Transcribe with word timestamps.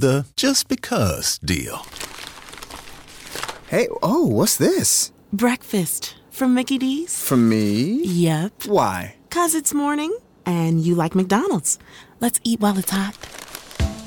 The 0.00 0.24
just 0.34 0.68
because 0.68 1.36
deal. 1.44 1.84
Hey, 3.68 3.86
oh, 4.02 4.26
what's 4.26 4.56
this? 4.56 5.12
Breakfast 5.30 6.14
from 6.30 6.54
Mickey 6.54 6.78
D's. 6.78 7.22
From 7.22 7.50
me? 7.50 8.02
Yep. 8.04 8.62
Why? 8.64 9.16
Cause 9.28 9.54
it's 9.54 9.74
morning 9.74 10.16
and 10.46 10.80
you 10.80 10.94
like 10.94 11.14
McDonald's. 11.14 11.78
Let's 12.18 12.40
eat 12.44 12.60
while 12.60 12.78
it's 12.78 12.90
hot. 12.90 13.14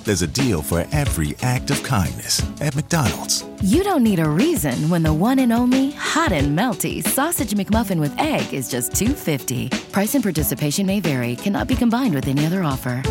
There's 0.03 0.23
a 0.23 0.27
deal 0.27 0.63
for 0.63 0.83
every 0.91 1.35
act 1.43 1.69
of 1.69 1.84
kindness 1.84 2.41
at 2.60 2.75
McDonald's. 2.75 3.46
You 3.62 3.84
don't 3.84 4.04
need 4.04 4.18
a 4.18 4.28
reason 4.28 4.89
when 4.89 5.04
the 5.04 5.14
one 5.14 5.38
and 5.38 5.54
only 5.54 5.91
hot 5.91 6.32
and 6.32 6.57
melty 6.57 7.05
sausage 7.07 7.54
McMuffin 7.54 8.00
with 8.00 8.20
egg 8.20 8.52
is 8.52 8.68
just 8.68 8.94
2.50. 8.94 9.70
Price 9.91 10.16
and 10.16 10.23
participation 10.23 10.88
may 10.88 11.00
vary. 11.00 11.36
Cannot 11.36 11.68
be 11.68 11.75
combined 11.75 12.16
with 12.16 12.28
any 12.28 12.48
other 12.48 12.64
offer. 12.64 13.04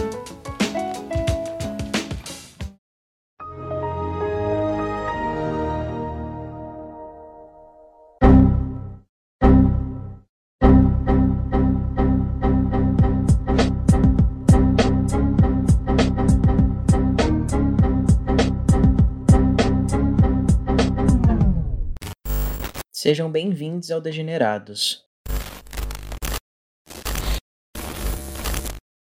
Sejam 23.03 23.29
bem-vindos 23.29 23.91
ao 23.91 24.01
Degenerados. 24.01 25.05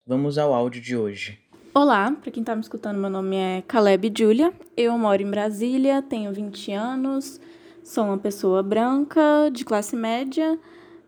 Vamos 0.05 0.37
ao 0.37 0.53
áudio 0.53 0.83
de 0.83 0.97
hoje. 0.97 1.39
Olá, 1.73 2.11
para 2.11 2.33
quem 2.33 2.41
está 2.41 2.57
me 2.57 2.61
escutando, 2.61 2.99
meu 2.99 3.09
nome 3.09 3.37
é 3.37 3.63
Caleb 3.63 4.13
Julia. 4.19 4.53
Eu 4.77 4.99
moro 4.99 5.23
em 5.23 5.31
Brasília, 5.31 6.03
tenho 6.03 6.33
20 6.33 6.73
anos, 6.73 7.41
sou 7.85 8.07
uma 8.07 8.19
pessoa 8.19 8.65
branca, 8.65 9.49
de 9.53 9.65
classe 9.65 9.95
média 9.95 10.59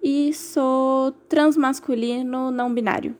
e 0.00 0.32
sou 0.32 1.10
transmasculino 1.28 2.52
não 2.52 2.72
binário. 2.72 3.16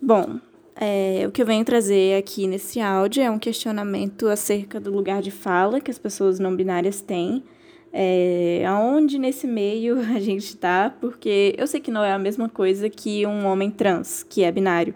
Bom, 0.00 0.40
é, 0.74 1.26
o 1.28 1.30
que 1.30 1.42
eu 1.42 1.46
venho 1.46 1.62
trazer 1.62 2.16
aqui 2.16 2.46
nesse 2.46 2.80
áudio 2.80 3.22
é 3.22 3.30
um 3.30 3.38
questionamento 3.38 4.28
acerca 4.28 4.80
do 4.80 4.90
lugar 4.90 5.20
de 5.20 5.30
fala 5.30 5.78
que 5.78 5.90
as 5.90 5.98
pessoas 5.98 6.38
não 6.38 6.56
binárias 6.56 7.02
têm 7.02 7.44
é, 7.92 8.64
aonde 8.66 9.18
nesse 9.18 9.46
meio 9.46 9.98
a 10.14 10.20
gente 10.20 10.44
está, 10.44 10.90
porque 11.00 11.54
eu 11.58 11.66
sei 11.66 11.80
que 11.80 11.90
não 11.90 12.04
é 12.04 12.12
a 12.12 12.18
mesma 12.18 12.48
coisa 12.48 12.88
que 12.88 13.26
um 13.26 13.46
homem 13.46 13.70
trans, 13.70 14.22
que 14.22 14.42
é 14.42 14.52
binário. 14.52 14.94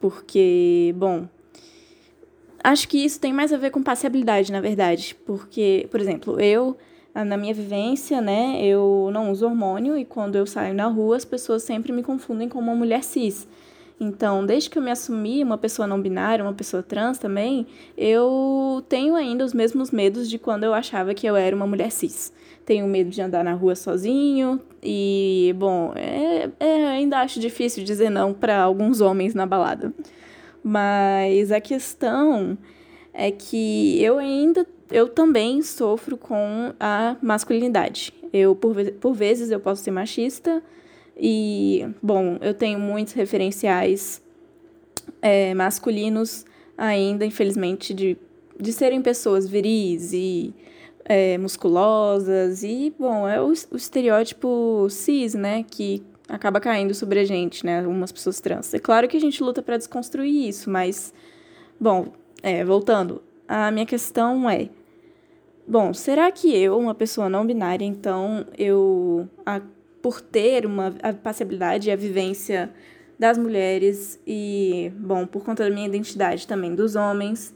Porque, 0.00 0.94
bom, 0.96 1.28
acho 2.64 2.88
que 2.88 3.04
isso 3.04 3.20
tem 3.20 3.32
mais 3.32 3.52
a 3.52 3.58
ver 3.58 3.70
com 3.70 3.82
passibilidade, 3.82 4.50
na 4.50 4.60
verdade. 4.60 5.14
Porque, 5.26 5.86
por 5.90 6.00
exemplo, 6.00 6.40
eu, 6.40 6.76
na 7.14 7.36
minha 7.36 7.52
vivência, 7.52 8.20
né, 8.20 8.64
eu 8.64 9.10
não 9.12 9.30
uso 9.30 9.46
hormônio 9.46 9.98
e 9.98 10.04
quando 10.04 10.36
eu 10.36 10.46
saio 10.46 10.74
na 10.74 10.86
rua 10.86 11.16
as 11.16 11.24
pessoas 11.24 11.62
sempre 11.62 11.92
me 11.92 12.02
confundem 12.02 12.48
com 12.48 12.58
uma 12.58 12.74
mulher 12.74 13.04
cis. 13.04 13.46
Então, 14.02 14.46
desde 14.46 14.70
que 14.70 14.78
eu 14.78 14.82
me 14.82 14.90
assumi 14.90 15.44
uma 15.44 15.58
pessoa 15.58 15.86
não 15.86 16.00
binária, 16.00 16.42
uma 16.42 16.54
pessoa 16.54 16.82
trans 16.82 17.18
também, 17.18 17.66
eu 17.98 18.82
tenho 18.88 19.14
ainda 19.14 19.44
os 19.44 19.52
mesmos 19.52 19.90
medos 19.90 20.30
de 20.30 20.38
quando 20.38 20.64
eu 20.64 20.72
achava 20.72 21.12
que 21.12 21.26
eu 21.26 21.36
era 21.36 21.54
uma 21.54 21.66
mulher 21.66 21.90
cis. 21.92 22.32
Tenho 22.64 22.86
medo 22.86 23.10
de 23.10 23.20
andar 23.20 23.44
na 23.44 23.52
rua 23.52 23.74
sozinho 23.74 24.58
e, 24.82 25.54
bom, 25.58 25.92
é, 25.94 26.48
é, 26.58 26.86
ainda 26.86 27.18
acho 27.18 27.38
difícil 27.38 27.84
dizer 27.84 28.08
não 28.08 28.32
para 28.32 28.62
alguns 28.62 29.02
homens 29.02 29.34
na 29.34 29.44
balada. 29.44 29.92
Mas 30.64 31.52
a 31.52 31.60
questão 31.60 32.56
é 33.12 33.30
que 33.30 34.02
eu 34.02 34.18
ainda, 34.18 34.66
eu 34.90 35.08
também 35.08 35.60
sofro 35.60 36.16
com 36.16 36.72
a 36.80 37.16
masculinidade. 37.20 38.14
Eu, 38.32 38.54
por, 38.54 38.74
por 38.92 39.12
vezes, 39.12 39.50
eu 39.50 39.60
posso 39.60 39.82
ser 39.82 39.90
machista, 39.90 40.62
e, 41.20 41.86
bom, 42.02 42.38
eu 42.40 42.54
tenho 42.54 42.78
muitos 42.78 43.12
referenciais 43.12 44.22
é, 45.20 45.52
masculinos 45.52 46.46
ainda, 46.78 47.26
infelizmente, 47.26 47.92
de, 47.92 48.16
de 48.58 48.72
serem 48.72 49.02
pessoas 49.02 49.46
viris 49.46 50.14
e 50.14 50.54
é, 51.04 51.36
musculosas. 51.36 52.62
E, 52.62 52.94
bom, 52.98 53.28
é 53.28 53.38
o, 53.38 53.48
o 53.48 53.76
estereótipo 53.76 54.86
cis, 54.88 55.34
né, 55.34 55.62
que 55.70 56.02
acaba 56.26 56.58
caindo 56.58 56.94
sobre 56.94 57.20
a 57.20 57.24
gente, 57.24 57.66
né, 57.66 57.80
algumas 57.80 58.10
pessoas 58.10 58.40
trans. 58.40 58.72
É 58.72 58.78
claro 58.78 59.06
que 59.06 59.16
a 59.16 59.20
gente 59.20 59.42
luta 59.42 59.60
para 59.60 59.76
desconstruir 59.76 60.48
isso, 60.48 60.70
mas, 60.70 61.12
bom, 61.78 62.12
é, 62.42 62.64
voltando, 62.64 63.22
a 63.46 63.70
minha 63.70 63.84
questão 63.84 64.48
é. 64.48 64.70
Bom, 65.68 65.92
será 65.92 66.32
que 66.32 66.56
eu, 66.56 66.78
uma 66.78 66.94
pessoa 66.94 67.28
não 67.28 67.46
binária, 67.46 67.84
então 67.84 68.46
eu 68.56 69.28
por 70.02 70.20
ter 70.20 70.66
uma 70.66 70.94
a 71.02 71.12
passibilidade 71.12 71.88
e 71.88 71.92
a 71.92 71.96
vivência 71.96 72.70
das 73.18 73.36
mulheres 73.36 74.18
e, 74.26 74.90
bom, 74.96 75.26
por 75.26 75.44
conta 75.44 75.64
da 75.64 75.70
minha 75.70 75.86
identidade 75.86 76.46
também 76.46 76.74
dos 76.74 76.96
homens. 76.96 77.54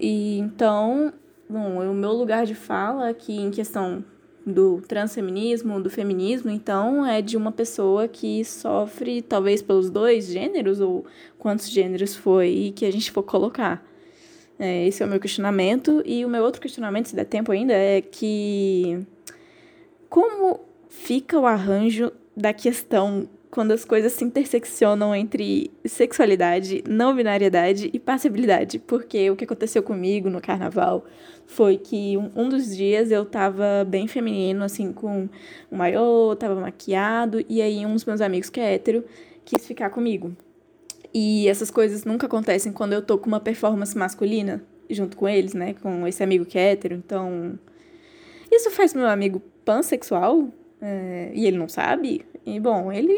E 0.00 0.38
então, 0.38 1.12
bom, 1.48 1.90
o 1.90 1.94
meu 1.94 2.12
lugar 2.12 2.46
de 2.46 2.54
fala 2.54 3.08
aqui 3.08 3.36
em 3.36 3.50
questão 3.50 4.04
do 4.46 4.82
transfeminismo, 4.86 5.80
do 5.80 5.88
feminismo, 5.88 6.50
então 6.50 7.04
é 7.04 7.22
de 7.22 7.36
uma 7.36 7.50
pessoa 7.50 8.06
que 8.06 8.44
sofre 8.44 9.22
talvez 9.22 9.62
pelos 9.62 9.88
dois 9.90 10.26
gêneros 10.26 10.80
ou 10.80 11.04
quantos 11.38 11.68
gêneros 11.70 12.14
foi 12.14 12.72
que 12.76 12.84
a 12.84 12.92
gente 12.92 13.10
for 13.10 13.22
colocar. 13.22 13.84
É, 14.58 14.86
esse 14.86 15.02
é 15.02 15.06
o 15.06 15.08
meu 15.08 15.18
questionamento 15.18 16.02
e 16.04 16.24
o 16.24 16.28
meu 16.28 16.44
outro 16.44 16.60
questionamento, 16.60 17.08
se 17.08 17.16
der 17.16 17.24
tempo 17.24 17.50
ainda, 17.50 17.72
é 17.72 18.00
que 18.00 19.04
como 20.08 20.60
fica 20.94 21.38
o 21.38 21.46
arranjo 21.46 22.12
da 22.36 22.52
questão 22.52 23.28
quando 23.50 23.72
as 23.72 23.84
coisas 23.84 24.12
se 24.12 24.24
interseccionam 24.24 25.14
entre 25.14 25.70
sexualidade, 25.84 26.82
não 26.88 27.14
binariedade 27.14 27.88
e 27.92 28.00
passibilidade. 28.00 28.78
Porque 28.78 29.30
o 29.30 29.36
que 29.36 29.44
aconteceu 29.44 29.82
comigo 29.82 30.28
no 30.28 30.40
carnaval 30.40 31.04
foi 31.46 31.76
que 31.76 32.16
um, 32.16 32.30
um 32.34 32.48
dos 32.48 32.74
dias 32.74 33.10
eu 33.10 33.24
tava 33.24 33.84
bem 33.86 34.08
feminino, 34.08 34.64
assim, 34.64 34.92
com 34.92 35.28
um 35.70 35.76
maiô, 35.76 36.34
tava 36.36 36.54
maquiado, 36.56 37.44
e 37.48 37.62
aí 37.62 37.84
um 37.86 37.92
dos 37.92 38.04
meus 38.04 38.20
amigos 38.20 38.50
que 38.50 38.58
é 38.58 38.74
hétero 38.74 39.04
quis 39.44 39.66
ficar 39.66 39.90
comigo. 39.90 40.34
E 41.12 41.46
essas 41.46 41.70
coisas 41.70 42.04
nunca 42.04 42.26
acontecem 42.26 42.72
quando 42.72 42.92
eu 42.92 43.02
tô 43.02 43.18
com 43.18 43.28
uma 43.28 43.40
performance 43.40 43.96
masculina 43.96 44.64
junto 44.90 45.16
com 45.16 45.28
eles, 45.28 45.54
né? 45.54 45.74
Com 45.74 46.06
esse 46.06 46.24
amigo 46.24 46.44
que 46.44 46.58
é 46.58 46.72
hétero. 46.72 46.96
Então, 46.96 47.56
isso 48.50 48.70
faz 48.70 48.94
meu 48.94 49.06
amigo 49.06 49.40
pansexual 49.64 50.48
é, 50.86 51.30
e 51.34 51.46
ele 51.46 51.56
não 51.56 51.66
sabe. 51.66 52.26
E, 52.44 52.60
bom, 52.60 52.92
ele, 52.92 53.10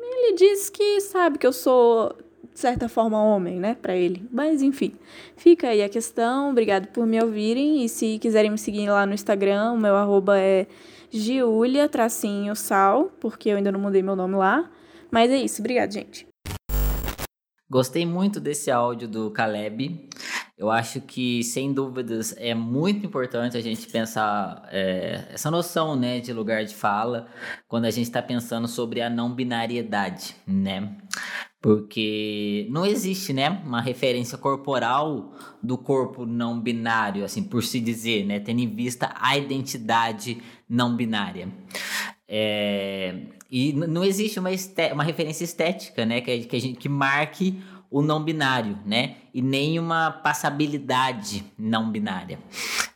ele 0.00 0.34
diz 0.34 0.70
que 0.70 0.98
sabe 1.02 1.36
que 1.36 1.46
eu 1.46 1.52
sou, 1.52 2.16
de 2.54 2.58
certa 2.58 2.88
forma, 2.88 3.22
homem, 3.22 3.60
né, 3.60 3.76
para 3.80 3.94
ele. 3.94 4.26
Mas, 4.32 4.62
enfim, 4.62 4.94
fica 5.36 5.68
aí 5.68 5.82
a 5.82 5.90
questão. 5.90 6.50
Obrigado 6.50 6.86
por 6.88 7.06
me 7.06 7.22
ouvirem. 7.22 7.84
E 7.84 7.88
se 7.88 8.18
quiserem 8.18 8.50
me 8.50 8.56
seguir 8.56 8.88
lá 8.88 9.04
no 9.04 9.12
Instagram, 9.12 9.72
o 9.72 9.78
meu 9.78 9.94
arroba 9.94 10.38
é 10.38 10.66
Giulia, 11.10 11.86
tracinho 11.86 12.56
sal, 12.56 13.12
porque 13.20 13.50
eu 13.50 13.58
ainda 13.58 13.70
não 13.70 13.78
mudei 13.78 14.02
meu 14.02 14.16
nome 14.16 14.36
lá. 14.36 14.70
Mas 15.10 15.30
é 15.30 15.36
isso. 15.36 15.60
Obrigado, 15.60 15.92
gente. 15.92 16.26
Gostei 17.68 18.06
muito 18.06 18.40
desse 18.40 18.70
áudio 18.70 19.06
do 19.06 19.30
Caleb. 19.30 20.08
Eu 20.58 20.70
acho 20.70 21.02
que, 21.02 21.44
sem 21.44 21.70
dúvidas, 21.70 22.34
é 22.38 22.54
muito 22.54 23.04
importante 23.04 23.58
a 23.58 23.60
gente 23.60 23.86
pensar 23.88 24.66
é, 24.72 25.26
essa 25.30 25.50
noção 25.50 25.94
né, 25.94 26.18
de 26.18 26.32
lugar 26.32 26.64
de 26.64 26.74
fala 26.74 27.26
quando 27.68 27.84
a 27.84 27.90
gente 27.90 28.06
está 28.06 28.22
pensando 28.22 28.66
sobre 28.66 29.02
a 29.02 29.10
não 29.10 29.34
binariedade, 29.34 30.34
né? 30.46 30.96
Porque 31.60 32.66
não 32.70 32.86
existe, 32.86 33.34
né, 33.34 33.50
uma 33.50 33.82
referência 33.82 34.38
corporal 34.38 35.34
do 35.62 35.76
corpo 35.76 36.24
não 36.24 36.58
binário, 36.58 37.22
assim, 37.22 37.42
por 37.42 37.62
se 37.62 37.78
dizer, 37.78 38.24
né, 38.24 38.40
tendo 38.40 38.60
em 38.60 38.74
vista 38.74 39.12
a 39.20 39.36
identidade 39.36 40.40
não 40.66 40.96
binária. 40.96 41.52
É, 42.26 43.26
e 43.50 43.72
não 43.74 44.02
existe 44.02 44.38
uma, 44.40 44.48
uma 44.92 45.04
referência 45.04 45.44
estética, 45.44 46.06
né, 46.06 46.20
que, 46.20 46.40
que, 46.40 46.56
a 46.56 46.60
gente, 46.60 46.78
que 46.78 46.88
marque 46.88 47.62
o 47.90 48.02
não 48.02 48.22
binário, 48.22 48.78
né? 48.84 49.16
E 49.32 49.40
nem 49.40 49.78
uma 49.78 50.10
passabilidade 50.10 51.44
não 51.58 51.90
binária. 51.90 52.38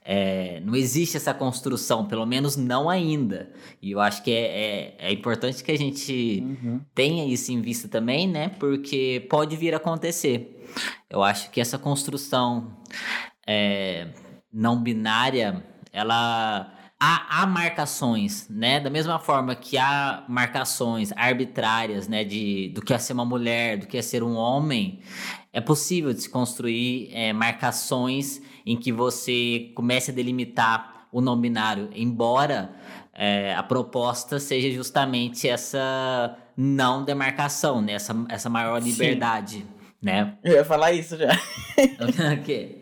É, 0.05 0.61
não 0.65 0.75
existe 0.75 1.17
essa 1.17 1.33
construção, 1.33 2.07
pelo 2.07 2.27
menos 2.27 2.57
não 2.57 2.89
ainda. 2.89 3.53
E 3.81 3.93
eu 3.93 4.01
acho 4.01 4.23
que 4.23 4.31
é, 4.31 4.97
é, 4.97 4.97
é 4.99 5.13
importante 5.13 5.63
que 5.63 5.71
a 5.71 5.79
gente 5.79 6.43
uhum. 6.43 6.81
tenha 6.95 7.25
isso 7.27 7.53
em 7.53 7.61
vista 7.61 7.89
também, 7.89 8.27
né? 8.27 8.49
Porque 8.59 9.27
pode 9.31 9.57
vir 9.57 9.75
a 9.75 9.77
acontecer. 9.77 10.67
Eu 11.09 11.23
acho 11.23 11.51
que 11.51 11.61
essa 11.61 11.79
construção 11.79 12.77
é, 13.47 14.09
não 14.53 14.83
binária, 14.83 15.65
ela 15.93 16.73
há, 17.01 17.43
há, 17.43 17.47
marcações, 17.47 18.47
né? 18.51 18.79
Da 18.79 18.91
mesma 18.91 19.19
forma 19.19 19.55
que 19.55 19.79
há 19.79 20.23
marcações 20.29 21.11
arbitrárias, 21.17 22.07
né? 22.07 22.23
De, 22.23 22.69
do 22.75 22.83
que 22.83 22.93
é 22.93 22.99
ser 22.99 23.15
uma 23.15 23.25
mulher, 23.25 23.79
do 23.79 23.87
que 23.87 23.97
é 23.97 24.03
ser 24.03 24.23
um 24.23 24.37
homem, 24.37 25.01
é 25.53 25.61
possível 25.61 26.13
de 26.13 26.21
se 26.21 26.29
construir 26.29 27.11
é, 27.13 27.33
marcações 27.33 28.43
em 28.67 28.77
que 28.77 28.93
você 28.93 29.73
comece 29.75 30.11
a 30.11 30.15
delimitar 30.15 31.07
o 31.11 31.21
não 31.21 31.41
binário, 31.41 31.89
embora 31.95 32.71
é, 33.15 33.55
a 33.55 33.63
proposta 33.63 34.39
seja 34.39 34.71
justamente 34.71 35.49
essa 35.49 36.37
não 36.57 37.05
demarcação, 37.05 37.83
né? 37.83 37.95
essa, 37.95 38.15
essa 38.29 38.49
maior 38.49 38.81
liberdade. 38.81 39.57
Sim. 39.57 39.67
Né? 40.01 40.35
Eu 40.45 40.55
ia 40.55 40.65
falar 40.65 40.93
isso 40.93 41.17
já. 41.17 41.29
o 42.35 42.43
quê? 42.43 42.79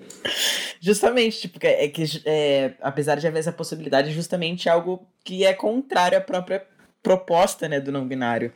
Justamente, 0.81 1.41
tipo, 1.41 1.59
é 1.63 1.89
que 1.89 2.05
é, 2.25 2.75
apesar 2.81 3.17
de 3.17 3.27
haver 3.27 3.41
essa 3.41 3.53
possibilidade, 3.53 4.11
é 4.11 4.13
justamente 4.13 4.69
algo 4.69 5.07
que 5.25 5.45
é 5.45 5.53
contrário 5.53 6.19
à 6.19 6.21
própria 6.21 6.65
proposta, 7.03 7.69
né, 7.69 7.81
do 7.81 7.93
não 7.93 8.07
binário. 8.07 8.53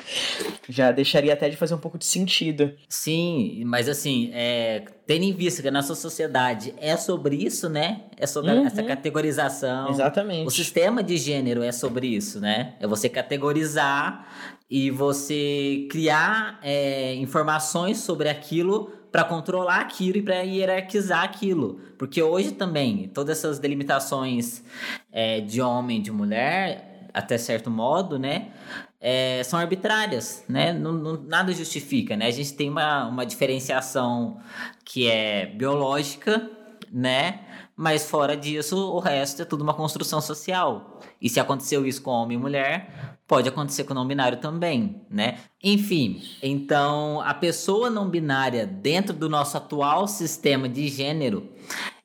Já 0.69 0.91
deixaria 0.93 1.33
até 1.33 1.49
de 1.49 1.57
fazer 1.57 1.75
um 1.75 1.79
pouco 1.79 1.97
de 1.97 2.05
sentido. 2.05 2.73
Sim, 2.89 3.63
mas 3.65 3.89
assim, 3.89 4.31
é, 4.35 4.83
tendo 5.07 5.25
em 5.25 5.33
vista 5.33 5.63
que 5.63 5.69
a 5.69 5.71
nossa 5.71 5.95
sociedade 5.95 6.75
é 6.79 6.97
sobre 6.97 7.37
isso, 7.37 7.69
né? 7.69 8.03
É 8.17 8.27
sobre 8.27 8.51
uhum. 8.51 8.67
essa 8.67 8.83
categorização. 8.83 9.91
Exatamente. 9.91 10.47
O 10.47 10.51
sistema 10.51 11.03
de 11.03 11.17
gênero 11.17 11.63
é 11.63 11.73
sobre 11.73 12.09
isso, 12.09 12.41
né? 12.41 12.75
É 12.81 12.87
você 12.87 13.09
categorizar 13.09 14.27
e 14.69 14.91
você 14.91 15.87
criar 15.91 16.59
é, 16.63 17.15
informações 17.15 17.99
sobre 17.99 18.29
aquilo 18.29 18.93
para 19.13 19.25
controlar 19.25 19.81
aquilo 19.81 20.17
e 20.17 20.23
para 20.23 20.41
hierarquizar 20.41 21.23
aquilo. 21.23 21.79
Porque 21.99 22.23
hoje 22.23 22.53
também, 22.53 23.09
todas 23.09 23.39
essas 23.39 23.59
delimitações 23.59 24.65
é, 25.13 25.41
de 25.41 25.61
homem 25.61 26.01
de 26.01 26.11
mulher, 26.11 27.09
até 27.13 27.37
certo 27.37 27.71
modo, 27.71 28.19
né? 28.19 28.49
É, 28.99 29.43
são 29.45 29.59
arbitrárias, 29.59 30.45
né? 30.49 30.73
Não, 30.73 30.93
não, 30.93 31.23
nada 31.25 31.53
justifica, 31.53 32.17
né? 32.17 32.27
A 32.27 32.31
gente 32.31 32.55
tem 32.55 32.71
uma, 32.71 33.07
uma 33.07 33.27
diferenciação 33.27 34.41
que 34.85 35.11
é 35.11 35.47
biológica, 35.47 36.51
né? 36.91 37.41
Mas 37.77 38.09
fora 38.09 38.37
disso, 38.37 38.77
o 38.77 38.99
resto 38.99 39.43
é 39.43 39.45
tudo 39.45 39.63
uma 39.63 39.75
construção 39.75 40.21
social. 40.21 41.01
E 41.21 41.29
se 41.29 41.41
aconteceu 41.41 41.85
isso 41.85 42.01
com 42.01 42.11
homem 42.11 42.39
e 42.39 42.41
mulher, 42.41 43.12
pode 43.33 43.49
acontecer 43.49 43.85
com 43.85 43.93
o 43.93 43.95
não 43.95 44.07
binário 44.07 44.37
também, 44.37 45.01
né? 45.09 45.39
Enfim, 45.65 46.21
então 46.43 47.19
a 47.23 47.33
pessoa 47.33 47.89
não 47.89 48.07
binária 48.07 48.67
dentro 48.67 49.15
do 49.15 49.27
nosso 49.27 49.57
atual 49.57 50.07
sistema 50.07 50.69
de 50.69 50.87
gênero, 50.89 51.49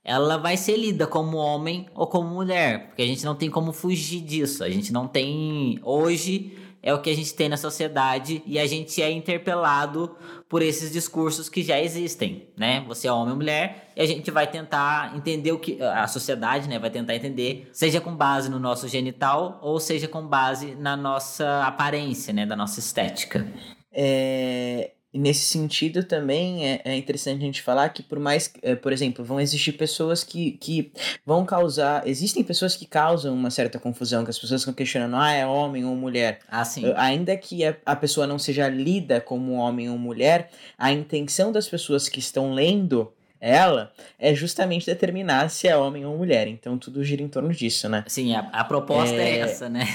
ela 0.06 0.38
vai 0.38 0.56
ser 0.56 0.78
lida 0.78 1.06
como 1.06 1.36
homem 1.36 1.86
ou 1.94 2.08
como 2.08 2.30
mulher, 2.30 2.88
porque 2.88 3.02
a 3.02 3.06
gente 3.06 3.26
não 3.26 3.36
tem 3.36 3.50
como 3.50 3.74
fugir 3.74 4.22
disso. 4.22 4.64
A 4.64 4.70
gente 4.70 4.94
não 4.94 5.06
tem 5.06 5.82
hoje 5.84 6.58
é 6.82 6.94
o 6.94 7.02
que 7.02 7.10
a 7.10 7.16
gente 7.16 7.34
tem 7.34 7.50
na 7.50 7.58
sociedade 7.58 8.42
e 8.46 8.58
a 8.60 8.66
gente 8.66 9.02
é 9.02 9.12
interpelado 9.12 10.16
por 10.48 10.62
esses 10.62 10.92
discursos 10.92 11.50
que 11.50 11.64
já 11.64 11.80
existem, 11.80 12.50
né? 12.58 12.84
Você 12.88 13.08
é 13.08 13.12
homem 13.12 13.32
ou 13.32 13.36
mulher 13.36 13.92
e 13.96 14.02
a 14.02 14.06
gente 14.06 14.32
vai 14.32 14.48
tentar 14.48 15.16
entender 15.16 15.52
o 15.52 15.60
que 15.60 15.82
a 15.82 16.08
sociedade, 16.08 16.70
né, 16.70 16.80
vai 16.80 16.90
tentar 16.90 17.16
entender, 17.16 17.70
seja 17.74 18.00
com 18.00 18.16
base 18.16 18.50
no 18.50 18.60
nosso 18.60 18.88
genital 18.88 19.60
ou 19.62 19.80
seja 19.80 20.08
com 20.08 20.26
base 20.26 20.76
na 20.76 20.96
nossa 20.96 21.64
aparência, 21.64 22.34
né, 22.34 22.46
da 22.46 22.56
nossa 22.56 22.80
estética. 22.80 23.48
É, 23.92 24.92
e 25.14 25.18
nesse 25.18 25.46
sentido 25.46 26.04
também 26.04 26.66
é, 26.66 26.82
é, 26.84 26.96
interessante 26.96 27.42
a 27.42 27.46
gente 27.46 27.62
falar 27.62 27.90
que 27.90 28.04
por 28.04 28.20
mais, 28.20 28.52
é, 28.62 28.76
por 28.76 28.92
exemplo, 28.92 29.24
vão 29.24 29.40
existir 29.40 29.72
pessoas 29.72 30.24
que, 30.24 30.52
que 30.52 30.92
vão 31.26 31.46
causar, 31.46 32.06
existem 32.06 32.44
pessoas 32.44 32.76
que 32.76 32.86
causam 32.86 33.34
uma 33.34 33.50
certa 33.50 33.80
confusão, 33.80 34.26
que 34.26 34.30
as 34.30 34.38
pessoas 34.38 34.62
ficam 34.62 34.74
questionando, 34.74 35.16
ah, 35.16 35.32
é 35.32 35.46
homem 35.46 35.86
ou 35.86 35.96
mulher. 35.96 36.40
Ah, 36.50 36.66
sim. 36.66 36.92
Ainda 36.98 37.38
que 37.38 37.64
a, 37.64 37.76
a 37.86 37.96
pessoa 37.96 38.28
não 38.28 38.38
seja 38.38 38.68
lida 38.68 39.22
como 39.22 39.54
homem 39.54 39.90
ou 39.90 39.98
mulher, 39.98 40.50
a 40.78 40.92
intenção 40.92 41.54
das 41.54 41.70
pessoas 41.70 42.10
que 42.10 42.20
estão 42.20 42.54
lendo 42.54 43.12
ela 43.40 43.94
é 44.20 44.34
justamente 44.34 44.86
determinar 44.88 45.50
se 45.50 45.68
é 45.68 45.78
homem 45.78 46.06
ou 46.06 46.18
mulher. 46.18 46.48
Então 46.48 46.78
tudo 46.78 47.04
gira 47.04 47.22
em 47.22 47.30
torno 47.30 47.54
disso, 47.54 47.88
né? 47.88 48.04
Sim, 48.08 48.36
a, 48.36 48.40
a 48.52 48.64
proposta 48.64 49.16
é, 49.16 49.38
é 49.38 49.40
essa, 49.40 49.70
né? 49.70 49.86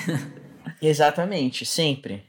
Exatamente, 0.81 1.67
sempre 1.67 2.23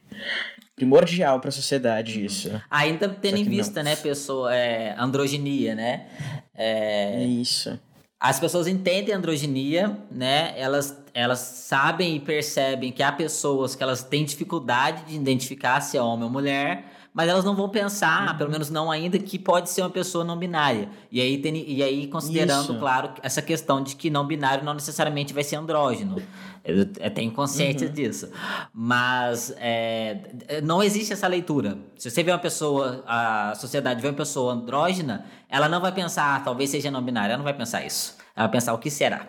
primordial 0.75 1.39
para 1.39 1.49
a 1.49 1.51
sociedade 1.51 2.19
uhum. 2.19 2.25
isso. 2.25 2.61
Ainda 2.69 3.09
tendo 3.09 3.37
em 3.37 3.43
vista, 3.43 3.83
não. 3.83 3.91
né, 3.91 3.95
pessoa, 3.95 4.53
é, 4.53 4.95
androginia, 4.97 5.75
né? 5.75 6.07
É, 6.55 7.23
é 7.23 7.25
isso. 7.25 7.79
As 8.19 8.39
pessoas 8.39 8.67
entendem 8.67 9.13
androginia, 9.13 9.97
né? 10.09 10.53
Elas, 10.57 10.97
elas 11.13 11.39
sabem 11.39 12.15
e 12.15 12.19
percebem 12.19 12.91
que 12.91 13.03
há 13.03 13.11
pessoas 13.11 13.75
que 13.75 13.83
elas 13.83 14.01
têm 14.03 14.23
dificuldade 14.23 15.03
de 15.05 15.15
identificar 15.15 15.81
se 15.81 15.97
é 15.97 16.01
homem 16.01 16.23
ou 16.23 16.29
mulher, 16.29 16.85
mas 17.13 17.29
elas 17.29 17.45
não 17.45 17.55
vão 17.55 17.69
pensar, 17.69 18.31
uhum. 18.31 18.37
pelo 18.37 18.49
menos 18.49 18.69
não 18.69 18.89
ainda, 18.89 19.19
que 19.19 19.37
pode 19.37 19.69
ser 19.69 19.81
uma 19.81 19.89
pessoa 19.89 20.23
não 20.23 20.35
binária. 20.35 20.89
E 21.11 21.21
aí, 21.21 21.37
tem, 21.37 21.69
e 21.69 21.83
aí 21.83 22.07
considerando, 22.07 22.71
Isso. 22.71 22.79
claro, 22.79 23.11
essa 23.21 23.41
questão 23.41 23.83
de 23.83 23.95
que 23.95 24.09
não 24.09 24.25
binário 24.25 24.65
não 24.65 24.73
necessariamente 24.73 25.33
vai 25.33 25.43
ser 25.43 25.57
andrógeno. 25.57 26.21
Eu, 26.65 26.77
eu 26.77 27.11
tenho 27.11 27.31
consciência 27.31 27.87
uhum. 27.87 27.93
disso. 27.93 28.31
Mas 28.73 29.53
é, 29.57 30.61
não 30.63 30.81
existe 30.81 31.13
essa 31.13 31.27
leitura. 31.27 31.77
Se 31.97 32.09
você 32.09 32.23
vê 32.23 32.31
uma 32.31 32.39
pessoa, 32.39 33.03
a 33.05 33.53
sociedade 33.55 34.01
vê 34.01 34.07
uma 34.07 34.13
pessoa 34.13 34.53
andrógena, 34.53 35.25
ela 35.49 35.69
não 35.69 35.81
vai 35.81 35.91
pensar, 35.91 36.35
ah, 36.35 36.39
talvez 36.39 36.69
seja 36.69 36.89
não 36.89 37.03
binária. 37.03 37.33
Ela 37.33 37.37
não 37.37 37.43
vai 37.43 37.53
pensar 37.53 37.85
isso. 37.85 38.17
Ela 38.35 38.47
vai 38.47 38.53
pensar 38.53 38.73
o 38.73 38.79
que 38.79 38.89
será. 38.89 39.27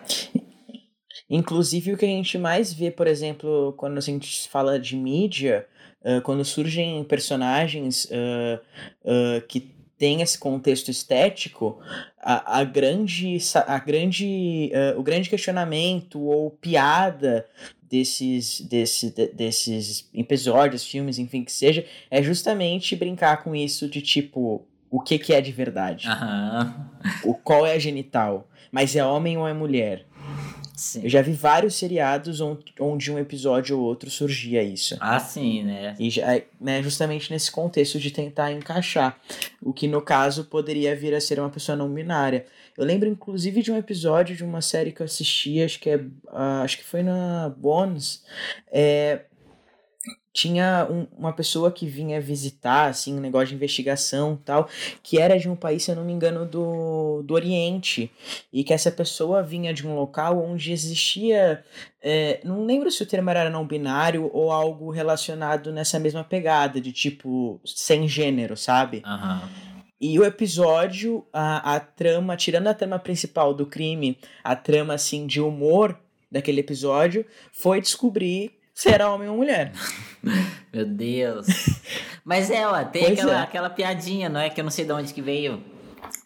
Inclusive, 1.29 1.93
o 1.93 1.97
que 1.97 2.05
a 2.05 2.07
gente 2.07 2.37
mais 2.37 2.73
vê, 2.73 2.89
por 2.89 3.05
exemplo, 3.05 3.73
quando 3.77 3.97
a 3.97 4.01
gente 4.01 4.47
fala 4.47 4.79
de 4.79 4.95
mídia, 4.95 5.67
uh, 6.05 6.21
quando 6.21 6.45
surgem 6.45 7.03
personagens 7.03 8.05
uh, 8.05 8.61
uh, 9.03 9.41
que 9.47 9.73
têm 9.97 10.21
esse 10.21 10.37
contexto 10.37 10.91
estético, 10.91 11.79
a, 12.21 12.59
a 12.59 12.63
grande, 12.63 13.37
a 13.65 13.79
grande, 13.79 14.69
o 14.97 15.01
grande 15.01 15.29
questionamento 15.29 16.19
ou 16.19 16.51
piada 16.51 17.45
desses, 17.89 18.59
desse, 18.59 19.09
de, 19.09 19.27
desses 19.27 20.09
episódios, 20.13 20.85
filmes, 20.85 21.17
enfim, 21.17 21.45
que 21.45 21.51
seja, 21.51 21.85
é 22.11 22.21
justamente 22.21 22.93
brincar 22.93 23.41
com 23.41 23.55
isso 23.55 23.87
de 23.87 24.01
tipo, 24.01 24.67
o 24.91 24.99
que, 24.99 25.17
que 25.17 25.33
é 25.33 25.39
de 25.39 25.53
verdade? 25.53 26.09
Uhum. 26.09 27.31
O, 27.31 27.33
qual 27.33 27.65
é 27.65 27.71
a 27.71 27.79
genital? 27.79 28.49
Mas 28.69 28.97
é 28.97 29.05
homem 29.05 29.37
ou 29.37 29.47
é 29.47 29.53
mulher? 29.53 30.05
Sim. 30.75 31.03
Eu 31.03 31.09
já 31.09 31.21
vi 31.21 31.31
vários 31.31 31.75
seriados 31.75 32.41
onde 32.79 33.11
um 33.11 33.17
episódio 33.17 33.77
ou 33.79 33.85
outro 33.85 34.09
surgia 34.09 34.61
isso. 34.61 34.97
Ah, 34.99 35.19
sim, 35.19 35.63
né? 35.63 35.95
E 35.97 36.09
já, 36.09 36.41
né, 36.59 36.83
justamente 36.83 37.31
nesse 37.31 37.51
contexto 37.51 37.97
de 37.99 38.11
tentar 38.11 38.51
encaixar. 38.51 39.17
O 39.61 39.71
que 39.71 39.87
no 39.87 40.01
caso 40.01 40.45
poderia 40.45 40.95
vir 40.95 41.13
a 41.13 41.21
ser 41.21 41.39
uma 41.39 41.49
pessoa 41.49 41.75
não 41.75 41.89
binária. 41.89 42.45
Eu 42.77 42.83
lembro 42.83 43.07
inclusive 43.07 43.61
de 43.61 43.71
um 43.71 43.77
episódio 43.77 44.35
de 44.35 44.43
uma 44.43 44.61
série 44.61 44.91
que 44.91 45.01
eu 45.01 45.05
assisti, 45.05 45.63
acho 45.63 45.79
que 45.79 45.89
é. 45.89 45.95
Uh, 45.95 46.63
acho 46.63 46.77
que 46.77 46.83
foi 46.83 47.01
na 47.01 47.53
Bones. 47.57 48.23
É, 48.69 49.21
tinha 50.35 50.85
um, 50.91 51.07
uma 51.17 51.31
pessoa 51.31 51.71
que 51.71 51.87
vinha 51.87 52.19
visitar, 52.19 52.89
assim, 52.89 53.15
um 53.15 53.21
negócio 53.21 53.47
de 53.47 53.55
investigação 53.55 54.37
tal, 54.43 54.67
que 55.01 55.17
era 55.17 55.39
de 55.39 55.47
um 55.47 55.55
país, 55.55 55.83
se 55.85 55.91
eu 55.91 55.95
não 55.95 56.03
me 56.03 56.11
engano, 56.11 56.45
do, 56.45 57.23
do 57.23 57.33
Oriente. 57.33 58.11
E 58.51 58.61
que 58.61 58.73
essa 58.73 58.91
pessoa 58.91 59.41
vinha 59.41 59.73
de 59.73 59.87
um 59.87 59.95
local 59.95 60.43
onde 60.43 60.73
existia. 60.73 61.63
É, 62.03 62.41
não 62.43 62.65
lembro 62.65 62.91
se 62.91 63.01
o 63.01 63.05
termo 63.05 63.29
era 63.29 63.49
não 63.49 63.65
binário 63.65 64.29
ou 64.33 64.51
algo 64.51 64.91
relacionado 64.91 65.71
nessa 65.71 65.97
mesma 65.99 66.23
pegada, 66.23 66.81
de 66.81 66.91
tipo, 66.91 67.61
sem 67.65 68.05
gênero, 68.05 68.57
sabe? 68.57 69.01
Aham. 69.05 69.41
Uhum. 69.41 69.75
E 70.01 70.19
o 70.19 70.25
episódio, 70.25 71.25
a, 71.31 71.75
a 71.75 71.79
trama, 71.79 72.35
tirando 72.35 72.67
a 72.67 72.73
trama 72.73 72.99
principal 72.99 73.53
do 73.53 73.65
crime, 73.65 74.17
a 74.43 74.53
trama 74.53 74.93
assim 74.93 75.25
de 75.25 75.39
humor 75.39 75.97
daquele 76.29 76.59
episódio, 76.59 77.25
foi 77.53 77.79
descobrir 77.79 78.51
se 78.75 78.89
era 78.89 79.09
homem 79.09 79.29
ou 79.29 79.37
mulher. 79.37 79.71
Meu 80.71 80.85
Deus. 80.85 81.47
Mas 82.25 82.51
é, 82.51 82.67
ó, 82.67 82.83
tem 82.83 83.13
aquela, 83.13 83.39
é. 83.39 83.41
aquela 83.41 83.69
piadinha, 83.69 84.27
não 84.27 84.39
é? 84.39 84.49
Que 84.49 84.59
eu 84.59 84.63
não 84.63 84.71
sei 84.71 84.83
de 84.83 84.91
onde 84.91 85.13
que 85.13 85.21
veio. 85.21 85.63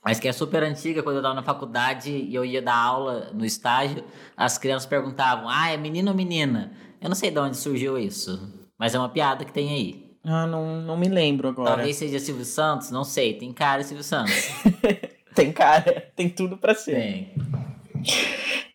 Mas 0.04 0.20
que 0.20 0.28
é 0.28 0.32
super 0.32 0.64
antiga, 0.64 1.04
quando 1.04 1.18
eu 1.18 1.22
tava 1.22 1.36
na 1.36 1.44
faculdade 1.44 2.10
e 2.10 2.34
eu 2.34 2.44
ia 2.44 2.62
dar 2.62 2.76
aula 2.76 3.32
no 3.34 3.46
estágio, 3.46 4.04
as 4.36 4.58
crianças 4.58 4.90
perguntavam, 4.90 5.48
ah, 5.48 5.72
é 5.72 5.78
menino 5.78 6.10
ou 6.10 6.18
menina? 6.18 6.72
Eu 7.00 7.08
não 7.08 7.16
sei 7.16 7.30
de 7.30 7.40
onde 7.40 7.56
surgiu 7.56 7.98
isso, 7.98 8.52
mas 8.78 8.96
é 8.96 9.00
uma 9.00 9.10
piada 9.10 9.46
que 9.46 9.54
tem 9.54 9.70
aí. 9.70 10.10
Ah, 10.24 10.48
não, 10.48 10.82
não 10.82 10.98
me 10.98 11.08
lembro 11.08 11.50
agora. 11.50 11.76
Talvez 11.76 11.96
seja 11.96 12.20
Silvio 12.20 12.46
Santos, 12.46 12.92
não 12.92 13.04
sei, 13.04 13.36
tem 13.36 13.54
cara 13.54 13.84
Silvio 13.84 14.04
Santos. 14.04 14.34
tem 15.36 15.52
cara, 15.52 16.12
tem 16.16 16.30
tudo 16.30 16.58
para 16.58 16.74
ser. 16.74 16.96
Tem. 16.96 17.34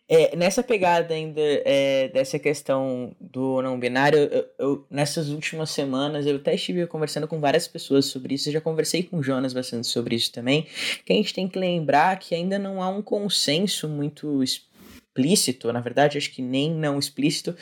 É, 0.07 0.35
nessa 0.35 0.61
pegada 0.61 1.15
ainda 1.15 1.41
é, 1.41 2.09
dessa 2.09 2.37
questão 2.37 3.15
do 3.19 3.59
não 3.63 3.79
binário, 3.79 4.19
eu, 4.19 4.45
eu, 4.59 4.87
nessas 4.87 5.29
últimas 5.29 5.71
semanas 5.71 6.27
eu 6.27 6.35
até 6.35 6.53
estive 6.53 6.85
conversando 6.85 7.27
com 7.27 7.39
várias 7.39 7.67
pessoas 7.67 8.05
sobre 8.05 8.35
isso, 8.35 8.49
eu 8.49 8.53
já 8.53 8.61
conversei 8.61 9.01
com 9.01 9.17
o 9.17 9.23
Jonas 9.23 9.51
bastante 9.51 9.87
sobre 9.87 10.15
isso 10.15 10.31
também, 10.31 10.67
que 11.03 11.11
a 11.11 11.15
gente 11.15 11.33
tem 11.33 11.47
que 11.47 11.57
lembrar 11.57 12.19
que 12.19 12.35
ainda 12.35 12.59
não 12.59 12.83
há 12.83 12.89
um 12.89 13.01
consenso 13.01 13.89
muito 13.89 14.43
explícito, 14.43 15.73
na 15.73 15.81
verdade 15.81 16.19
acho 16.19 16.31
que 16.31 16.41
nem 16.41 16.71
não 16.71 16.99
explícito, 16.99 17.55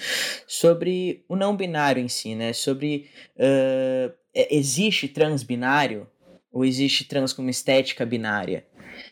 sobre 0.46 1.24
o 1.29 1.38
não 1.38 1.55
binário 1.55 2.03
em 2.03 2.10
si, 2.10 2.36
né? 2.36 2.51
Sobre 2.51 3.08
uh, 3.38 4.13
existe 4.34 5.08
transbinário, 5.08 6.08
Ou 6.51 6.63
existe 6.63 7.05
trans 7.05 7.34
como 7.34 7.50
estética 7.50 8.05
binária? 8.05 8.63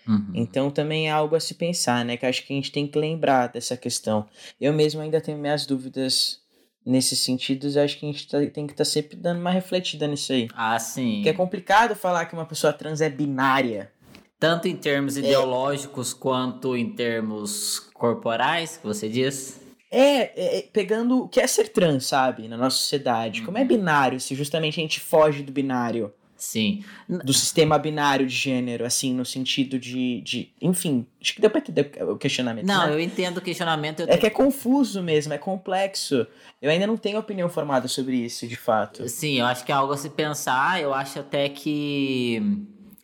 Uhum. 0.08 0.32
Então 0.34 0.70
também 0.72 1.08
é 1.08 1.12
algo 1.12 1.36
a 1.36 1.40
se 1.40 1.54
pensar, 1.56 2.04
né? 2.06 2.18
Que 2.18 2.26
acho 2.26 2.46
que 2.46 2.54
a 2.54 2.56
gente 2.56 2.72
tem 2.72 2.88
que 2.88 2.98
lembrar 2.98 3.48
dessa 3.48 3.76
questão. 3.78 4.26
Eu 4.60 4.74
mesmo 4.74 5.02
ainda 5.02 5.20
tenho 5.22 5.38
minhas 5.38 5.66
dúvidas 5.66 6.40
nesses 6.86 7.20
sentidos. 7.20 7.78
Acho 7.78 7.98
que 8.00 8.06
a 8.06 8.12
gente 8.12 8.28
tá- 8.28 8.40
tem 8.48 8.66
que 8.66 8.74
estar 8.74 8.86
sempre 8.86 9.16
dando 9.16 9.40
uma 9.40 9.52
refletida 9.52 10.08
nisso 10.08 10.34
aí. 10.34 10.48
Ah, 10.56 10.78
sim. 10.80 11.16
Porque 11.16 11.30
é 11.30 11.34
complicado 11.34 11.96
falar 11.96 12.26
que 12.26 12.34
uma 12.34 12.46
pessoa 12.46 12.74
trans 12.74 13.02
é 13.02 13.10
binária. 13.10 13.92
Tanto 14.40 14.68
em 14.68 14.76
termos 14.76 15.18
ideológicos 15.18 16.14
quanto 16.16 16.76
em 16.76 16.90
termos 16.96 17.80
corporais, 17.94 18.78
que 18.78 18.88
você 18.88 19.08
diz? 19.08 19.62
É, 19.92 20.00
é, 20.00 20.58
é, 20.58 20.62
pegando 20.74 21.26
o 21.26 21.28
que 21.28 21.40
é 21.40 21.46
ser 21.46 21.68
trans, 21.68 22.06
sabe? 22.08 22.48
Na 22.48 22.58
nossa 22.58 22.78
sociedade. 22.78 23.42
Como 23.44 23.58
é 23.58 23.64
binário, 23.66 24.20
se 24.20 24.34
justamente 24.34 24.80
a 24.80 24.84
gente 24.84 25.00
foge 25.00 25.44
do 25.44 25.52
binário. 25.52 26.12
Sim. 26.42 26.84
do 27.08 27.32
sistema 27.32 27.78
binário 27.78 28.26
de 28.26 28.36
gênero, 28.36 28.84
assim, 28.84 29.14
no 29.14 29.24
sentido 29.24 29.78
de. 29.78 30.22
de 30.22 30.52
enfim, 30.60 31.06
acho 31.22 31.36
que 31.36 31.40
deu 31.40 31.52
pra 31.52 31.60
entender 31.60 31.92
o 32.02 32.18
questionamento. 32.18 32.66
Não, 32.66 32.88
né? 32.88 32.94
eu 32.96 33.00
entendo 33.00 33.38
o 33.38 33.42
questionamento. 33.42 34.02
É 34.08 34.18
que 34.18 34.26
é 34.26 34.30
confuso 34.32 35.04
mesmo, 35.04 35.34
é 35.34 35.38
complexo. 35.38 36.26
Eu 36.60 36.72
ainda 36.72 36.88
não 36.88 36.98
tenho 36.98 37.20
opinião 37.20 37.48
formada 37.48 37.88
sobre 37.88 38.16
isso, 38.16 38.48
de 38.48 38.56
fato. 38.56 39.08
Sim, 39.08 39.40
eu 39.40 39.46
acho 39.46 39.64
que 39.64 39.72
é 39.72 39.76
algo 39.76 39.94
a 39.94 39.98
se 39.98 40.10
pensar. 40.10 40.82
Eu 40.82 40.96
acho 40.96 41.20
até 41.20 41.48
que 41.48 42.42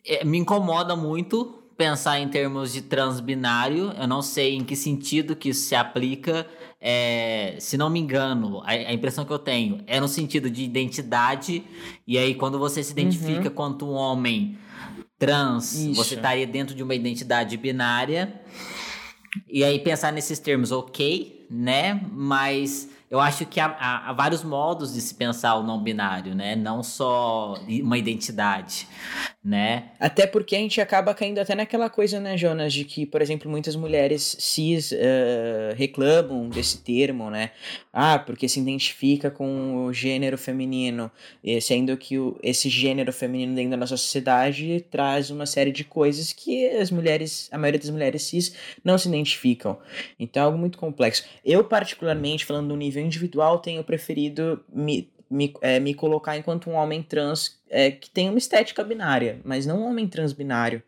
é, 0.04 0.24
me 0.24 0.38
incomoda 0.38 0.96
muito 0.96 1.62
pensar 1.78 2.18
em 2.18 2.28
termos 2.28 2.72
de 2.72 2.82
transbinário. 2.82 3.92
Eu 3.96 4.08
não 4.08 4.20
sei 4.20 4.56
em 4.56 4.64
que 4.64 4.74
sentido 4.74 5.36
que 5.36 5.50
isso 5.50 5.68
se 5.68 5.76
aplica. 5.76 6.44
É, 6.80 7.56
se 7.60 7.78
não 7.78 7.88
me 7.88 8.00
engano, 8.00 8.60
a, 8.62 8.70
a 8.70 8.92
impressão 8.92 9.24
que 9.24 9.32
eu 9.32 9.38
tenho 9.38 9.80
é 9.86 10.00
no 10.00 10.08
sentido 10.08 10.50
de 10.50 10.64
identidade. 10.64 11.64
E 12.06 12.18
aí, 12.18 12.34
quando 12.34 12.58
você 12.58 12.82
se 12.82 12.90
identifica 12.90 13.48
quanto 13.48 13.86
um 13.86 13.92
homem 13.92 14.58
trans, 15.18 15.74
Isso. 15.74 15.94
você 15.94 16.16
estaria 16.16 16.46
dentro 16.46 16.74
de 16.74 16.82
uma 16.82 16.94
identidade 16.94 17.56
binária. 17.56 18.40
E 19.48 19.62
aí 19.62 19.78
pensar 19.78 20.12
nesses 20.12 20.40
termos, 20.40 20.72
ok, 20.72 21.46
né? 21.48 22.00
Mas 22.12 22.88
eu 23.10 23.20
acho 23.20 23.46
que 23.46 23.58
há, 23.60 23.66
há- 23.66 24.10
há 24.10 24.12
vários 24.12 24.42
modos 24.44 24.92
de 24.94 25.00
se 25.00 25.14
pensar 25.14 25.54
o 25.56 25.62
não 25.62 25.82
binário, 25.82 26.34
né? 26.34 26.54
Não 26.54 26.82
só 26.82 27.54
uma 27.82 27.96
identidade, 27.98 28.86
né? 29.42 29.92
Até 29.98 30.26
porque 30.26 30.54
a 30.56 30.58
gente 30.58 30.80
acaba 30.80 31.14
caindo 31.14 31.38
até 31.38 31.54
naquela 31.54 31.88
coisa, 31.88 32.20
né, 32.20 32.36
Jonas, 32.36 32.72
de 32.72 32.84
que, 32.84 33.06
por 33.06 33.22
exemplo, 33.22 33.50
muitas 33.50 33.74
mulheres 33.76 34.36
cis 34.38 34.92
eh, 34.92 35.74
reclamam 35.76 36.48
desse 36.48 36.78
termo, 36.82 37.30
né? 37.30 37.50
Ah, 37.92 38.18
porque 38.18 38.48
se 38.48 38.60
identifica 38.60 39.30
com 39.30 39.86
o 39.86 39.92
gênero 39.92 40.36
feminino, 40.36 41.10
eh, 41.44 41.60
sendo 41.60 41.96
que 41.96 42.18
o- 42.18 42.38
esse 42.42 42.68
gênero 42.68 43.12
feminino 43.12 43.54
dentro 43.54 43.70
da 43.72 43.76
nossa 43.78 43.96
sociedade 43.96 44.84
traz 44.90 45.30
uma 45.30 45.46
série 45.46 45.72
de 45.72 45.84
coisas 45.84 46.32
que 46.32 46.66
as 46.68 46.90
mulheres, 46.90 47.48
a 47.52 47.58
maioria 47.58 47.80
das 47.80 47.90
mulheres 47.90 48.22
cis, 48.22 48.54
não 48.84 48.98
se 48.98 49.08
identificam. 49.08 49.78
Então 50.18 50.42
é 50.42 50.46
algo 50.46 50.58
muito 50.58 50.78
complexo. 50.78 51.24
Eu, 51.44 51.64
particularmente, 51.64 52.44
falando 52.44 52.68
do 52.68 52.76
nível 52.76 52.97
individual, 53.00 53.58
tenho 53.58 53.82
preferido 53.84 54.64
me, 54.72 55.10
me, 55.30 55.52
eh, 55.62 55.80
me 55.80 55.94
colocar 55.94 56.36
enquanto 56.36 56.70
um 56.70 56.74
homem 56.74 57.02
trans 57.02 57.60
é, 57.70 57.90
que 57.90 58.08
tem 58.10 58.28
uma 58.28 58.38
estética 58.38 58.82
binária, 58.82 59.40
mas 59.44 59.66
não 59.66 59.80
um 59.80 59.88
homem 59.88 60.06
transbinário. 60.06 60.82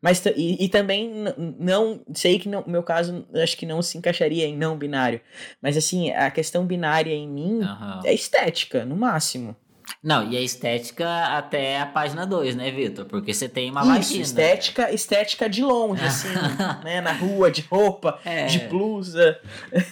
Mas 0.00 0.20
ta- 0.20 0.32
e, 0.36 0.64
e 0.64 0.68
também 0.68 1.10
não 1.58 2.00
sei 2.14 2.38
que 2.38 2.48
no 2.48 2.64
meu 2.66 2.82
caso 2.82 3.26
acho 3.34 3.56
que 3.56 3.66
não 3.66 3.82
se 3.82 3.98
encaixaria 3.98 4.46
em 4.46 4.56
não 4.56 4.76
binário, 4.78 5.20
mas 5.60 5.76
assim 5.76 6.10
a 6.10 6.30
questão 6.30 6.64
binária 6.64 7.12
em 7.12 7.28
mim 7.28 7.62
Aham. 7.62 8.00
é 8.04 8.14
estética 8.14 8.84
no 8.84 8.96
máximo. 8.96 9.56
Não, 10.02 10.30
e 10.30 10.36
a 10.36 10.40
estética 10.40 11.08
até 11.36 11.80
a 11.80 11.86
página 11.86 12.24
2, 12.24 12.54
né, 12.54 12.70
Vitor? 12.70 13.04
Porque 13.06 13.34
você 13.34 13.48
tem 13.48 13.68
uma 13.70 13.80
Isso, 13.80 13.88
vagina. 13.88 14.22
estética, 14.22 14.92
estética 14.92 15.48
de 15.48 15.60
longe 15.62 16.04
assim, 16.04 16.28
né, 16.84 17.00
na 17.00 17.12
rua 17.12 17.50
de 17.50 17.62
roupa, 17.62 18.18
É. 18.24 18.46
de 18.46 18.60
blusa, 18.60 19.38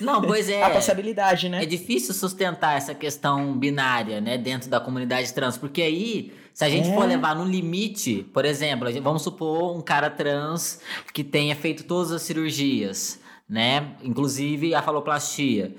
Não, 0.01 0.23
pois 0.23 0.49
é. 0.51 0.63
a 0.63 0.71
passabilidade, 0.71 1.49
né? 1.49 1.63
É 1.63 1.67
difícil 1.67 2.15
sustentar 2.15 2.77
essa 2.77 2.95
questão 2.95 3.59
binária, 3.59 4.21
né, 4.21 4.39
dentro 4.39 4.71
da 4.71 4.79
comunidade 4.79 5.33
trans, 5.35 5.59
porque 5.59 5.83
aí, 5.83 6.33
se 6.55 6.65
a 6.65 6.71
gente 6.71 6.89
É. 6.89 6.95
for 6.95 7.05
levar 7.07 7.35
no 7.35 7.45
limite, 7.45 8.25
por 8.33 8.45
exemplo, 8.45 8.89
vamos 9.03 9.23
supor 9.23 9.77
um 9.77 9.81
cara 9.83 10.09
trans 10.09 10.81
que 11.13 11.25
tenha 11.25 11.57
feito 11.57 11.83
todas 11.83 12.13
as 12.13 12.23
cirurgias, 12.23 13.19
né, 13.49 13.95
inclusive 14.03 14.75
a 14.75 14.83
faloplastia. 14.83 15.75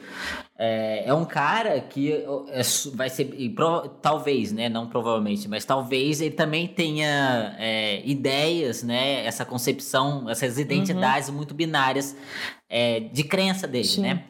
É, 0.58 1.04
é 1.08 1.14
um 1.14 1.26
cara 1.26 1.80
que 1.82 2.12
é 2.12 2.62
vai 2.96 3.10
ser, 3.10 3.26
pro- 3.54 3.90
talvez, 4.02 4.52
né, 4.52 4.70
não 4.70 4.88
provavelmente, 4.88 5.48
mas 5.48 5.66
talvez 5.66 6.20
ele 6.22 6.34
também 6.34 6.68
tenha 6.68 7.56
é, 7.60 8.02
ideias, 8.06 8.82
né, 8.84 9.26
essa 9.26 9.46
concepção, 9.46 10.30
essas 10.30 10.58
identidades 10.58 11.30
muito 11.30 11.54
binárias 11.54 12.16
é, 12.70 13.02
de 13.02 13.24
crença 13.24 13.68
dele, 13.68 13.84
Sim. 13.84 14.02
né? 14.02 14.24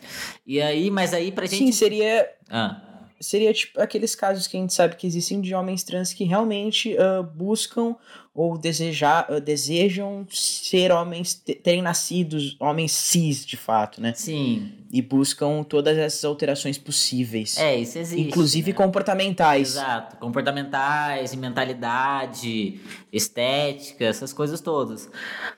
E 0.45 0.61
aí, 0.61 0.91
mas 0.91 1.13
aí 1.13 1.31
pra 1.31 1.45
gente. 1.45 1.59
Sim, 1.59 1.71
seria 1.71 2.27
Ah, 2.49 2.81
seria 3.19 3.53
tipo 3.53 3.79
aqueles 3.79 4.13
casos 4.13 4.47
que 4.47 4.57
a 4.57 4.59
gente 4.59 4.73
sabe 4.73 4.95
que 4.95 5.07
existem 5.07 5.41
de 5.41 5.55
homens 5.55 5.83
trans 5.83 6.11
que 6.13 6.23
realmente 6.23 6.95
ah, 6.97 7.23
buscam 7.23 7.95
ou 8.39 8.55
desejar, 8.55 9.25
ah, 9.29 9.39
desejam 9.39 10.23
ser 10.29 10.91
homens, 10.91 11.33
te- 11.33 11.55
terem 11.55 11.81
nascidos 11.81 12.55
homens 12.59 12.91
cis 12.91 13.43
de 13.43 13.57
fato, 13.57 13.99
né? 13.99 14.13
sim. 14.15 14.73
E 14.89 15.01
buscam 15.01 15.63
todas 15.63 15.97
essas 15.97 16.23
alterações 16.23 16.77
possíveis, 16.77 17.57
É, 17.57 17.75
isso 17.75 17.97
existe. 17.99 18.25
inclusive 18.25 18.71
né? 18.71 18.77
comportamentais. 18.77 19.71
Exato. 19.71 20.15
Comportamentais, 20.15 21.35
mentalidade, 21.35 22.79
estética, 23.11 24.05
essas 24.05 24.31
coisas 24.31 24.61
todas. 24.61 25.09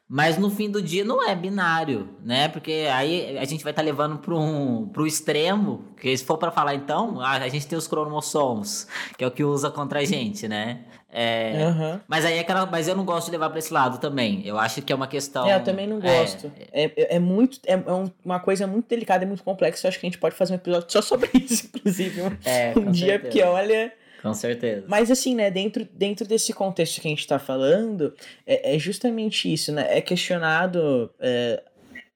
Mas 0.08 0.38
no 0.38 0.50
fim 0.50 0.70
do 0.72 0.82
dia 0.82 1.04
não 1.04 1.24
é 1.28 1.36
binário, 1.36 2.10
né? 2.24 2.48
Porque 2.48 2.88
aí 2.92 3.38
a 3.38 3.46
gente 3.46 3.64
vai 3.64 3.72
estar 3.72 3.84
levando 3.84 4.18
para 4.18 4.36
um, 4.36 4.88
pro 4.88 5.06
extremo, 5.06 5.86
que 6.02 6.16
se 6.18 6.24
for 6.26 6.38
para 6.38 6.50
falar 6.52 6.74
então, 6.74 7.22
a, 7.22 7.34
a 7.34 7.50
gente 7.50 7.68
tem 7.68 7.78
os 7.78 7.88
cromossomos, 7.88 8.88
que 9.18 9.24
é 9.24 9.28
o 9.28 9.32
que 9.32 9.44
usa 9.44 9.70
contra 9.70 10.00
a 10.00 10.06
gente, 10.06 10.48
né? 10.48 10.86
É, 11.12 11.64
Aham. 11.64 12.02
Mas 12.08 12.24
aí 12.24 12.38
é 12.38 12.40
aquela, 12.42 12.66
mas 12.68 12.88
eu 12.88 12.96
não 12.96 13.04
gosto 13.04 13.26
de 13.26 13.32
levar 13.32 13.50
para 13.50 13.58
esse 13.60 13.74
lado 13.74 13.98
também. 14.00 14.42
Eu 14.46 14.60
acho 14.60 14.82
que 14.82 14.94
é 14.94 14.96
uma 14.96 15.08
questão. 15.08 15.48
É, 15.50 15.56
eu 15.56 15.64
também 15.64 15.88
não 15.88 15.98
é, 15.98 16.02
gosto. 16.20 16.52
É, 16.72 16.86
é, 16.96 17.16
é 17.16 17.20
muito. 17.20 17.60
É, 17.66 17.74
é 17.74 17.92
um- 17.94 18.12
uma 18.24 18.40
coisa 18.40 18.68
muito 18.68 18.88
delicada 18.88 19.24
e 19.24 19.28
muito 19.28 19.44
complexa. 19.44 19.88
Eu 19.88 19.90
acho 19.90 20.00
que 20.00 20.06
a 20.06 20.10
gente 20.10 20.20
pode 20.20 20.36
fazer 20.36 20.54
um 20.54 20.58
episódio 20.58 20.92
só 20.92 21.02
sobre 21.02 21.30
isso, 21.34 21.68
inclusive. 21.74 22.22
Um, 22.22 22.38
É, 22.46 22.74
um 22.78 22.92
dia, 22.92 23.08
certeza. 23.08 23.20
porque 23.24 23.42
olha. 23.44 23.92
Com 24.22 24.34
certeza. 24.34 24.84
Mas 24.88 25.10
assim, 25.10 25.34
né, 25.34 25.50
dentro, 25.50 25.88
dentro 25.94 26.28
desse 26.28 26.52
contexto 26.52 27.00
que 27.02 27.08
a 27.08 27.10
gente 27.10 27.26
tá 27.26 27.40
falando, 27.40 28.14
é, 28.46 28.76
é 28.76 28.78
justamente 28.78 29.52
isso, 29.52 29.72
né? 29.72 29.88
É 29.98 30.02
questionado. 30.02 31.10
é, 31.20 31.64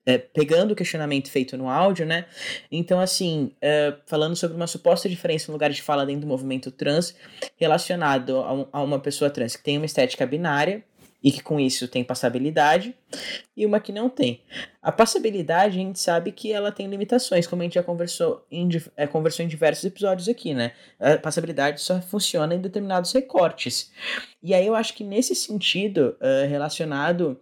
é, 0.05 0.17
pegando 0.17 0.71
o 0.71 0.75
questionamento 0.75 1.29
feito 1.29 1.55
no 1.57 1.69
áudio, 1.69 2.05
né? 2.05 2.25
Então, 2.71 2.99
assim, 2.99 3.51
é, 3.61 3.93
falando 4.05 4.35
sobre 4.35 4.55
uma 4.57 4.67
suposta 4.67 5.07
diferença 5.07 5.45
no 5.47 5.53
lugar 5.53 5.69
de 5.69 5.81
fala 5.81 6.05
dentro 6.05 6.21
do 6.21 6.27
movimento 6.27 6.71
trans, 6.71 7.15
relacionado 7.57 8.37
a, 8.37 8.53
um- 8.53 8.67
a 8.71 8.81
uma 8.81 8.99
pessoa 8.99 9.29
trans 9.29 9.55
que 9.55 9.63
tem 9.63 9.77
uma 9.77 9.85
estética 9.85 10.25
binária 10.25 10.83
e 11.23 11.31
que 11.31 11.41
com 11.41 11.57
isso 11.57 11.87
tem 11.87 12.03
passabilidade, 12.03 12.93
e 13.55 13.65
uma 13.65 13.79
que 13.79 13.93
não 13.93 14.09
tem. 14.09 14.41
A 14.81 14.91
passabilidade, 14.91 15.79
a 15.79 15.81
gente 15.81 15.97
sabe 15.97 16.33
que 16.33 16.51
ela 16.51 16.69
tem 16.69 16.85
limitações, 16.87 17.47
como 17.47 17.61
a 17.61 17.65
gente 17.65 17.75
já 17.75 17.83
conversou 17.83 18.45
em, 18.51 18.67
é, 18.97 19.07
conversou 19.07 19.45
em 19.45 19.47
diversos 19.47 19.85
episódios 19.85 20.27
aqui, 20.27 20.53
né? 20.53 20.73
A 20.99 21.15
passabilidade 21.17 21.79
só 21.79 22.01
funciona 22.01 22.53
em 22.55 22.59
determinados 22.59 23.13
recortes. 23.13 23.89
E 24.43 24.53
aí 24.53 24.67
eu 24.67 24.75
acho 24.75 24.93
que 24.93 25.05
nesse 25.05 25.33
sentido, 25.33 26.17
eh, 26.19 26.45
relacionado 26.49 27.39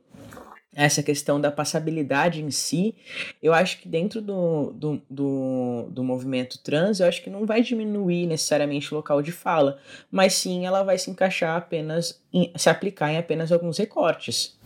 essa 0.74 1.04
questão 1.04 1.40
da 1.40 1.51
passabilidade 1.51 2.42
em 2.42 2.50
si, 2.50 2.96
eu 3.44 3.54
acho 3.54 3.80
que 3.80 3.90
dentro 3.90 4.22
do, 4.22 4.72
do, 4.72 5.01
do, 5.10 5.88
do 5.90 6.04
movimento 6.04 6.58
trans, 6.60 7.00
eu 7.00 7.08
acho 7.08 7.22
que 7.22 7.30
não 7.30 7.46
vai 7.46 7.62
diminuir 7.62 8.25
necessariamente 8.25 8.94
o 8.94 8.96
local 8.96 9.22
de 9.22 9.32
fala, 9.32 9.80
mas 10.10 10.34
sim 10.34 10.66
ela 10.66 10.84
vai 10.84 10.98
se 10.98 11.12
encaixar 11.12 11.58
apenas, 11.58 12.22
em, 12.34 12.51
se 12.56 12.70
aplicar 12.70 13.12
em 13.12 13.18
apenas 13.18 13.51
alguns 13.51 13.78
recortes. 13.78 14.58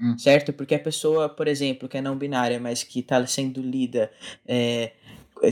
Hum. 0.00 0.16
Certo? 0.16 0.50
Porque 0.52 0.74
a 0.74 0.78
pessoa, 0.78 1.28
por 1.28 1.46
exemplo, 1.46 1.86
que 1.86 1.98
é 1.98 2.00
não 2.00 2.16
binária, 2.16 2.58
mas 2.58 2.82
que 2.82 3.00
está 3.00 3.24
sendo 3.26 3.60
lida, 3.60 4.10
é, 4.48 4.92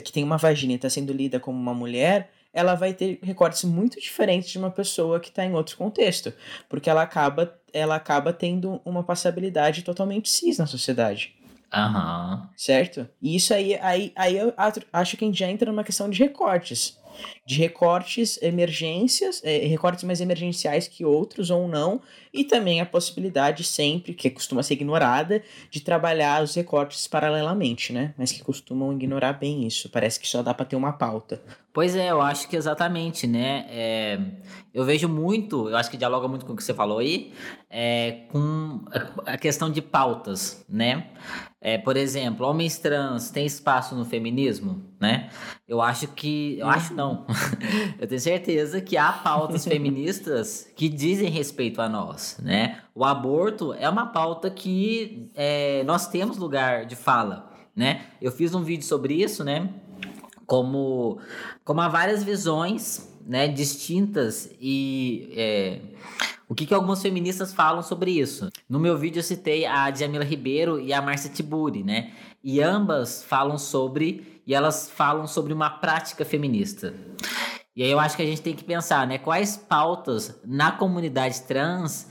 que 0.03 0.11
tem 0.11 0.25
uma 0.25 0.39
vagina 0.39 0.73
e 0.73 0.77
está 0.77 0.89
sendo 0.89 1.13
lida 1.13 1.39
como 1.39 1.59
uma 1.59 1.75
mulher, 1.75 2.31
ela 2.59 2.75
vai 2.75 2.93
ter 2.93 3.21
recortes 3.23 3.63
muito 3.63 4.01
diferentes 4.01 4.51
de 4.51 4.59
uma 4.59 4.71
pessoa 4.71 5.21
que 5.21 5.29
está 5.29 5.45
em 5.45 5.55
outro 5.55 5.77
contexto, 5.77 6.33
porque 6.69 6.91
ela 6.91 7.03
acaba, 7.03 7.55
ela 7.73 7.95
acaba 7.95 8.33
tendo 8.33 8.81
uma 8.85 9.05
passabilidade 9.05 9.83
totalmente 9.83 10.29
cis 10.29 10.59
na 10.59 10.67
sociedade, 10.67 11.37
Aham. 11.73 12.51
certo? 12.57 13.09
E 13.23 13.37
isso 13.37 13.55
aí, 13.55 13.79
aí, 13.81 14.13
aí 14.17 14.37
eu 14.37 14.53
acho 14.93 15.17
que 15.17 15.25
a 15.25 15.29
gente 15.29 15.39
já 15.39 15.49
entra 15.49 15.71
numa 15.71 15.85
questão 15.85 16.11
de 16.11 16.19
recortes. 16.19 16.99
De 17.47 17.57
recortes 17.57 18.39
emergências, 18.43 19.41
é, 19.45 19.59
recortes 19.67 20.05
mais 20.05 20.21
emergenciais 20.21 20.89
que 20.89 21.05
outros 21.05 21.51
ou 21.51 21.67
não, 21.67 22.01
e 22.33 22.45
também 22.45 22.81
a 22.81 22.87
possibilidade 22.87 23.65
sempre, 23.65 24.15
que 24.15 24.31
costuma 24.31 24.63
ser 24.63 24.75
ignorada, 24.75 25.43
de 25.71 25.81
trabalhar 25.81 26.43
os 26.43 26.55
recortes 26.55 27.07
paralelamente, 27.07 27.93
né? 27.93 28.15
Mas 28.17 28.33
que 28.33 28.43
costumam 28.43 28.93
ignorar 28.93 29.33
bem 29.33 29.67
isso. 29.67 29.89
Parece 29.89 30.21
que 30.21 30.29
só 30.29 30.43
dá 30.43 30.53
para 30.53 30.67
ter 30.67 30.77
uma 30.77 30.93
pauta. 30.93 31.43
Pois 31.73 31.95
é, 31.95 32.11
eu 32.11 32.21
acho 32.21 32.49
que 32.49 32.57
exatamente, 32.57 33.27
né? 33.27 33.67
É, 33.71 34.19
eu 34.75 34.85
vejo 34.85 35.09
muito, 35.09 35.69
eu 35.69 35.77
acho 35.77 35.91
que 35.91 35.97
dialoga 35.97 36.27
muito 36.27 36.45
com 36.45 36.53
o 36.53 36.57
que 36.57 36.65
você 36.65 36.75
falou 36.75 36.99
aí, 36.99 37.33
é, 37.71 38.23
com 38.31 38.85
a 39.25 39.39
questão 39.39 39.71
de 39.71 39.81
pautas, 39.81 40.65
né? 40.69 41.09
É, 41.61 41.77
por 41.77 41.97
exemplo, 41.97 42.47
homens 42.47 42.79
trans 42.79 43.31
têm 43.31 43.45
espaço 43.45 43.97
no 43.97 44.05
feminismo, 44.05 44.83
né? 45.01 45.29
Eu 45.67 45.83
acho 45.83 46.07
que. 46.09 46.59
Eu 46.59 46.69
acho 46.69 46.95
não. 46.95 47.27
eu 47.99 48.07
tenho 48.07 48.21
certeza 48.21 48.81
que 48.81 48.97
há 48.97 49.13
pautas 49.13 49.65
feministas 49.67 50.71
que 50.77 50.89
dizem 50.89 51.29
respeito 51.29 51.83
a 51.83 51.89
nós, 51.89 52.39
né? 52.41 52.81
O 52.95 53.05
aborto 53.05 53.73
é 53.75 53.89
uma 53.89 54.07
pauta 54.07 54.51
que 54.51 55.31
é, 55.35 55.83
nós 55.85 56.07
temos 56.07 56.39
lugar 56.39 56.87
de 56.87 56.95
fala, 56.95 57.51
né? 57.75 58.03
Eu 58.23 58.31
fiz 58.31 58.55
um 58.55 58.63
vídeo 58.63 58.85
sobre 58.85 59.15
isso, 59.15 59.43
né? 59.43 59.69
como, 60.49 61.19
como 61.63 61.83
há 61.83 61.89
várias 61.89 62.25
visões 62.25 63.07
né, 63.27 63.47
distintas 63.47 64.51
e 64.59 65.31
é, 65.37 65.81
o 66.49 66.55
que, 66.55 66.65
que 66.65 66.73
algumas 66.73 67.03
feministas 67.03 67.53
falam 67.53 67.83
sobre 67.83 68.11
isso. 68.11 68.49
No 68.69 68.81
meu 68.81 68.97
vídeo 68.97 69.21
eu 69.21 69.25
citei 69.25 69.67
a 69.67 69.91
Djamila 69.91 70.25
Ribeiro 70.25 70.81
e 70.81 70.93
a 70.93 71.03
Marcia 71.03 71.31
Tiburi, 71.31 71.83
né? 71.83 72.13
E 72.43 72.63
ambas 72.63 73.23
falam 73.23 73.59
sobre, 73.59 74.41
e 74.47 74.55
elas 74.55 74.91
falam 74.91 75.27
sobre 75.27 75.53
uma 75.53 75.69
prática 75.69 76.25
feminista. 76.25 76.95
E 77.77 77.83
aí 77.83 77.91
eu 77.91 78.01
acho 78.01 78.17
que 78.17 78.23
a 78.23 78.27
gente 78.27 78.41
tem 78.41 78.55
que 78.55 78.65
pensar, 78.65 79.07
né? 79.07 79.19
Quais 79.19 79.57
pautas 79.57 80.41
na 80.45 80.73
comunidade 80.73 81.43
trans 81.43 82.09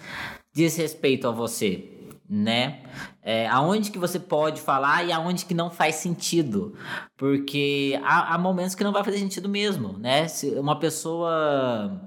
diz 0.53 0.77
respeito 0.77 1.27
a 1.27 1.31
você? 1.31 1.97
né? 2.29 2.81
É, 3.23 3.47
aonde 3.47 3.89
que 3.89 3.97
você 3.97 4.19
pode 4.19 4.59
falar 4.59 5.05
e 5.05 5.11
aonde 5.11 5.45
que 5.45 5.53
não 5.53 5.69
faz 5.69 5.95
sentido. 5.95 6.75
Porque 7.15 7.99
há, 8.03 8.33
há 8.33 8.37
momentos 8.37 8.75
que 8.75 8.83
não 8.83 8.91
vai 8.91 9.03
fazer 9.03 9.19
sentido 9.19 9.47
mesmo, 9.47 9.97
né? 9.97 10.27
Se 10.27 10.49
uma 10.51 10.77
pessoa 10.77 12.01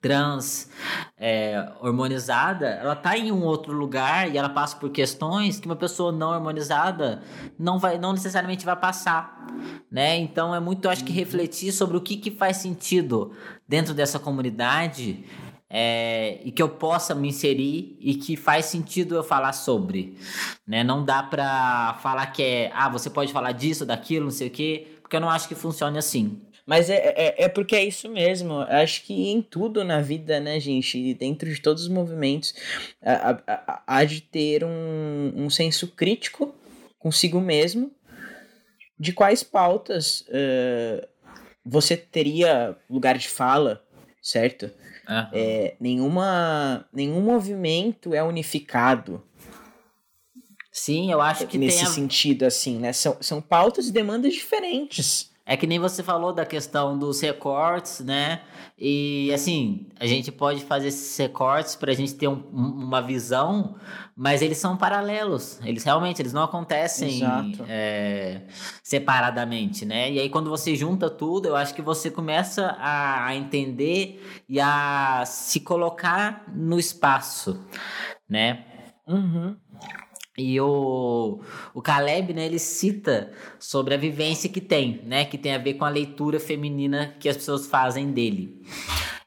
trans 0.00 0.70
é, 1.16 1.72
hormonizada, 1.80 2.68
ela 2.68 2.94
tá 2.94 3.16
em 3.18 3.32
um 3.32 3.42
outro 3.42 3.72
lugar 3.72 4.32
e 4.32 4.38
ela 4.38 4.48
passa 4.48 4.76
por 4.76 4.90
questões 4.90 5.58
que 5.58 5.66
uma 5.66 5.76
pessoa 5.76 6.12
não 6.12 6.30
hormonizada 6.30 7.22
não 7.58 7.78
vai, 7.78 7.98
não 7.98 8.12
necessariamente 8.12 8.64
vai 8.64 8.76
passar, 8.76 9.46
né? 9.90 10.16
Então 10.16 10.54
é 10.54 10.60
muito, 10.60 10.88
acho 10.88 11.04
que 11.04 11.12
refletir 11.12 11.72
sobre 11.72 11.96
o 11.96 12.00
que, 12.00 12.16
que 12.16 12.30
faz 12.30 12.58
sentido 12.58 13.32
dentro 13.66 13.92
dessa 13.92 14.18
comunidade 14.18 15.24
é, 15.70 16.40
e 16.44 16.50
que 16.50 16.62
eu 16.62 16.68
possa 16.68 17.14
me 17.14 17.28
inserir 17.28 17.96
e 18.00 18.14
que 18.14 18.36
faz 18.36 18.66
sentido 18.66 19.14
eu 19.14 19.22
falar 19.22 19.52
sobre. 19.52 20.16
Né? 20.66 20.82
Não 20.82 21.04
dá 21.04 21.22
pra 21.22 21.98
falar 22.02 22.26
que 22.28 22.42
é, 22.42 22.72
ah, 22.74 22.88
você 22.88 23.10
pode 23.10 23.32
falar 23.32 23.52
disso, 23.52 23.84
daquilo, 23.84 24.26
não 24.26 24.30
sei 24.30 24.48
o 24.48 24.50
quê, 24.50 24.98
porque 25.02 25.16
eu 25.16 25.20
não 25.20 25.28
acho 25.28 25.48
que 25.48 25.54
funcione 25.54 25.98
assim. 25.98 26.40
Mas 26.68 26.90
é, 26.90 27.14
é, 27.16 27.44
é 27.44 27.48
porque 27.48 27.74
é 27.74 27.82
isso 27.82 28.10
mesmo. 28.10 28.60
Acho 28.60 29.02
que 29.04 29.30
em 29.30 29.40
tudo 29.40 29.82
na 29.82 30.02
vida, 30.02 30.38
né, 30.38 30.60
gente, 30.60 31.14
dentro 31.14 31.50
de 31.50 31.62
todos 31.62 31.84
os 31.84 31.88
movimentos, 31.88 32.54
há 33.86 34.04
de 34.04 34.20
ter 34.20 34.62
um, 34.62 35.32
um 35.34 35.48
senso 35.48 35.88
crítico 35.88 36.54
consigo 36.98 37.40
mesmo 37.40 37.90
de 39.00 39.14
quais 39.14 39.42
pautas 39.42 40.26
uh, 40.28 41.08
você 41.64 41.96
teria 41.96 42.76
lugar 42.90 43.16
de 43.16 43.30
fala, 43.30 43.82
certo? 44.20 44.64
Uhum. 45.08 45.26
É, 45.32 45.74
nenhuma, 45.80 46.86
nenhum 46.92 47.22
movimento 47.22 48.12
é 48.12 48.22
unificado. 48.22 49.22
Sim, 50.70 51.10
eu 51.10 51.22
acho 51.22 51.46
que 51.46 51.56
nesse 51.56 51.78
tem 51.78 51.86
a... 51.86 51.90
sentido 51.90 52.44
assim, 52.44 52.78
né? 52.78 52.92
São, 52.92 53.16
são 53.22 53.40
pautas 53.40 53.88
e 53.88 53.92
demandas 53.92 54.34
diferentes. 54.34 55.30
É 55.50 55.56
que 55.56 55.66
nem 55.66 55.78
você 55.78 56.02
falou 56.02 56.30
da 56.30 56.44
questão 56.44 56.98
dos 56.98 57.22
recortes, 57.22 58.00
né? 58.00 58.42
E 58.78 59.32
assim, 59.32 59.86
a 59.98 60.06
gente 60.06 60.30
pode 60.30 60.62
fazer 60.62 60.88
esses 60.88 61.16
recortes 61.16 61.74
para 61.74 61.90
a 61.90 61.94
gente 61.94 62.14
ter 62.14 62.28
um, 62.28 62.34
uma 62.52 63.00
visão, 63.00 63.76
mas 64.14 64.42
eles 64.42 64.58
são 64.58 64.76
paralelos. 64.76 65.58
Eles 65.64 65.84
realmente 65.84 66.20
eles 66.20 66.34
não 66.34 66.42
acontecem 66.42 67.22
é, 67.66 68.42
separadamente, 68.82 69.86
né? 69.86 70.12
E 70.12 70.20
aí 70.20 70.28
quando 70.28 70.50
você 70.50 70.76
junta 70.76 71.08
tudo, 71.08 71.48
eu 71.48 71.56
acho 71.56 71.74
que 71.74 71.80
você 71.80 72.10
começa 72.10 72.76
a, 72.78 73.28
a 73.28 73.34
entender 73.34 74.22
e 74.46 74.60
a 74.60 75.24
se 75.24 75.60
colocar 75.60 76.44
no 76.54 76.78
espaço, 76.78 77.64
né? 78.28 78.66
Uhum. 79.06 79.56
E 80.38 80.60
o, 80.60 81.40
o 81.74 81.82
Caleb, 81.82 82.32
né, 82.32 82.46
ele 82.46 82.60
cita 82.60 83.32
sobre 83.58 83.92
a 83.92 83.96
vivência 83.96 84.48
que 84.48 84.60
tem, 84.60 85.02
né, 85.04 85.24
que 85.24 85.36
tem 85.36 85.52
a 85.52 85.58
ver 85.58 85.74
com 85.74 85.84
a 85.84 85.88
leitura 85.88 86.38
feminina 86.38 87.12
que 87.18 87.28
as 87.28 87.36
pessoas 87.36 87.66
fazem 87.66 88.12
dele. 88.12 88.62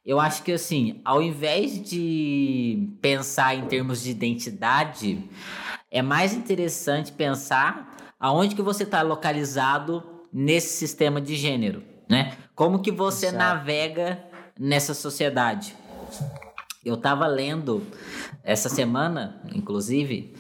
Eu 0.05 0.21
acho 0.21 0.41
que, 0.41 0.53
assim, 0.53 1.01
ao 1.03 1.21
invés 1.21 1.83
de 1.83 2.87
pensar 3.01 3.53
em 3.55 3.65
termos 3.65 4.01
de 4.01 4.11
identidade, 4.11 5.21
é 5.91 6.01
mais 6.01 6.33
interessante 6.33 7.11
pensar 7.11 8.15
aonde 8.17 8.55
que 8.55 8.61
você 8.61 8.83
está 8.83 9.01
localizado 9.01 10.01
nesse 10.31 10.77
sistema 10.77 11.19
de 11.19 11.35
gênero, 11.35 11.83
né? 12.07 12.37
Como 12.55 12.79
que 12.79 12.89
você 12.89 13.27
Exato. 13.27 13.37
navega 13.37 14.23
nessa 14.57 14.93
sociedade. 14.93 15.75
Eu 16.85 16.95
estava 16.95 17.27
lendo 17.27 17.85
essa 18.43 18.69
semana, 18.69 19.41
inclusive, 19.53 20.33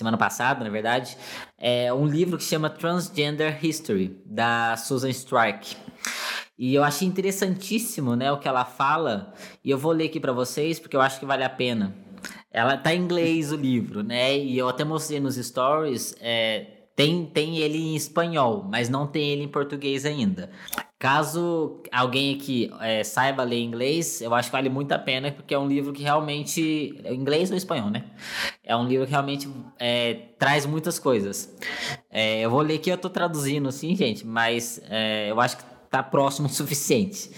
semana 0.00 0.16
passada, 0.16 0.64
na 0.64 0.70
verdade, 0.70 1.16
é 1.58 1.92
um 1.92 2.06
livro 2.06 2.36
que 2.36 2.44
chama 2.44 2.68
Transgender 2.68 3.64
History, 3.64 4.18
da 4.24 4.76
Susan 4.76 5.10
Strike. 5.10 5.76
E 6.58 6.74
eu 6.74 6.82
achei 6.82 7.06
interessantíssimo, 7.06 8.16
né, 8.16 8.32
o 8.32 8.38
que 8.38 8.48
ela 8.48 8.64
fala, 8.64 9.32
e 9.64 9.70
eu 9.70 9.78
vou 9.78 9.92
ler 9.92 10.06
aqui 10.06 10.18
para 10.18 10.32
vocês 10.32 10.80
porque 10.80 10.96
eu 10.96 11.00
acho 11.00 11.20
que 11.20 11.26
vale 11.26 11.44
a 11.44 11.50
pena. 11.50 11.94
Ela 12.50 12.76
tá 12.76 12.94
em 12.94 13.02
inglês 13.02 13.52
o 13.52 13.56
livro, 13.56 14.02
né? 14.02 14.36
E 14.36 14.58
eu 14.58 14.68
até 14.68 14.82
mostrei 14.82 15.20
nos 15.20 15.36
stories, 15.36 16.16
é, 16.20 16.66
tem, 16.96 17.24
tem 17.24 17.58
ele 17.58 17.78
em 17.78 17.94
espanhol, 17.94 18.66
mas 18.68 18.88
não 18.88 19.06
tem 19.06 19.30
ele 19.30 19.44
em 19.44 19.48
português 19.48 20.04
ainda. 20.04 20.50
Caso 21.00 21.82
alguém 21.90 22.34
aqui 22.34 22.70
é, 22.78 23.02
saiba 23.02 23.42
ler 23.42 23.58
inglês, 23.58 24.20
eu 24.20 24.34
acho 24.34 24.50
que 24.50 24.52
vale 24.52 24.68
muito 24.68 24.92
a 24.92 24.98
pena, 24.98 25.32
porque 25.32 25.54
é 25.54 25.58
um 25.58 25.66
livro 25.66 25.94
que 25.94 26.02
realmente. 26.02 27.00
É 27.02 27.14
inglês 27.14 27.50
ou 27.50 27.56
espanhol, 27.56 27.88
né? 27.88 28.04
É 28.62 28.76
um 28.76 28.86
livro 28.86 29.06
que 29.06 29.10
realmente 29.10 29.48
é, 29.78 30.12
traz 30.38 30.66
muitas 30.66 30.98
coisas. 30.98 31.56
É, 32.10 32.42
eu 32.42 32.50
vou 32.50 32.60
ler 32.60 32.74
aqui, 32.74 32.90
eu 32.90 32.98
tô 32.98 33.08
traduzindo 33.08 33.66
assim, 33.66 33.96
gente, 33.96 34.26
mas 34.26 34.78
é, 34.90 35.30
eu 35.30 35.40
acho 35.40 35.56
que 35.56 35.64
tá 35.90 36.02
próximo 36.02 36.48
o 36.48 36.50
suficiente. 36.52 37.30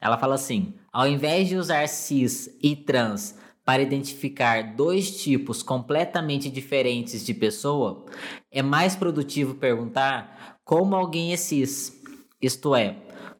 Ela 0.00 0.16
fala 0.16 0.36
assim: 0.36 0.74
ao 0.92 1.08
invés 1.08 1.48
de 1.48 1.56
usar 1.56 1.88
cis 1.88 2.56
e 2.62 2.76
trans 2.76 3.36
para 3.64 3.82
identificar 3.82 4.76
dois 4.76 5.20
tipos 5.20 5.60
completamente 5.60 6.48
diferentes 6.48 7.26
de 7.26 7.34
pessoa, 7.34 8.06
é 8.48 8.62
mais 8.62 8.94
produtivo 8.94 9.56
perguntar 9.56 10.60
como 10.64 10.94
alguém 10.94 11.32
é 11.32 11.36
cis, 11.36 12.00
isto 12.40 12.76
é, 12.76 12.94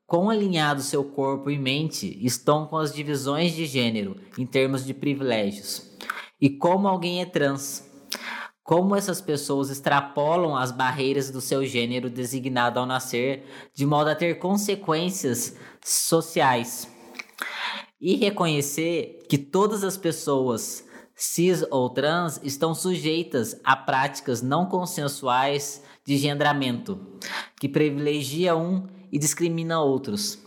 quão 0.09 0.31
alinhado 0.31 0.81
seu 0.81 1.05
corpo 1.05 1.51
e 1.51 1.59
mente 1.59 2.19
estão 2.25 2.67
com 2.67 2.79
as 2.79 2.95
divisões 2.95 3.53
de 3.53 3.67
gênero 3.67 4.17
em 4.39 4.47
termos 4.47 4.83
de 4.87 4.95
privilégios, 4.95 5.83
e 6.41 6.49
como 6.49 6.89
alguém 6.89 7.21
é 7.21 7.27
trans. 7.27 7.87
Como 8.63 8.95
essas 8.97 9.21
pessoas 9.21 9.71
extrapolam 9.71 10.55
as 10.57 10.71
barreiras 10.71 11.31
do 11.31 11.41
seu 11.41 11.65
gênero 11.65 12.11
designado 12.11 12.79
ao 12.79 12.87
nascer, 12.87 13.45
de 13.75 13.87
modo 13.87 14.09
a 14.11 14.15
ter 14.15 14.39
consequências 14.39 15.57
sociais. 15.83 16.87
E 17.99 18.17
reconhecer 18.17 19.25
que 19.27 19.39
todas 19.39 19.83
as 19.83 19.97
pessoas, 19.97 20.87
cis 21.15 21.65
ou 21.71 21.89
trans, 21.89 22.41
estão 22.43 22.75
sujeitas 22.75 23.59
a 23.65 23.75
práticas 23.75 24.43
não 24.43 24.67
consensuais 24.67 25.83
de 26.05 26.15
engendramento, 26.15 27.19
que 27.59 27.71
privilegia 27.71 28.55
um 28.55 28.98
e 29.11 29.19
discrimina 29.19 29.81
outros. 29.81 30.39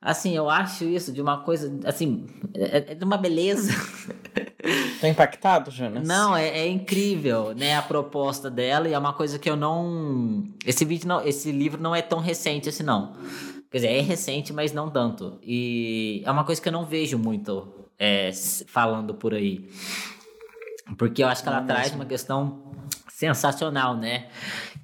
Assim, 0.00 0.36
eu 0.36 0.50
acho 0.50 0.84
isso 0.84 1.12
de 1.12 1.22
uma 1.22 1.38
coisa, 1.38 1.80
assim, 1.84 2.26
é, 2.54 2.92
é 2.92 2.94
de 2.94 3.04
uma 3.04 3.16
beleza. 3.16 3.72
Tá 4.98 5.08
impactado, 5.10 5.70
Jonas? 5.70 6.08
Não, 6.08 6.34
é, 6.34 6.48
é, 6.48 6.66
incrível, 6.66 7.54
né, 7.54 7.76
a 7.76 7.82
proposta 7.82 8.50
dela 8.50 8.88
e 8.88 8.94
é 8.94 8.98
uma 8.98 9.12
coisa 9.12 9.38
que 9.38 9.50
eu 9.50 9.56
não... 9.56 10.44
Esse 10.64 10.86
vídeo, 10.86 11.06
não, 11.06 11.22
esse 11.22 11.52
livro 11.52 11.78
não 11.82 11.94
é 11.94 12.00
tão 12.00 12.18
recente 12.18 12.70
assim, 12.70 12.82
não. 12.82 13.14
Quer 13.70 13.78
dizer, 13.78 13.88
é 13.88 14.00
recente, 14.00 14.54
mas 14.54 14.72
não 14.72 14.88
tanto. 14.88 15.38
E 15.42 16.22
é 16.24 16.30
uma 16.30 16.44
coisa 16.44 16.62
que 16.62 16.68
eu 16.68 16.72
não 16.72 16.86
vejo 16.86 17.18
muito 17.18 17.90
é, 17.98 18.30
falando 18.66 19.12
por 19.14 19.34
aí. 19.34 19.68
Porque 20.96 21.22
eu 21.22 21.28
acho 21.28 21.42
que 21.42 21.48
ela 21.48 21.60
não 21.60 21.66
traz 21.66 21.88
mesmo. 21.88 21.98
uma 21.98 22.06
questão 22.06 22.72
sensacional, 23.08 23.96
né? 23.96 24.28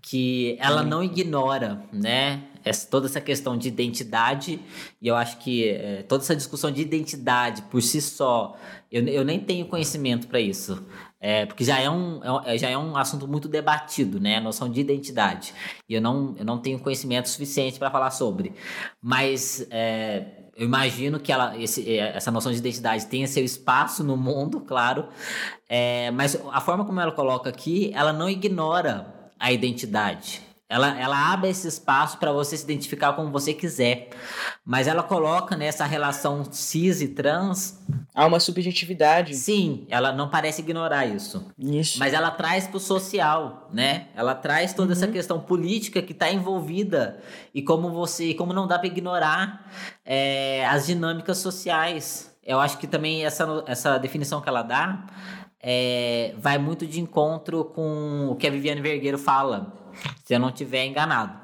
Que 0.03 0.57
ela 0.61 0.83
não 0.83 1.03
ignora, 1.03 1.83
né? 1.93 2.50
Essa, 2.65 2.87
toda 2.89 3.07
essa 3.07 3.21
questão 3.21 3.57
de 3.57 3.69
identidade, 3.69 4.61
e 5.01 5.09
eu 5.09 5.17
acho 5.17 5.39
que 5.39 5.69
é, 5.69 6.03
toda 6.03 6.23
essa 6.23 6.37
discussão 6.37 6.71
de 6.71 6.83
identidade 6.83 7.63
por 7.63 7.83
si 7.83 8.01
só, 8.01 8.57
eu, 8.91 9.07
eu 9.07 9.25
nem 9.25 9.41
tenho 9.41 9.67
conhecimento 9.67 10.29
para 10.29 10.41
isso. 10.41 10.85
É, 11.23 11.45
porque 11.45 11.63
já 11.63 11.79
é, 11.79 11.91
um, 11.91 12.21
é, 12.47 12.57
já 12.57 12.71
é 12.71 12.79
um 12.79 12.97
assunto 12.97 13.29
muito 13.29 13.47
debatido, 13.47 14.19
né? 14.19 14.37
A 14.37 14.41
noção 14.41 14.71
de 14.71 14.81
identidade. 14.81 15.53
E 15.87 15.95
eu 15.95 16.01
não, 16.01 16.35
eu 16.39 16.45
não 16.45 16.59
tenho 16.59 16.79
conhecimento 16.79 17.29
suficiente 17.29 17.79
para 17.79 17.91
falar 17.91 18.11
sobre. 18.11 18.55
Mas 19.03 19.67
é, 19.71 20.25
eu 20.57 20.65
imagino 20.65 21.21
que 21.21 21.31
ela, 21.31 21.57
esse, 21.59 21.89
é, 21.91 22.17
essa 22.17 22.31
noção 22.31 22.51
de 22.51 22.59
identidade 22.59 23.07
tenha 23.07 23.27
seu 23.27 23.45
espaço 23.45 24.03
no 24.03 24.17
mundo, 24.17 24.61
claro. 24.67 25.09
É, 25.69 26.11
mas 26.11 26.41
a 26.53 26.61
forma 26.61 26.85
como 26.85 27.01
ela 27.01 27.13
coloca 27.13 27.51
aqui, 27.51 27.93
ela 27.95 28.13
não 28.13 28.29
ignora 28.29 29.31
a 29.39 29.53
identidade. 29.53 30.43
Ela, 30.71 30.97
ela 31.01 31.33
abre 31.33 31.51
esse 31.51 31.67
espaço 31.67 32.17
para 32.19 32.31
você 32.31 32.57
se 32.57 32.63
identificar 32.63 33.15
como 33.15 33.33
você 33.33 33.53
quiser. 33.53 34.11
Mas 34.65 34.87
ela 34.87 35.03
coloca 35.03 35.57
nessa 35.57 35.85
relação 35.85 36.45
cis 36.49 37.03
e 37.03 37.09
trans. 37.09 37.83
Há 38.15 38.25
uma 38.25 38.39
subjetividade. 38.39 39.35
Sim, 39.35 39.85
ela 39.91 40.13
não 40.13 40.29
parece 40.29 40.63
ignorar 40.63 41.07
isso. 41.07 41.53
Isso. 41.59 41.99
Mas 41.99 42.15
ela 42.15 42.31
traz 42.31 42.69
para 42.69 42.77
o 42.77 42.81
social, 42.81 43.69
né? 43.73 44.07
Ela 44.15 44.33
traz 44.33 44.73
toda 44.73 44.93
uhum. 44.93 44.93
essa 44.93 45.09
questão 45.09 45.41
política 45.41 46.01
que 46.01 46.13
está 46.13 46.31
envolvida 46.31 47.19
e 47.53 47.63
como 47.63 47.91
você, 47.91 48.33
como 48.35 48.53
não 48.53 48.69
dá 48.69 48.79
para 48.79 48.87
ignorar 48.87 49.69
é, 50.05 50.65
as 50.67 50.87
dinâmicas 50.87 51.39
sociais. 51.39 52.33
Eu 52.45 52.61
acho 52.61 52.79
que 52.79 52.87
também 52.87 53.25
essa, 53.25 53.65
essa 53.67 53.99
definição 53.99 54.41
que 54.41 54.49
ela 54.49 54.63
dá 54.63 55.05
é, 55.61 56.33
vai 56.39 56.59
muito 56.59 56.87
de 56.87 57.01
encontro 57.01 57.65
com 57.65 58.29
o 58.31 58.37
que 58.37 58.47
a 58.47 58.51
Viviane 58.51 58.81
Vergueiro 58.81 59.19
fala 59.19 59.80
se 60.25 60.35
eu 60.35 60.39
não 60.39 60.51
tiver 60.51 60.87
enganado. 60.87 61.39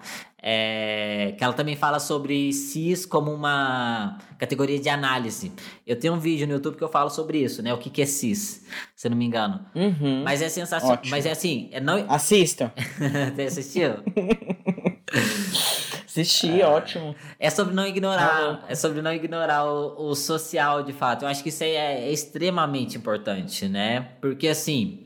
É, 0.48 1.34
que 1.36 1.42
ela 1.42 1.52
também 1.52 1.74
fala 1.74 1.98
sobre 1.98 2.52
cis 2.52 3.04
como 3.04 3.32
uma 3.32 4.16
categoria 4.38 4.78
de 4.78 4.88
análise. 4.88 5.50
Eu 5.84 5.98
tenho 5.98 6.14
um 6.14 6.20
vídeo 6.20 6.46
no 6.46 6.52
YouTube 6.52 6.76
que 6.76 6.84
eu 6.84 6.88
falo 6.88 7.10
sobre 7.10 7.38
isso, 7.38 7.62
né? 7.62 7.74
O 7.74 7.78
que, 7.78 7.90
que 7.90 8.00
é 8.00 8.06
cis, 8.06 8.64
se 8.94 9.08
eu 9.08 9.10
não 9.10 9.18
me 9.18 9.24
engano. 9.24 9.66
Uhum. 9.74 10.22
Mas 10.22 10.42
é 10.42 10.48
sensacional. 10.48 11.00
Mas 11.08 11.26
é 11.26 11.32
assim. 11.32 11.68
É 11.72 11.80
não... 11.80 12.04
Assistam. 12.08 12.70
Você 13.34 13.42
assistiu? 13.42 13.94
Assisti, 16.16 16.62
é, 16.62 16.66
ótimo. 16.66 17.14
É 17.38 17.50
sobre 17.50 17.74
não 17.74 17.86
ignorar, 17.86 18.62
ah, 18.62 18.66
é 18.68 18.74
sobre 18.74 19.02
não 19.02 19.12
ignorar 19.12 19.66
o, 19.66 20.10
o, 20.10 20.14
social 20.14 20.82
de 20.82 20.92
fato. 20.94 21.24
Eu 21.24 21.28
acho 21.28 21.42
que 21.42 21.50
isso 21.50 21.62
aí 21.62 21.72
é, 21.72 22.08
é 22.08 22.12
extremamente 22.12 22.96
importante, 22.96 23.68
né? 23.68 24.12
Porque 24.20 24.48
assim, 24.48 25.05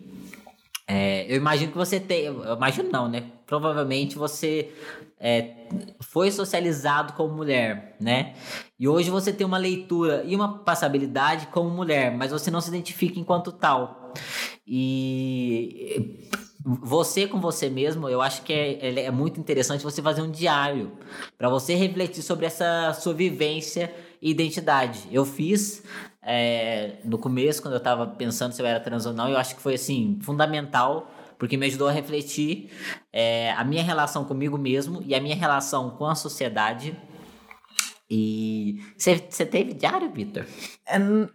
é, 0.93 1.25
eu 1.29 1.37
imagino 1.37 1.71
que 1.71 1.79
você 1.79 2.01
tem. 2.01 2.25
Eu 2.25 2.57
imagino 2.57 2.91
não, 2.91 3.09
né? 3.09 3.31
Provavelmente 3.47 4.19
você 4.19 4.73
é, 5.21 5.69
foi 6.01 6.33
socializado 6.33 7.13
como 7.13 7.33
mulher, 7.33 7.95
né? 8.01 8.35
E 8.77 8.89
hoje 8.89 9.09
você 9.09 9.33
tem 9.33 9.47
uma 9.47 9.57
leitura 9.57 10.25
e 10.27 10.35
uma 10.35 10.59
passabilidade 10.59 11.47
como 11.47 11.71
mulher, 11.71 12.11
mas 12.17 12.33
você 12.33 12.51
não 12.51 12.61
se 12.61 12.71
identifica 12.71 13.21
enquanto 13.21 13.53
tal. 13.53 14.13
E 14.67 16.29
você 16.65 17.29
com 17.29 17.41
você 17.41 17.71
mesmo, 17.71 18.09
eu 18.09 18.21
acho 18.21 18.43
que 18.43 18.53
é, 18.53 19.05
é 19.05 19.11
muito 19.13 19.39
interessante 19.39 19.85
você 19.85 20.03
fazer 20.03 20.23
um 20.23 20.31
diário 20.31 20.91
para 21.39 21.49
você 21.49 21.77
refletir 21.77 22.21
sobre 22.21 22.47
essa 22.47 22.93
sua 22.95 23.15
vivência 23.15 23.95
e 24.21 24.31
identidade. 24.31 25.09
Eu 25.11 25.25
fiz 25.25 25.83
é, 26.23 26.97
no 27.05 27.19
começo, 27.19 27.63
quando 27.63 27.75
eu 27.75 27.81
tava 27.81 28.07
pensando 28.07 28.53
se 28.53 28.61
eu 28.61 28.67
era 28.67 28.81
trans 28.81 29.07
ou 29.07 29.13
não, 29.13 29.29
eu 29.29 29.37
acho 29.37 29.57
que 29.57 29.63
foi 29.63 29.75
assim, 29.75 30.19
fundamental, 30.23 31.11
porque 31.39 31.57
me 31.57 31.67
ajudou 31.67 31.89
a 31.89 31.93
refletir 31.93 32.71
é, 33.13 33.53
a 33.53 33.65
minha 33.65 33.83
relação 33.83 34.25
comigo 34.25 34.59
mesmo 34.59 35.03
e 35.07 35.15
a 35.15 35.21
minha 35.21 35.35
relação 35.35 35.91
com 35.91 36.07
a 36.07 36.15
sociedade. 36.15 36.97
E 38.11 38.81
você 38.97 39.47
teve 39.47 39.73
diário, 39.73 40.11
Vitor? 40.11 40.45
Um, 40.93 41.23
uh, 41.23 41.31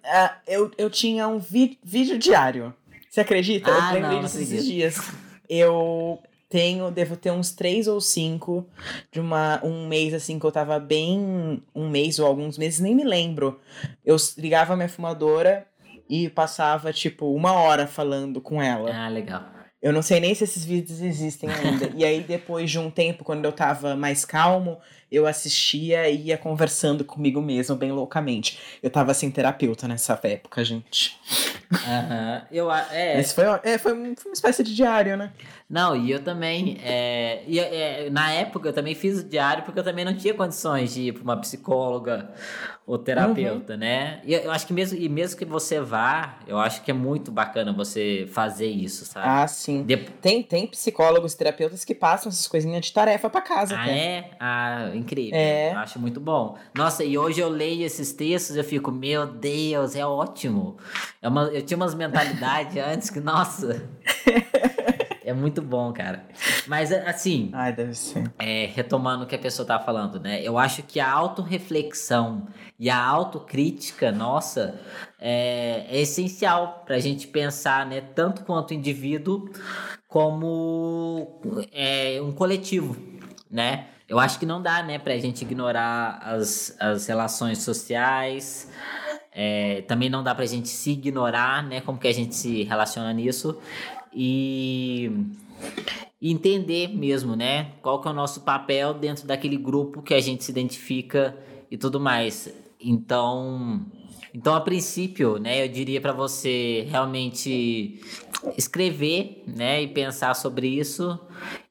eu, 0.46 0.72
eu 0.78 0.90
tinha 0.90 1.28
um 1.28 1.40
vi 1.40 1.80
vídeo 1.82 2.20
diário. 2.20 2.74
Você 3.10 3.22
acredita? 3.22 3.72
Ah, 3.72 3.96
eu 3.96 4.02
lembrei 4.02 4.20
disso 4.20 4.40
esses 4.40 4.66
dias. 4.66 5.00
Eu 5.48 6.22
tenho, 6.56 6.90
devo 6.90 7.18
ter 7.18 7.32
uns 7.32 7.52
três 7.52 7.86
ou 7.86 8.00
cinco 8.00 8.66
de 9.12 9.20
uma, 9.20 9.60
um 9.62 9.90
mês 9.90 10.14
assim 10.14 10.40
que 10.40 10.46
eu 10.46 10.52
tava 10.54 10.80
bem. 10.80 11.62
Um 11.76 11.90
mês 11.90 12.18
ou 12.18 12.26
alguns 12.26 12.58
meses, 12.58 12.80
nem 12.80 12.96
me 12.96 13.04
lembro. 13.04 13.60
Eu 14.06 14.16
ligava 14.38 14.72
a 14.72 14.78
minha 14.78 14.88
fumadora 14.88 15.68
e 16.10 16.30
passava, 16.30 16.94
tipo, 16.94 17.30
uma 17.34 17.52
hora 17.52 17.86
falando 17.86 18.40
com 18.40 18.62
ela. 18.62 18.90
Ah, 18.90 19.10
legal. 19.10 19.44
Eu 19.82 19.92
não 19.92 20.02
sei 20.02 20.22
nem 20.22 20.34
se 20.34 20.46
esses 20.46 20.64
vídeos 20.64 21.02
existem 21.02 21.50
ainda. 21.50 21.92
e 21.94 22.06
aí, 22.06 22.22
depois 22.22 22.72
de 22.72 22.80
um 22.80 22.90
tempo, 22.90 23.26
quando 23.26 23.44
eu 23.44 23.52
tava 23.52 23.94
mais 23.94 24.24
calmo, 24.24 24.80
eu 25.12 25.28
assistia 25.28 26.10
e 26.10 26.28
ia 26.28 26.38
conversando 26.38 27.06
comigo 27.06 27.42
mesmo, 27.42 27.76
bem 27.76 27.92
loucamente. 27.92 28.60
Eu 28.82 28.90
tava 28.90 29.14
sem 29.14 29.30
terapeuta 29.30 29.88
nessa 29.88 30.20
época, 30.24 30.64
gente. 30.64 31.20
Aham. 31.72 32.42
Uhum. 32.42 32.48
Eu, 32.52 32.72
é... 32.72 33.18
Mas 33.18 33.32
foi, 33.32 33.46
é, 33.64 33.78
foi, 33.78 33.94
uma 33.94 34.14
espécie 34.34 34.64
de 34.64 34.76
diário, 34.76 35.18
né? 35.18 35.32
Não, 35.70 35.96
e 35.96 36.12
eu 36.12 36.24
também. 36.24 36.78
É, 36.84 37.44
e, 37.48 37.60
é, 37.60 38.10
na 38.12 38.32
época 38.32 38.70
eu 38.70 38.74
também 38.74 38.94
fiz 38.94 39.20
o 39.20 39.24
diário 39.24 39.64
porque 39.64 39.80
eu 39.80 39.84
também 39.84 40.06
não 40.06 40.16
tinha 40.16 40.34
condições 40.34 40.94
de 40.94 41.08
ir 41.08 41.14
para 41.14 41.24
uma 41.24 41.38
psicóloga 41.38 42.30
ou 42.86 43.00
terapeuta, 43.00 43.74
uhum. 43.74 43.80
né? 43.80 44.22
E 44.24 44.34
eu 44.36 44.52
acho 44.52 44.68
que 44.68 44.74
mesmo, 44.74 44.98
e 44.98 45.10
mesmo 45.10 45.38
que 45.38 45.46
você 45.46 45.80
vá, 45.80 46.38
eu 46.48 46.60
acho 46.60 46.84
que 46.84 46.92
é 46.92 46.94
muito 46.94 47.32
bacana 47.32 47.74
você 47.74 48.28
fazer 48.32 48.68
isso, 48.68 49.06
sabe? 49.06 49.28
Ah, 49.28 49.48
sim. 49.48 49.82
De... 49.82 49.98
Tem, 49.98 50.44
tem 50.44 50.68
psicólogos, 50.68 51.34
terapeutas 51.34 51.84
que 51.84 51.96
passam 51.96 52.30
essas 52.30 52.48
coisinhas 52.48 52.86
de 52.86 52.94
tarefa 52.94 53.28
para 53.28 53.42
casa. 53.42 53.76
Ah, 53.76 53.82
até. 53.82 53.98
é? 53.98 54.32
Ah, 54.40 54.92
incrível. 54.96 55.38
É. 55.38 55.74
Eu 55.74 55.78
acho 55.80 56.00
muito 56.00 56.20
bom. 56.20 56.58
Nossa, 56.74 57.04
e 57.04 57.18
hoje 57.18 57.40
eu 57.40 57.50
leio 57.50 57.86
esses 57.86 58.12
textos 58.12 58.56
e 58.56 58.60
eu 58.60 58.64
fico, 58.64 58.92
meu 58.92 59.26
Deus, 59.26 59.96
é 59.96 60.06
ótimo. 60.06 60.78
É 61.22 61.28
uma, 61.28 61.44
eu 61.46 61.62
tinha 61.62 61.78
umas 61.78 61.94
mentalidades 61.94 62.78
antes 62.84 63.10
que, 63.10 63.20
nossa. 63.20 63.88
É 65.26 65.34
muito 65.34 65.60
bom, 65.60 65.92
cara. 65.92 66.24
Mas, 66.68 66.92
assim. 66.92 67.50
Ai, 67.52 67.74
deve 67.74 67.96
ser. 67.96 68.32
É, 68.38 68.68
retomando 68.68 69.24
o 69.24 69.28
que 69.28 69.34
a 69.34 69.40
pessoa 69.40 69.68
tá 69.68 69.80
falando, 69.80 70.20
né? 70.20 70.40
Eu 70.44 70.56
acho 70.56 70.84
que 70.84 71.00
a 71.00 71.12
autorreflexão 71.12 72.48
e 72.78 72.92
a 72.92 73.04
autocrítica 73.04 74.12
nossa 74.12 74.80
é, 75.20 75.88
é 75.90 76.00
essencial 76.00 76.84
pra 76.86 77.00
gente 77.00 77.26
pensar, 77.26 77.88
né? 77.88 78.02
Tanto 78.02 78.44
quanto 78.44 78.76
indivíduo, 78.76 79.50
como 80.08 81.42
é, 81.72 82.22
um 82.22 82.32
coletivo, 82.32 82.96
né? 83.50 83.88
Eu 84.08 84.20
acho 84.20 84.38
que 84.38 84.46
não 84.46 84.62
dá, 84.62 84.84
né, 84.84 85.00
pra 85.00 85.18
gente 85.18 85.42
ignorar 85.42 86.20
as, 86.22 86.76
as 86.80 87.08
relações 87.08 87.60
sociais. 87.60 88.70
É, 89.32 89.82
também 89.82 90.10
não 90.10 90.24
dá 90.24 90.34
pra 90.34 90.46
gente 90.46 90.70
se 90.70 90.92
ignorar, 90.92 91.64
né? 91.64 91.82
Como 91.82 91.98
que 91.98 92.08
a 92.08 92.14
gente 92.14 92.34
se 92.36 92.64
relaciona 92.64 93.12
nisso 93.12 93.60
e 94.14 95.12
entender 96.22 96.88
mesmo, 96.88 97.36
né? 97.36 97.72
Qual 97.82 98.00
que 98.00 98.08
é 98.08 98.12
o 98.12 98.14
nosso 98.14 98.42
papel 98.42 98.94
dentro 98.94 99.28
daquele 99.28 99.58
grupo 99.58 100.02
que 100.02 100.14
a 100.14 100.22
gente 100.22 100.44
se 100.44 100.52
identifica 100.52 101.38
e 101.70 101.78
tudo 101.78 102.00
mais. 102.00 102.54
Então, 102.80 103.86
então 104.34 104.56
a 104.56 104.62
princípio, 104.62 105.38
né, 105.38 105.64
eu 105.66 105.68
diria 105.68 106.00
para 106.00 106.14
você 106.14 106.88
realmente 106.90 108.00
escrever, 108.58 109.44
né, 109.48 109.82
e 109.82 109.88
pensar 109.88 110.34
sobre 110.36 110.68
isso 110.68 111.20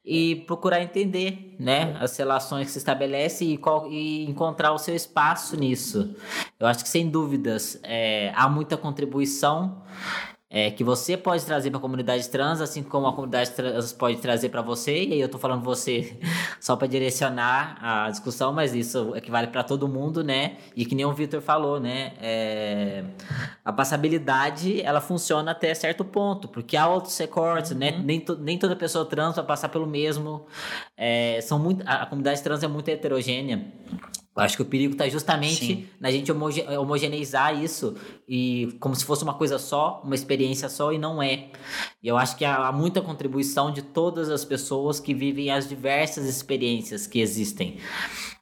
e 0.04 0.36
procurar 0.46 0.82
entender, 0.82 1.56
né, 1.58 1.96
as 1.98 2.14
relações 2.16 2.66
que 2.66 2.72
se 2.72 2.78
estabelecem 2.78 3.52
e, 3.52 3.56
qual, 3.56 3.90
e 3.90 4.28
encontrar 4.28 4.72
o 4.72 4.78
seu 4.78 4.94
espaço 4.94 5.56
nisso. 5.56 6.14
Eu 6.60 6.66
acho 6.66 6.82
que 6.84 6.88
sem 6.88 7.08
dúvidas 7.08 7.80
é, 7.82 8.30
há 8.34 8.48
muita 8.48 8.76
contribuição 8.76 9.82
é, 10.54 10.70
que 10.70 10.84
você 10.84 11.16
pode 11.16 11.44
trazer 11.44 11.68
para 11.68 11.78
a 11.78 11.80
comunidade 11.80 12.28
trans, 12.28 12.60
assim 12.60 12.80
como 12.80 13.08
a 13.08 13.12
comunidade 13.12 13.50
trans 13.50 13.92
pode 13.92 14.18
trazer 14.18 14.50
para 14.50 14.62
você. 14.62 15.02
E 15.02 15.14
aí 15.14 15.20
eu 15.20 15.26
estou 15.26 15.40
falando 15.40 15.64
você 15.64 16.16
só 16.60 16.76
para 16.76 16.86
direcionar 16.86 17.76
a 17.82 18.08
discussão, 18.08 18.52
mas 18.52 18.72
isso 18.72 19.16
equivale 19.16 19.48
para 19.48 19.64
todo 19.64 19.88
mundo, 19.88 20.22
né? 20.22 20.58
E 20.76 20.86
que 20.86 20.94
nem 20.94 21.04
o 21.04 21.12
Victor 21.12 21.40
falou, 21.40 21.80
né? 21.80 22.12
É, 22.22 23.02
a 23.64 23.72
passabilidade 23.72 24.80
ela 24.80 25.00
funciona 25.00 25.50
até 25.50 25.74
certo 25.74 26.04
ponto, 26.04 26.46
porque 26.46 26.76
há 26.76 26.86
outros 26.86 27.18
recortes, 27.18 27.72
né? 27.72 27.90
uhum. 27.90 27.98
né? 27.98 28.04
Nem, 28.04 28.20
to, 28.20 28.36
nem 28.36 28.56
toda 28.56 28.76
pessoa 28.76 29.04
trans 29.04 29.34
vai 29.34 29.44
passar 29.44 29.68
pelo 29.70 29.88
mesmo. 29.88 30.46
É, 30.96 31.40
são 31.40 31.58
muito, 31.58 31.82
a, 31.84 32.02
a 32.02 32.06
comunidade 32.06 32.40
trans 32.44 32.62
é 32.62 32.68
muito 32.68 32.88
heterogênea. 32.88 33.72
Eu 34.36 34.42
acho 34.42 34.56
que 34.56 34.62
o 34.62 34.64
perigo 34.64 34.92
está 34.92 35.08
justamente 35.08 35.64
Sim. 35.64 35.86
na 36.00 36.10
gente 36.10 36.30
homoge 36.32 36.60
homogeneizar 36.76 37.62
isso 37.62 37.94
e 38.28 38.76
como 38.80 38.94
se 38.94 39.04
fosse 39.04 39.22
uma 39.22 39.34
coisa 39.34 39.58
só, 39.58 40.02
uma 40.04 40.14
experiência 40.14 40.68
só 40.68 40.92
e 40.92 40.98
não 40.98 41.22
é. 41.22 41.50
E 42.02 42.08
eu 42.08 42.16
acho 42.16 42.36
que 42.36 42.44
há, 42.44 42.66
há 42.66 42.72
muita 42.72 43.00
contribuição 43.00 43.70
de 43.70 43.80
todas 43.80 44.28
as 44.28 44.44
pessoas 44.44 44.98
que 44.98 45.14
vivem 45.14 45.50
as 45.50 45.68
diversas 45.68 46.26
experiências 46.26 47.06
que 47.06 47.20
existem, 47.20 47.78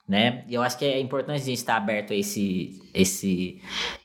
né? 0.08 0.44
E 0.48 0.54
eu 0.54 0.62
acho 0.62 0.78
que 0.78 0.84
é 0.86 0.98
importante 0.98 1.42
a 1.42 1.44
gente 1.44 1.58
estar 1.58 1.76
aberto 1.76 2.14
a 2.14 2.16
esse, 2.16 2.80
esse, 2.94 3.60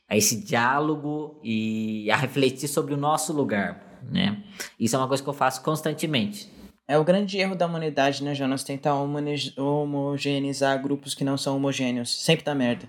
a 0.06 0.14
esse 0.14 0.44
diálogo 0.44 1.40
e 1.42 2.10
a 2.10 2.16
refletir 2.16 2.68
sobre 2.68 2.92
o 2.92 2.98
nosso 2.98 3.32
lugar, 3.32 4.02
né? 4.10 4.44
Isso 4.78 4.94
é 4.94 4.98
uma 4.98 5.08
coisa 5.08 5.22
que 5.22 5.28
eu 5.28 5.34
faço 5.34 5.62
constantemente. 5.62 6.57
É 6.88 6.96
o 6.96 7.04
grande 7.04 7.36
erro 7.36 7.54
da 7.54 7.66
humanidade, 7.66 8.24
né, 8.24 8.34
Jonas? 8.34 8.64
Tentar 8.64 8.94
homogeneizar 8.94 10.82
grupos 10.82 11.14
que 11.14 11.22
não 11.22 11.36
são 11.36 11.54
homogêneos. 11.54 12.10
Sempre 12.24 12.46
dá 12.46 12.54
merda. 12.54 12.88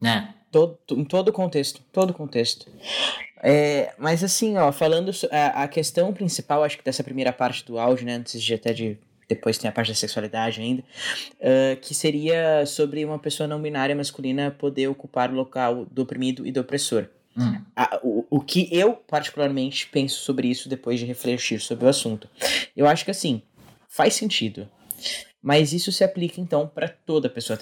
Né? 0.00 0.34
Todo, 0.50 0.76
em 0.90 1.04
todo 1.04 1.32
contexto. 1.32 1.80
Todo 1.92 2.12
contexto. 2.12 2.68
É, 3.40 3.94
mas 3.96 4.24
assim, 4.24 4.56
ó, 4.56 4.72
falando 4.72 5.12
a, 5.30 5.62
a 5.62 5.68
questão 5.68 6.12
principal, 6.12 6.64
acho 6.64 6.78
que 6.78 6.84
dessa 6.84 7.04
primeira 7.04 7.32
parte 7.32 7.64
do 7.64 7.78
áudio, 7.78 8.06
né, 8.06 8.14
antes 8.14 8.42
de 8.42 8.54
até 8.54 8.72
de 8.72 8.98
depois 9.28 9.58
tem 9.58 9.68
a 9.68 9.72
parte 9.72 9.88
da 9.88 9.94
sexualidade 9.94 10.60
ainda, 10.60 10.82
uh, 10.82 11.76
que 11.80 11.94
seria 11.94 12.64
sobre 12.64 13.04
uma 13.04 13.18
pessoa 13.18 13.46
não 13.46 13.60
binária 13.60 13.94
masculina 13.94 14.52
poder 14.52 14.88
ocupar 14.88 15.30
o 15.30 15.34
local 15.34 15.84
do 15.86 16.02
oprimido 16.02 16.46
e 16.46 16.52
do 16.52 16.60
opressor. 16.60 17.08
Hum. 17.36 17.60
A, 17.74 18.00
o, 18.02 18.26
o 18.30 18.40
que 18.40 18.68
eu, 18.70 18.94
particularmente, 18.94 19.86
penso 19.88 20.20
sobre 20.20 20.48
isso 20.48 20.68
depois 20.68 20.98
de 20.98 21.06
refletir 21.06 21.60
sobre 21.60 21.84
o 21.84 21.88
assunto. 21.88 22.28
Eu 22.76 22.86
acho 22.86 23.04
que 23.04 23.10
assim, 23.10 23.42
faz 23.88 24.14
sentido. 24.14 24.68
Mas 25.42 25.72
isso 25.72 25.92
se 25.92 26.02
aplica 26.02 26.40
então 26.40 26.66
para 26.66 26.88
toda 26.88 27.30
pessoa 27.30 27.56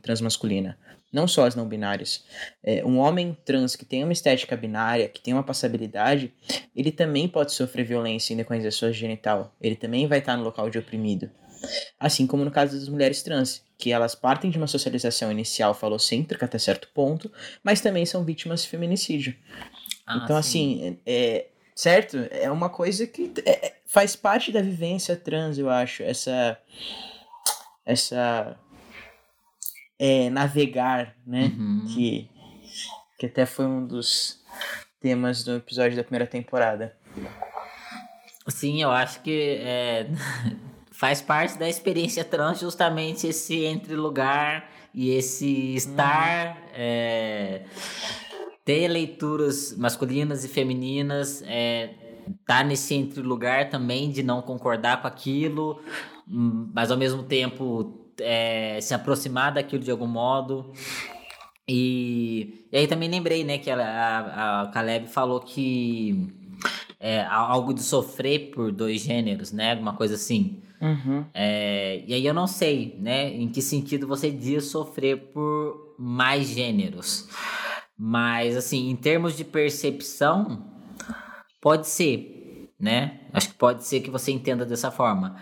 transmasculina, 0.00 0.78
não 1.12 1.26
só 1.26 1.44
as 1.44 1.56
não 1.56 1.66
binárias. 1.66 2.24
É, 2.62 2.84
um 2.84 2.98
homem 2.98 3.36
trans 3.44 3.74
que 3.74 3.84
tem 3.84 4.04
uma 4.04 4.12
estética 4.12 4.56
binária, 4.56 5.08
que 5.08 5.20
tem 5.20 5.34
uma 5.34 5.42
passabilidade, 5.42 6.32
ele 6.74 6.92
também 6.92 7.26
pode 7.26 7.52
sofrer 7.52 7.84
violência 7.84 8.32
em 8.32 8.36
decorrência 8.36 8.68
da 8.68 8.76
sua 8.76 8.92
genital. 8.92 9.52
Ele 9.60 9.74
também 9.74 10.06
vai 10.06 10.20
estar 10.20 10.36
no 10.36 10.44
local 10.44 10.70
de 10.70 10.78
oprimido. 10.78 11.28
Assim 11.98 12.26
como 12.26 12.44
no 12.44 12.50
caso 12.50 12.78
das 12.78 12.88
mulheres 12.88 13.22
trans, 13.22 13.62
que 13.78 13.92
elas 13.92 14.14
partem 14.14 14.50
de 14.50 14.58
uma 14.58 14.66
socialização 14.66 15.30
inicial 15.30 15.74
falocêntrica 15.74 16.46
até 16.46 16.58
certo 16.58 16.88
ponto, 16.94 17.30
mas 17.62 17.80
também 17.80 18.06
são 18.06 18.24
vítimas 18.24 18.62
de 18.62 18.68
feminicídio. 18.68 19.36
Ah, 20.06 20.20
então, 20.22 20.42
sim. 20.42 20.78
assim, 20.88 20.98
é, 21.04 21.46
certo? 21.74 22.16
É 22.30 22.50
uma 22.50 22.68
coisa 22.68 23.06
que 23.06 23.32
é, 23.44 23.74
faz 23.86 24.16
parte 24.16 24.52
da 24.52 24.62
vivência 24.62 25.16
trans, 25.16 25.58
eu 25.58 25.68
acho, 25.68 26.02
essa 26.02 26.58
essa 27.84 28.58
é, 29.98 30.28
navegar, 30.30 31.14
né? 31.24 31.52
Uhum. 31.56 31.86
Que, 31.94 32.28
que 33.18 33.26
até 33.26 33.46
foi 33.46 33.64
um 33.64 33.86
dos 33.86 34.40
temas 35.00 35.44
do 35.44 35.56
episódio 35.56 35.96
da 35.96 36.02
primeira 36.02 36.26
temporada. 36.26 36.96
Sim, 38.48 38.82
eu 38.82 38.90
acho 38.90 39.22
que 39.22 39.58
é, 39.60 40.08
faz 40.98 41.20
parte 41.20 41.58
da 41.58 41.68
experiência 41.68 42.24
trans 42.24 42.60
justamente 42.60 43.26
esse 43.26 43.64
entre 43.64 43.94
lugar 43.94 44.70
e 44.94 45.10
esse 45.10 45.74
estar. 45.74 46.56
Uhum. 46.56 46.62
É, 46.74 47.62
ter 48.64 48.88
leituras 48.88 49.76
masculinas 49.76 50.44
e 50.44 50.48
femininas, 50.48 51.40
é, 51.46 51.90
tá 52.44 52.64
nesse 52.64 52.94
entre 52.94 53.20
lugar 53.22 53.70
também 53.70 54.10
de 54.10 54.24
não 54.24 54.42
concordar 54.42 55.00
com 55.00 55.06
aquilo, 55.06 55.80
Hum, 56.28 56.70
mas 56.74 56.90
ao 56.90 56.96
mesmo 56.96 57.22
tempo 57.22 58.10
é, 58.20 58.80
se 58.80 58.92
aproximar 58.94 59.52
daquilo 59.54 59.82
de 59.82 59.90
algum 59.90 60.06
modo. 60.06 60.72
E, 61.68 62.66
e 62.72 62.78
aí 62.78 62.86
também 62.86 63.08
lembrei, 63.08 63.44
né, 63.44 63.58
que 63.58 63.70
a, 63.70 63.76
a, 63.76 64.62
a 64.62 64.66
Caleb 64.68 65.08
falou 65.08 65.40
que 65.40 66.28
é 66.98 67.22
algo 67.24 67.74
de 67.74 67.82
sofrer 67.82 68.50
por 68.50 68.72
dois 68.72 69.02
gêneros, 69.02 69.52
né, 69.52 69.72
alguma 69.72 69.94
coisa 69.94 70.14
assim. 70.14 70.62
Uhum. 70.86 71.24
É, 71.34 72.04
e 72.06 72.14
aí 72.14 72.24
eu 72.24 72.32
não 72.32 72.46
sei, 72.46 72.96
né, 73.00 73.28
em 73.28 73.48
que 73.48 73.60
sentido 73.60 74.06
você 74.06 74.30
diz 74.30 74.66
sofrer 74.66 75.16
por 75.32 75.96
mais 75.98 76.46
gêneros. 76.46 77.28
Mas, 77.98 78.56
assim, 78.56 78.90
em 78.90 78.96
termos 78.96 79.36
de 79.36 79.44
percepção, 79.44 80.70
pode 81.60 81.88
ser, 81.88 82.70
né? 82.78 83.20
Acho 83.32 83.48
que 83.48 83.54
pode 83.54 83.84
ser 83.84 84.00
que 84.00 84.10
você 84.10 84.30
entenda 84.30 84.64
dessa 84.64 84.90
forma. 84.90 85.36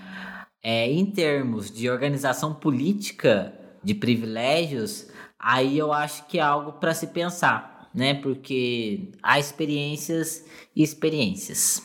É, 0.63 0.91
em 0.91 1.05
termos 1.05 1.71
de 1.71 1.91
organização 1.91 2.55
política, 2.55 3.53
de 3.83 3.95
privilégios, 3.95 5.09
aí 5.39 5.77
eu 5.77 5.93
acho 5.93 6.27
que 6.27 6.39
é 6.39 6.43
algo 6.43 6.75
para 6.75 6.95
se 6.95 7.09
pensar, 7.09 7.91
né? 7.95 8.15
Porque 8.15 9.13
há 9.23 9.39
experiências 9.39 10.47
e 10.75 10.83
experiências. 10.83 11.83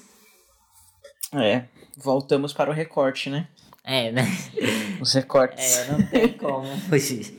É, 1.34 1.66
voltamos 2.02 2.54
para 2.54 2.70
o 2.70 2.74
recorte, 2.74 3.30
né? 3.30 3.48
É, 3.84 4.12
né? 4.12 4.24
Os 5.02 5.14
recortes. 5.14 5.78
É, 5.78 5.92
não 5.92 6.06
tem 6.06 6.34
como 6.34 6.66
fugir. 6.90 7.34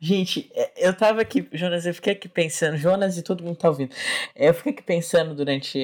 Gente, 0.00 0.50
é, 0.54 0.88
eu 0.88 0.94
tava 0.94 1.20
aqui, 1.20 1.48
Jonas, 1.52 1.84
eu 1.84 1.94
fiquei 1.94 2.12
aqui 2.12 2.28
pensando, 2.28 2.76
Jonas 2.76 3.18
e 3.18 3.22
todo 3.22 3.42
mundo 3.42 3.56
tá 3.56 3.68
ouvindo. 3.68 3.94
É, 4.34 4.48
eu 4.48 4.54
fiquei 4.54 4.72
aqui 4.72 4.82
pensando 4.82 5.34
durante 5.34 5.78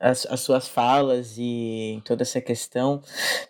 as, 0.00 0.26
as 0.26 0.40
suas 0.40 0.66
falas 0.66 1.34
e 1.36 2.00
toda 2.04 2.22
essa 2.22 2.40
questão. 2.40 3.02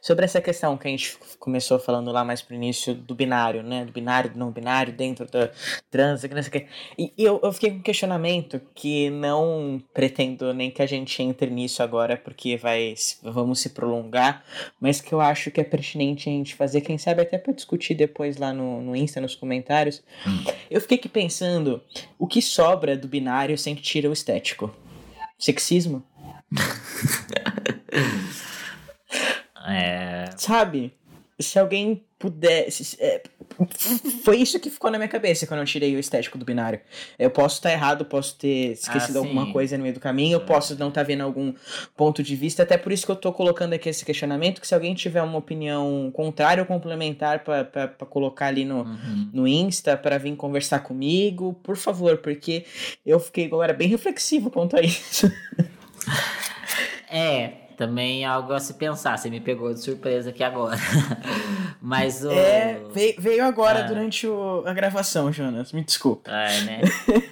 Sobre 0.03 0.25
essa 0.25 0.41
questão 0.41 0.77
que 0.77 0.89
a 0.89 0.91
gente 0.91 1.17
começou 1.39 1.79
falando 1.79 2.11
lá 2.11 2.25
mais 2.25 2.43
pro 2.43 2.57
início 2.57 2.93
do 2.95 3.15
binário, 3.15 3.63
né? 3.63 3.85
Do 3.85 3.93
binário, 3.93 4.31
do 4.31 4.39
não 4.39 4.51
binário, 4.51 4.93
dentro 4.93 5.31
da 5.31 5.51
trans, 5.91 6.23
que 6.23 6.35
não 6.35 6.43
sei 6.43 6.49
o 6.49 6.53
que. 6.53 6.67
E 6.99 7.15
eu, 7.17 7.41
eu 7.43 7.53
fiquei 7.53 7.71
com 7.71 7.77
um 7.79 7.83
questionamento 7.83 8.61
que 8.75 9.09
não 9.11 9.81
pretendo 9.95 10.53
nem 10.53 10.71
que 10.71 10.83
a 10.83 10.87
gente 10.87 11.23
entre 11.23 11.49
nisso 11.51 11.83
agora, 11.83 12.17
porque 12.17 12.57
vai 12.57 12.95
vamos 13.23 13.61
se 13.61 13.71
prolongar, 13.71 14.45
mas 14.81 15.01
que 15.01 15.13
eu 15.13 15.21
acho 15.21 15.51
que 15.51 15.61
é 15.61 15.65
pertinente 15.65 16.29
a 16.29 16.33
gente 16.33 16.55
fazer, 16.55 16.81
quem 16.81 16.99
sabe 16.99 17.23
até 17.23 17.39
para 17.39 17.53
discutir 17.53 17.95
depois 17.95 18.37
lá 18.37 18.53
no, 18.53 18.83
no 18.83 18.97
Insta, 18.97 19.21
nos 19.21 19.37
comentários. 19.37 20.03
Hum. 20.27 20.45
Eu 20.71 20.81
fiquei 20.81 20.99
aqui 20.99 21.09
pensando 21.09 21.83
o 22.19 22.27
que 22.27 22.43
sobra 22.43 22.97
do 22.97 23.07
binário 23.07 23.57
sem 23.57 23.75
que 23.75 23.83
tira 23.83 24.09
o 24.09 24.13
estético. 24.13 24.75
Sexismo? 25.39 26.05
é... 29.67 30.31
Sabe? 30.37 30.95
Se 31.39 31.59
alguém 31.59 32.05
pudesse. 32.21 32.99
É, 33.01 33.23
foi 34.23 34.37
isso 34.37 34.61
que 34.61 34.69
ficou 34.69 34.91
na 34.91 34.99
minha 34.99 35.09
cabeça 35.09 35.47
quando 35.47 35.61
eu 35.61 35.67
tirei 35.67 35.97
o 35.97 35.99
estético 35.99 36.37
do 36.37 36.45
binário. 36.45 36.79
Eu 37.19 37.31
posso 37.31 37.57
estar 37.57 37.73
errado, 37.73 38.05
posso 38.05 38.37
ter 38.37 38.73
esquecido 38.73 39.17
ah, 39.17 39.21
alguma 39.21 39.51
coisa 39.51 39.77
no 39.79 39.83
meio 39.83 39.95
do 39.95 40.01
caminho, 40.01 40.35
eu 40.35 40.41
posso 40.41 40.79
não 40.79 40.89
estar 40.89 41.03
vendo 41.03 41.23
algum 41.23 41.55
ponto 41.97 42.23
de 42.23 42.37
vista, 42.37 42.63
até 42.63 42.77
por 42.77 42.93
isso 42.93 43.07
que 43.07 43.13
eu 43.13 43.17
tô 43.17 43.33
colocando 43.33 43.73
aqui 43.73 43.89
esse 43.89 44.05
questionamento, 44.05 44.61
que 44.61 44.69
se 44.69 44.75
alguém 44.75 44.95
tiver 44.95 45.23
uma 45.23 45.39
opinião 45.39 46.11
contrária 46.13 46.63
ou 46.63 46.67
complementar 46.67 47.43
para 47.43 47.89
colocar 48.11 48.49
ali 48.49 48.67
no, 48.67 48.83
uhum. 48.83 49.31
no 49.33 49.49
Insta, 49.49 49.97
para 49.97 50.19
vir 50.19 50.37
conversar 50.37 50.81
comigo, 50.81 51.55
por 51.63 51.77
favor, 51.77 52.19
porque 52.19 52.67
eu 53.05 53.19
fiquei 53.19 53.47
agora 53.47 53.73
bem 53.73 53.89
reflexivo 53.89 54.51
quanto 54.51 54.77
a 54.77 54.83
isso. 54.83 55.33
É, 57.11 57.49
também 57.77 58.25
é 58.25 58.27
algo 58.27 58.53
a 58.53 58.61
se 58.61 58.75
pensar. 58.75 59.17
Você 59.17 59.31
me 59.31 59.41
pegou 59.41 59.73
de 59.73 59.81
surpresa 59.81 60.31
aqui 60.31 60.45
agora. 60.45 60.77
Mas 61.81 62.25
o. 62.25 62.31
É, 62.31 62.81
veio, 62.93 63.15
veio 63.19 63.45
agora 63.45 63.81
ah. 63.81 63.83
durante 63.83 64.27
o, 64.27 64.63
a 64.67 64.73
gravação, 64.75 65.33
Jonas. 65.33 65.73
Me 65.73 65.83
desculpa. 65.83 66.31
É, 66.31 66.61
né? 66.61 66.81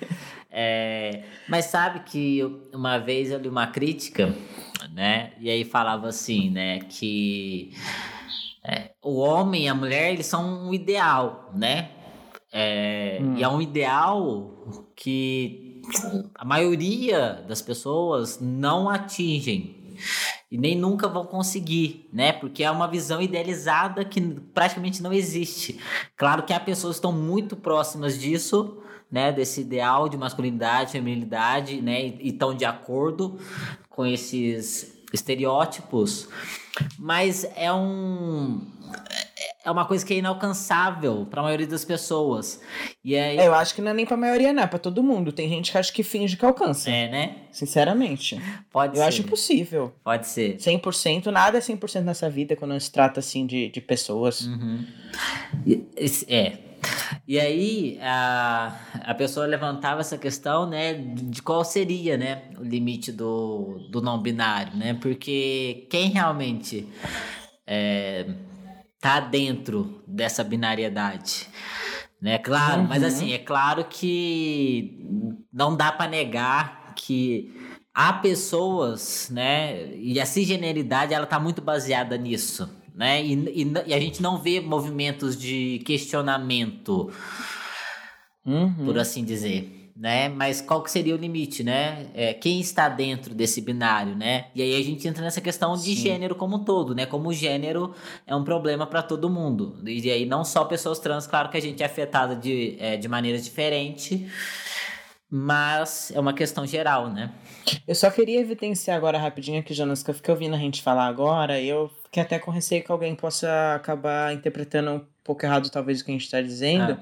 é, 0.51 1.23
mas 1.47 1.67
sabe 1.67 2.01
que 2.01 2.43
uma 2.73 2.97
vez 2.97 3.31
eu 3.31 3.39
li 3.39 3.49
uma 3.49 3.67
crítica, 3.67 4.35
né? 4.95 5.33
E 5.39 5.51
aí 5.51 5.65
falava 5.65 6.09
assim, 6.09 6.49
né? 6.51 6.79
Que 6.81 7.75
é, 8.65 8.93
o 9.03 9.19
homem 9.19 9.65
e 9.65 9.69
a 9.69 9.75
mulher, 9.75 10.13
eles 10.13 10.27
são 10.27 10.69
um 10.69 10.73
ideal, 10.73 11.51
né? 11.55 11.91
É, 12.51 13.19
hum. 13.21 13.37
E 13.37 13.43
é 13.43 13.49
um 13.49 13.61
ideal 13.61 14.67
que 14.97 15.68
a 16.35 16.45
maioria 16.45 17.45
das 17.47 17.63
pessoas 17.63 18.39
não 18.41 18.89
atingem 18.89 19.77
e 20.51 20.57
nem 20.57 20.77
nunca 20.77 21.09
vão 21.09 21.27
conseguir, 21.27 22.09
né? 22.13 22.33
Porque 22.33 22.65
é 22.65 22.71
uma 22.71 22.89
visão 22.89 23.21
idealizada 23.21 24.05
que 24.05 24.21
praticamente 24.55 25.03
não 25.03 25.13
existe. 25.13 25.79
Claro 26.17 26.43
que 26.43 26.53
há 26.53 26.61
pessoas 26.61 26.97
que 26.97 26.99
estão 26.99 27.13
muito 27.13 27.57
próximas 27.57 28.19
disso, 28.19 28.79
né? 29.11 29.33
Desse 29.33 29.61
ideal 29.61 30.09
de 30.09 30.17
masculinidade, 30.17 30.93
feminilidade, 30.93 31.83
né? 31.83 32.07
E 32.07 32.29
estão 32.29 32.55
de 32.55 32.65
acordo 32.65 33.39
com 33.89 34.07
esses 34.07 34.97
estereótipos, 35.13 36.29
mas 36.99 37.45
é 37.57 37.73
um 37.73 38.61
é 39.69 39.71
uma 39.71 39.85
coisa 39.85 40.05
que 40.05 40.15
é 40.15 40.17
inalcançável 40.17 41.27
para 41.31 41.41
a 41.41 41.45
maioria 41.45 41.67
das 41.67 41.85
pessoas. 41.85 42.61
E 43.05 43.15
aí... 43.15 43.37
É, 43.37 43.47
eu 43.47 43.55
acho 43.55 43.75
que 43.75 43.83
não 43.83 43.91
é 43.91 43.95
nem 43.95 44.07
para 44.07 44.15
a 44.15 44.19
maioria, 44.19 44.51
não, 44.51 44.63
é 44.63 44.67
para 44.67 44.79
todo 44.79 45.03
mundo. 45.03 45.31
Tem 45.31 45.47
gente 45.47 45.71
que 45.71 45.77
acha 45.77 45.93
que 45.93 46.03
finge 46.03 46.39
que 46.39 46.45
alcança. 46.45 46.91
É, 46.91 47.09
né? 47.09 47.37
Sinceramente. 47.53 48.41
Pode 48.73 48.97
eu 48.97 49.03
ser. 49.03 49.09
acho 49.09 49.21
impossível. 49.21 49.93
Pode 50.03 50.27
ser. 50.27 50.57
100%, 50.57 51.27
nada 51.27 51.59
é 51.59 51.61
100% 51.61 52.01
nessa 52.01 52.31
vida 52.31 52.57
quando 52.57 52.81
se 52.81 52.91
trata 52.91 53.21
assim 53.21 53.47
de, 53.47 53.69
de 53.69 53.81
pessoas. 53.83 54.47
Uhum. 54.47 54.87
É. 56.29 56.59
E 57.27 57.39
aí 57.39 57.99
a, 58.01 58.75
a 59.05 59.15
pessoa 59.15 59.45
levantava 59.45 60.01
essa 60.01 60.17
questão, 60.17 60.67
né, 60.67 60.95
de 60.95 61.43
qual 61.43 61.63
seria, 61.63 62.17
né, 62.17 62.45
o 62.59 62.63
limite 62.65 63.13
do, 63.13 63.87
do 63.91 64.01
não 64.01 64.19
binário, 64.23 64.75
né? 64.77 64.95
Porque 64.95 65.87
quem 65.91 66.09
realmente 66.09 66.89
é, 67.67 68.25
tá 69.01 69.21
dentro 69.21 70.03
dessa 70.07 70.43
binariedade. 70.43 71.49
Né? 72.21 72.39
Claro, 72.39 72.83
uhum. 72.83 72.89
mas 72.89 73.03
assim, 73.05 73.33
é 73.33 73.39
claro 73.39 73.85
que 73.85 75.07
não 75.53 75.77
dá 75.77 75.93
para 75.93 76.11
negar 76.11 76.93
que 76.97 77.55
há 77.95 78.13
pessoas, 78.13 79.31
né? 79.31 79.95
E 79.95 80.21
a 80.21 80.27
cisgeneridade 80.27 81.15
ela 81.15 81.27
tá 81.27 81.39
muito 81.39 81.63
baseada 81.63 82.17
nisso, 82.17 82.69
né? 82.95 83.25
E, 83.25 83.63
e, 83.63 83.73
e 83.87 83.95
a 83.95 84.01
gente 84.01 84.21
não 84.21 84.39
vê 84.39 84.61
movimentos 84.61 85.39
de 85.39 85.81
questionamento, 85.87 87.11
Uhum. 88.45 88.87
por 88.87 88.99
assim 88.99 89.25
dizer. 89.25 89.78
Né? 89.99 90.29
Mas 90.29 90.61
qual 90.61 90.81
que 90.81 90.93
seria 90.93 91.13
o 91.13 91.19
limite, 91.19 91.65
né? 91.65 92.07
É, 92.15 92.33
quem 92.33 92.61
está 92.61 92.89
dentro 92.89 93.35
desse 93.35 93.61
binário, 93.61 94.15
né? 94.15 94.47
E 94.55 94.63
aí 94.63 94.81
a 94.81 94.85
gente 94.85 95.09
entra 95.09 95.25
nessa 95.25 95.41
questão 95.41 95.75
de 95.75 95.83
Sim. 95.83 95.97
gênero 95.97 96.37
como 96.37 96.55
um 96.55 96.65
todo, 96.65 96.95
né? 96.95 97.05
Como 97.05 97.31
o 97.31 97.33
gênero 97.33 97.93
é 98.25 98.37
um 98.37 98.45
problema 98.45 98.87
para 98.87 99.03
todo 99.03 99.29
mundo. 99.29 99.77
E 99.85 100.09
aí 100.09 100.25
não 100.25 100.45
só 100.45 100.65
pessoas 100.65 101.01
trans, 101.01 101.27
claro 101.27 101.49
que 101.49 101.57
a 101.57 101.61
gente 101.61 101.83
é 101.83 101.87
afetada 101.87 102.37
de, 102.37 102.77
é, 102.79 102.97
de 102.97 103.09
maneira 103.09 103.41
diferente, 103.41 104.29
mas 105.31 106.11
é 106.15 106.21
uma 106.21 106.33
questão 106.33 106.65
geral, 106.65 107.11
né? 107.11 107.33
Eu 107.87 107.95
só 107.95 108.11
queria 108.11 108.41
evidenciar 108.41 108.97
agora 108.97 109.19
rapidinho 109.19 109.61
aqui, 109.61 109.75
Jonas, 109.75 110.03
que 110.03 110.11
eu 110.11 110.15
fiquei 110.15 110.33
ouvindo 110.33 110.55
a 110.55 110.59
gente 110.59 110.83
falar 110.83 111.07
agora, 111.07 111.61
e 111.61 111.69
eu 111.69 111.91
fiquei 112.05 112.23
até 112.23 112.39
com 112.39 112.51
receio 112.51 112.83
que 112.83 112.91
alguém 112.91 113.15
possa 113.15 113.75
acabar 113.75 114.33
interpretando 114.33 115.07
pouco 115.29 115.45
errado, 115.45 115.69
talvez, 115.69 116.01
o 116.01 116.05
que 116.07 116.11
a 116.11 116.15
gente 116.15 116.25
está 116.25 116.41
dizendo. 116.41 116.99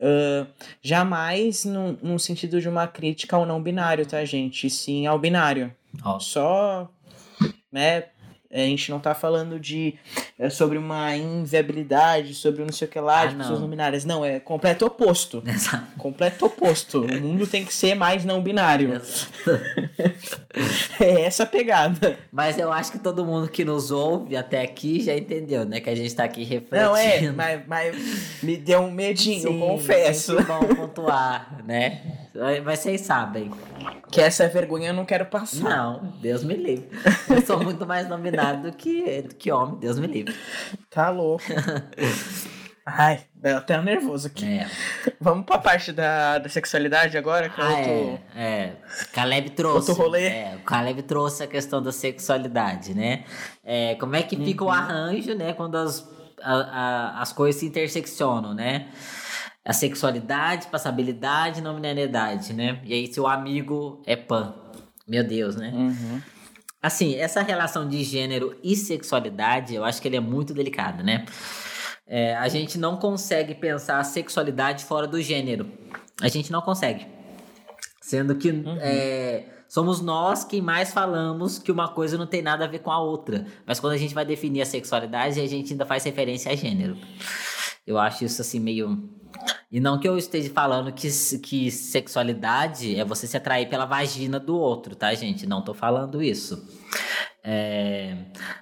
Ah, 0.00 0.46
jamais 0.80 1.64
num, 1.64 1.98
num 2.00 2.18
sentido 2.20 2.60
de 2.60 2.68
uma 2.68 2.86
crítica 2.86 3.34
ao 3.34 3.44
não 3.44 3.60
binário, 3.60 4.06
tá, 4.06 4.24
gente? 4.24 4.68
E 4.68 4.70
sim 4.70 5.08
ao 5.08 5.18
binário. 5.18 5.74
Ó, 6.04 6.20
Só, 6.20 6.88
né? 7.72 8.04
A 8.54 8.58
gente 8.58 8.88
não 8.88 9.00
tá 9.00 9.14
falando 9.16 9.58
de 9.58 9.94
é, 10.38 10.48
sobre 10.48 10.78
uma 10.78 11.16
inviabilidade, 11.16 12.34
sobre 12.34 12.62
um 12.62 12.66
não 12.66 12.72
sei 12.72 12.86
o 12.86 12.90
que 12.90 13.00
lá, 13.00 13.22
Ah, 13.22 13.26
de 13.26 13.34
pessoas 13.34 13.60
não. 13.60 13.68
binárias. 13.68 14.04
Não, 14.04 14.24
é 14.24 14.38
completo 14.38 14.86
oposto. 14.86 15.42
Exato. 15.46 15.84
Completo 15.98 16.46
oposto. 16.46 17.00
O 17.02 17.20
mundo 17.20 17.46
tem 17.48 17.64
que 17.64 17.74
ser 17.74 17.94
mais 17.96 18.24
não 18.24 18.40
binário. 18.40 19.00
É 21.00 21.22
essa 21.22 21.42
a 21.42 21.46
pegada. 21.46 22.16
Mas 22.30 22.56
eu 22.58 22.72
acho 22.72 22.92
que 22.92 22.98
todo 22.98 23.24
mundo 23.24 23.48
que 23.48 23.64
nos 23.64 23.90
ouve 23.90 24.36
até 24.36 24.62
aqui 24.62 25.00
já 25.02 25.14
entendeu, 25.16 25.64
né? 25.64 25.80
Que 25.80 25.90
a 25.90 25.94
gente 25.94 26.14
tá 26.14 26.22
aqui 26.24 26.44
refletindo. 26.44 26.90
Não, 26.90 26.96
é, 26.96 27.32
mas, 27.32 27.66
mas 27.66 28.42
me 28.42 28.56
deu 28.56 28.80
um 28.80 28.90
medinho, 28.90 29.44
eu 29.48 29.52
Sim, 29.52 29.58
confesso. 29.60 30.38
É 30.38 30.42
bom 30.44 30.60
pontuar, 30.76 31.58
né? 31.66 32.23
Mas 32.34 32.80
vocês 32.80 33.00
sabem. 33.02 33.50
Que 34.10 34.20
essa 34.20 34.48
vergonha 34.48 34.88
eu 34.88 34.94
não 34.94 35.04
quero 35.04 35.26
passar. 35.26 35.62
Não, 35.62 36.12
Deus 36.20 36.42
me 36.42 36.54
livre. 36.54 36.88
Eu 37.30 37.40
sou 37.46 37.62
muito 37.62 37.86
mais 37.86 38.08
nominado 38.08 38.70
do 38.70 38.76
que, 38.76 39.22
do 39.22 39.34
que 39.34 39.50
homem, 39.52 39.76
Deus 39.78 39.98
me 39.98 40.06
livre. 40.06 40.34
Tá 40.90 41.10
louco. 41.10 41.44
Ai, 42.86 43.20
eu 43.42 43.56
até 43.56 43.80
nervoso 43.80 44.26
aqui. 44.26 44.44
É. 44.44 44.68
Vamos 45.18 45.46
pra 45.46 45.56
parte 45.58 45.90
da, 45.90 46.36
da 46.38 46.50
sexualidade 46.50 47.16
agora, 47.16 47.48
que 47.48 47.58
é 47.58 47.64
Ah, 47.64 47.68
outro... 47.70 48.20
é, 48.36 48.42
é. 48.42 48.76
Caleb 49.14 49.50
trouxe. 49.50 49.90
Outro 49.90 50.04
rolê. 50.04 50.26
É, 50.26 50.58
o 50.60 50.64
Caleb 50.64 51.02
trouxe 51.04 51.42
a 51.42 51.46
questão 51.46 51.82
da 51.82 51.90
sexualidade, 51.90 52.92
né? 52.92 53.24
É, 53.64 53.94
como 53.94 54.14
é 54.16 54.22
que 54.22 54.36
fica 54.36 54.64
o 54.64 54.68
arranjo, 54.70 55.34
né? 55.34 55.54
Quando 55.54 55.76
as, 55.78 56.06
a- 56.42 56.52
a- 57.16 57.22
as 57.22 57.32
coisas 57.32 57.58
se 57.58 57.64
interseccionam, 57.66 58.52
né? 58.52 58.88
A 59.64 59.72
sexualidade, 59.72 60.66
passabilidade, 60.66 61.62
nominalidade, 61.62 62.52
né? 62.52 62.80
E 62.84 62.92
aí, 62.92 63.12
se 63.12 63.18
o 63.18 63.26
amigo 63.26 64.02
é 64.04 64.14
pan. 64.14 64.54
Meu 65.08 65.26
Deus, 65.26 65.56
né? 65.56 65.70
Uhum. 65.74 66.20
Assim, 66.82 67.14
essa 67.14 67.40
relação 67.40 67.88
de 67.88 68.04
gênero 68.04 68.58
e 68.62 68.76
sexualidade, 68.76 69.74
eu 69.74 69.84
acho 69.84 70.02
que 70.02 70.08
ele 70.08 70.16
é 70.16 70.20
muito 70.20 70.52
delicada, 70.52 71.02
né? 71.02 71.24
É, 72.06 72.36
a 72.36 72.48
gente 72.48 72.76
não 72.78 72.96
consegue 72.96 73.54
pensar 73.54 73.98
a 73.98 74.04
sexualidade 74.04 74.84
fora 74.84 75.06
do 75.06 75.20
gênero. 75.20 75.70
A 76.20 76.28
gente 76.28 76.52
não 76.52 76.60
consegue. 76.60 77.06
Sendo 78.02 78.34
que 78.36 78.62
é, 78.80 79.46
somos 79.66 80.02
nós 80.02 80.44
quem 80.44 80.60
mais 80.60 80.92
falamos 80.92 81.58
que 81.58 81.72
uma 81.72 81.88
coisa 81.88 82.18
não 82.18 82.26
tem 82.26 82.42
nada 82.42 82.64
a 82.64 82.68
ver 82.68 82.80
com 82.80 82.90
a 82.90 83.00
outra. 83.00 83.46
Mas 83.66 83.80
quando 83.80 83.94
a 83.94 83.96
gente 83.96 84.14
vai 84.14 84.26
definir 84.26 84.60
a 84.60 84.66
sexualidade, 84.66 85.40
a 85.40 85.46
gente 85.46 85.72
ainda 85.72 85.86
faz 85.86 86.04
referência 86.04 86.52
a 86.52 86.54
gênero. 86.54 86.98
Eu 87.86 87.98
acho 87.98 88.24
isso 88.24 88.42
assim 88.42 88.60
meio. 88.60 89.08
E 89.70 89.80
não 89.80 89.98
que 89.98 90.08
eu 90.08 90.16
esteja 90.16 90.50
falando 90.50 90.92
que, 90.92 91.08
que 91.38 91.70
sexualidade 91.70 92.96
é 92.98 93.04
você 93.04 93.26
se 93.26 93.36
atrair 93.36 93.68
pela 93.68 93.84
vagina 93.84 94.38
do 94.38 94.56
outro, 94.56 94.94
tá, 94.94 95.12
gente? 95.14 95.46
Não 95.46 95.62
tô 95.62 95.74
falando 95.74 96.22
isso. 96.22 96.66
É, 97.42 98.16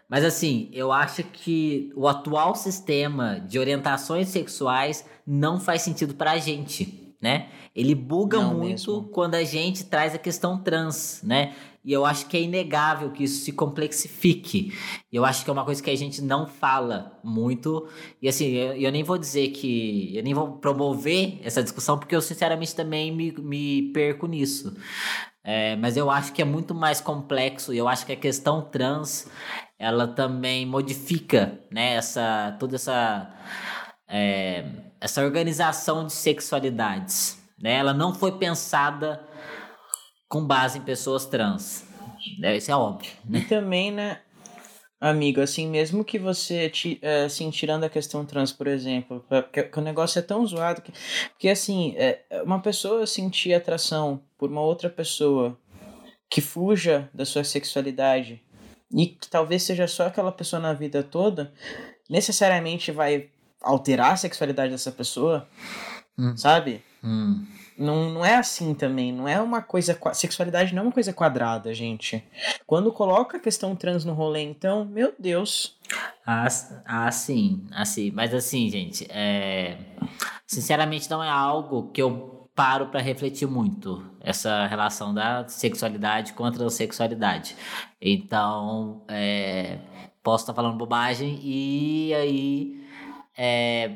Mas 0.08 0.24
assim, 0.24 0.68
eu 0.72 0.90
acho 0.90 1.22
que 1.22 1.92
o 1.94 2.08
atual 2.08 2.54
sistema 2.54 3.38
de 3.40 3.58
orientações 3.58 4.28
sexuais 4.28 5.04
não 5.26 5.60
faz 5.60 5.82
sentido 5.82 6.14
pra 6.14 6.36
gente, 6.38 7.14
né? 7.20 7.48
Ele 7.74 7.94
buga 7.94 8.38
Não 8.40 8.54
muito 8.54 8.92
mesmo. 8.92 9.04
quando 9.12 9.36
a 9.36 9.44
gente 9.44 9.84
traz 9.84 10.14
a 10.14 10.18
questão 10.18 10.58
trans, 10.58 11.20
né? 11.22 11.54
E 11.84 11.92
eu 11.92 12.06
acho 12.06 12.26
que 12.26 12.36
é 12.36 12.40
inegável 12.40 13.10
que 13.10 13.24
isso 13.24 13.44
se 13.44 13.52
complexifique. 13.52 14.72
E 15.10 15.16
eu 15.16 15.24
acho 15.24 15.42
que 15.42 15.50
é 15.50 15.52
uma 15.52 15.64
coisa 15.64 15.82
que 15.82 15.90
a 15.90 15.96
gente 15.96 16.22
não 16.22 16.46
fala 16.46 17.18
muito. 17.24 17.88
E 18.20 18.28
assim, 18.28 18.50
eu, 18.52 18.74
eu 18.74 18.92
nem 18.92 19.02
vou 19.02 19.18
dizer 19.18 19.48
que. 19.48 20.16
Eu 20.16 20.22
nem 20.22 20.32
vou 20.32 20.58
promover 20.58 21.40
essa 21.42 21.62
discussão, 21.62 21.98
porque 21.98 22.14
eu 22.14 22.20
sinceramente 22.20 22.74
também 22.74 23.10
me, 23.10 23.32
me 23.32 23.92
perco 23.92 24.28
nisso. 24.28 24.76
É, 25.44 25.74
mas 25.76 25.96
eu 25.96 26.08
acho 26.08 26.32
que 26.32 26.40
é 26.40 26.44
muito 26.44 26.72
mais 26.72 27.00
complexo 27.00 27.74
e 27.74 27.78
eu 27.78 27.88
acho 27.88 28.06
que 28.06 28.12
a 28.12 28.16
questão 28.16 28.62
trans 28.62 29.26
ela 29.76 30.06
também 30.06 30.64
modifica 30.64 31.58
né, 31.68 31.94
essa, 31.94 32.56
toda 32.60 32.76
essa, 32.76 33.28
é, 34.08 34.64
essa 35.00 35.24
organização 35.24 36.06
de 36.06 36.12
sexualidades. 36.12 37.42
Né? 37.60 37.74
Ela 37.74 37.92
não 37.92 38.14
foi 38.14 38.38
pensada 38.38 39.20
com 40.32 40.46
base 40.46 40.78
em 40.78 40.82
pessoas 40.82 41.26
trans. 41.26 41.84
Né? 42.38 42.56
Isso 42.56 42.70
é 42.70 42.74
óbvio. 42.74 43.10
E 43.30 43.42
também, 43.42 43.90
né, 43.92 44.20
amigo, 44.98 45.42
assim, 45.42 45.68
mesmo 45.68 46.02
que 46.02 46.18
você, 46.18 46.70
ti- 46.70 46.98
é, 47.02 47.24
assim, 47.24 47.50
tirando 47.50 47.84
a 47.84 47.90
questão 47.90 48.24
trans, 48.24 48.50
por 48.50 48.66
exemplo, 48.66 49.22
porque, 49.28 49.62
que 49.64 49.78
o 49.78 49.82
negócio 49.82 50.18
é 50.18 50.22
tão 50.22 50.46
zoado 50.46 50.80
que, 50.80 50.90
porque, 51.32 51.50
assim, 51.50 51.94
é, 51.98 52.24
uma 52.44 52.60
pessoa 52.62 53.06
sentir 53.06 53.52
atração 53.52 54.22
por 54.38 54.50
uma 54.50 54.62
outra 54.62 54.88
pessoa 54.88 55.58
que 56.30 56.40
fuja 56.40 57.10
da 57.12 57.26
sua 57.26 57.44
sexualidade 57.44 58.40
e 58.90 59.08
que 59.08 59.28
talvez 59.28 59.62
seja 59.64 59.86
só 59.86 60.06
aquela 60.06 60.32
pessoa 60.32 60.60
na 60.60 60.72
vida 60.72 61.02
toda, 61.02 61.52
necessariamente 62.08 62.90
vai 62.90 63.28
alterar 63.60 64.12
a 64.12 64.16
sexualidade 64.16 64.72
dessa 64.72 64.90
pessoa, 64.90 65.46
Hum. 66.18 66.34
sabe? 66.38 66.82
Hum. 67.04 67.44
Não, 67.76 68.10
não 68.10 68.24
é 68.24 68.36
assim 68.36 68.74
também, 68.74 69.12
não 69.12 69.26
é 69.26 69.40
uma 69.40 69.62
coisa. 69.62 69.98
Sexualidade 70.12 70.74
não 70.74 70.82
é 70.82 70.86
uma 70.86 70.92
coisa 70.92 71.12
quadrada, 71.12 71.72
gente. 71.72 72.24
Quando 72.66 72.92
coloca 72.92 73.36
a 73.36 73.40
questão 73.40 73.74
trans 73.74 74.04
no 74.04 74.12
rolê, 74.12 74.42
então, 74.42 74.84
meu 74.84 75.14
Deus. 75.18 75.78
Ah, 76.26 76.46
ah, 76.84 77.10
sim, 77.10 77.64
assim, 77.72 78.10
mas 78.10 78.32
assim, 78.32 78.70
gente, 78.70 79.06
é... 79.10 79.76
sinceramente 80.46 81.10
não 81.10 81.22
é 81.22 81.28
algo 81.28 81.90
que 81.90 82.00
eu 82.00 82.48
paro 82.54 82.88
pra 82.88 83.00
refletir 83.00 83.48
muito, 83.48 84.04
essa 84.20 84.66
relação 84.66 85.12
da 85.12 85.46
sexualidade 85.48 86.34
com 86.34 86.44
a 86.44 86.52
transexualidade. 86.52 87.56
Então, 88.00 89.02
é... 89.08 89.78
posso 90.22 90.44
estar 90.44 90.54
falando 90.54 90.76
bobagem 90.76 91.40
e 91.42 92.14
aí 92.14 92.82
é... 93.36 93.90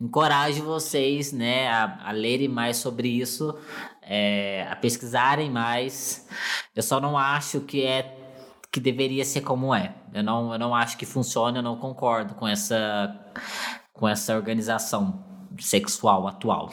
encorajo 0.00 0.62
vocês, 0.64 1.32
né, 1.32 1.68
a, 1.68 2.08
a 2.08 2.12
lerem 2.12 2.48
mais 2.48 2.76
sobre 2.76 3.08
isso, 3.08 3.56
é, 4.02 4.66
a 4.70 4.76
pesquisarem 4.76 5.50
mais. 5.50 6.26
Eu 6.74 6.82
só 6.82 7.00
não 7.00 7.16
acho 7.16 7.60
que 7.60 7.82
é 7.84 8.14
que 8.72 8.78
deveria 8.80 9.24
ser 9.24 9.40
como 9.40 9.74
é. 9.74 9.94
Eu 10.12 10.22
não, 10.22 10.52
eu 10.52 10.58
não 10.58 10.74
acho 10.74 10.96
que 10.98 11.06
funciona, 11.06 11.58
eu 11.58 11.62
não 11.62 11.76
concordo 11.76 12.34
com 12.34 12.46
essa 12.46 13.18
com 13.92 14.06
essa 14.06 14.36
organização 14.36 15.24
sexual 15.58 16.28
atual. 16.28 16.70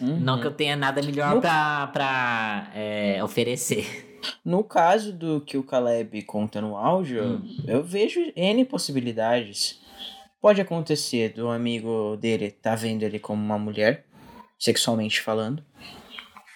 Não 0.00 0.40
que 0.40 0.46
eu 0.46 0.50
tenha 0.50 0.74
nada 0.74 1.02
melhor 1.02 1.34
No- 1.34 1.40
pra 1.42 2.70
é, 2.74 3.22
oferecer. 3.22 4.18
No 4.44 4.64
caso 4.64 5.12
do 5.12 5.40
que 5.42 5.56
o 5.58 5.62
Caleb 5.62 6.22
conta 6.22 6.60
no 6.62 6.76
áudio, 6.76 7.22
Hum. 7.22 7.64
eu 7.66 7.82
vejo 7.84 8.20
N 8.34 8.64
possibilidades. 8.64 9.77
Pode 10.40 10.60
acontecer 10.60 11.30
do 11.30 11.48
amigo 11.48 12.16
dele 12.16 12.50
tá 12.50 12.74
vendo 12.74 13.02
ele 13.02 13.18
como 13.18 13.42
uma 13.42 13.58
mulher, 13.58 14.04
sexualmente 14.58 15.20
falando. 15.20 15.64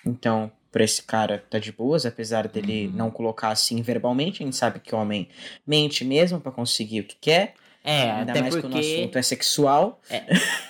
Então, 0.07 0.51
pra 0.71 0.85
esse 0.85 1.03
cara 1.03 1.45
tá 1.51 1.59
de 1.59 1.73
boas, 1.73 2.07
apesar 2.07 2.47
dele 2.49 2.87
Uhum. 2.89 2.93
não 2.95 3.11
colocar 3.11 3.49
assim 3.49 3.83
verbalmente, 3.83 4.43
a 4.43 4.47
gente 4.47 4.57
sabe 4.57 4.81
que 4.81 4.95
o 4.95 4.99
homem 4.99 5.29
mente 5.67 6.05
mesmo 6.05 6.41
pra 6.41 6.53
conseguir 6.53 7.01
o 7.01 7.05
que 7.05 7.17
quer. 7.21 7.55
É, 7.85 8.13
Ainda 8.13 8.31
até 8.31 8.41
mais 8.43 8.55
quando 8.55 8.67
o 8.67 8.71
porque 8.71 8.79
assunto 9.01 9.19
é 9.19 9.23
sexual. 9.23 10.01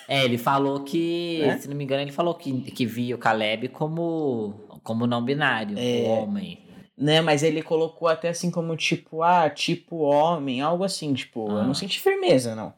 é, 0.09 0.25
ele 0.25 0.39
falou 0.39 0.81
que, 0.83 1.43
É? 1.45 1.59
se 1.59 1.69
não 1.69 1.77
me 1.77 1.85
engano, 1.85 2.01
ele 2.01 2.13
falou 2.13 2.35
que, 2.35 2.63
que 2.71 2.87
via 2.87 3.15
o 3.15 3.19
Caleb 3.19 3.69
como 3.69 4.55
como 4.83 5.07
não 5.07 5.23
binário, 5.25 5.79
É. 5.79 6.03
o 6.03 6.05
homem. 6.07 6.59
Né? 7.03 7.21
Mas 7.21 7.43
ele 7.43 7.63
colocou 7.63 8.09
até 8.09 8.29
assim 8.29 8.51
como 8.51 8.77
tipo, 8.77 9.23
ah, 9.23 9.51
tipo 9.51 9.97
homem, 9.99 10.61
algo 10.61 10.85
assim, 10.85 11.13
tipo, 11.13 11.49
eu 11.51 11.59
Ah. 11.59 11.65
não 11.65 11.75
senti 11.75 12.01
firmeza, 12.01 12.55
não. 12.55 12.73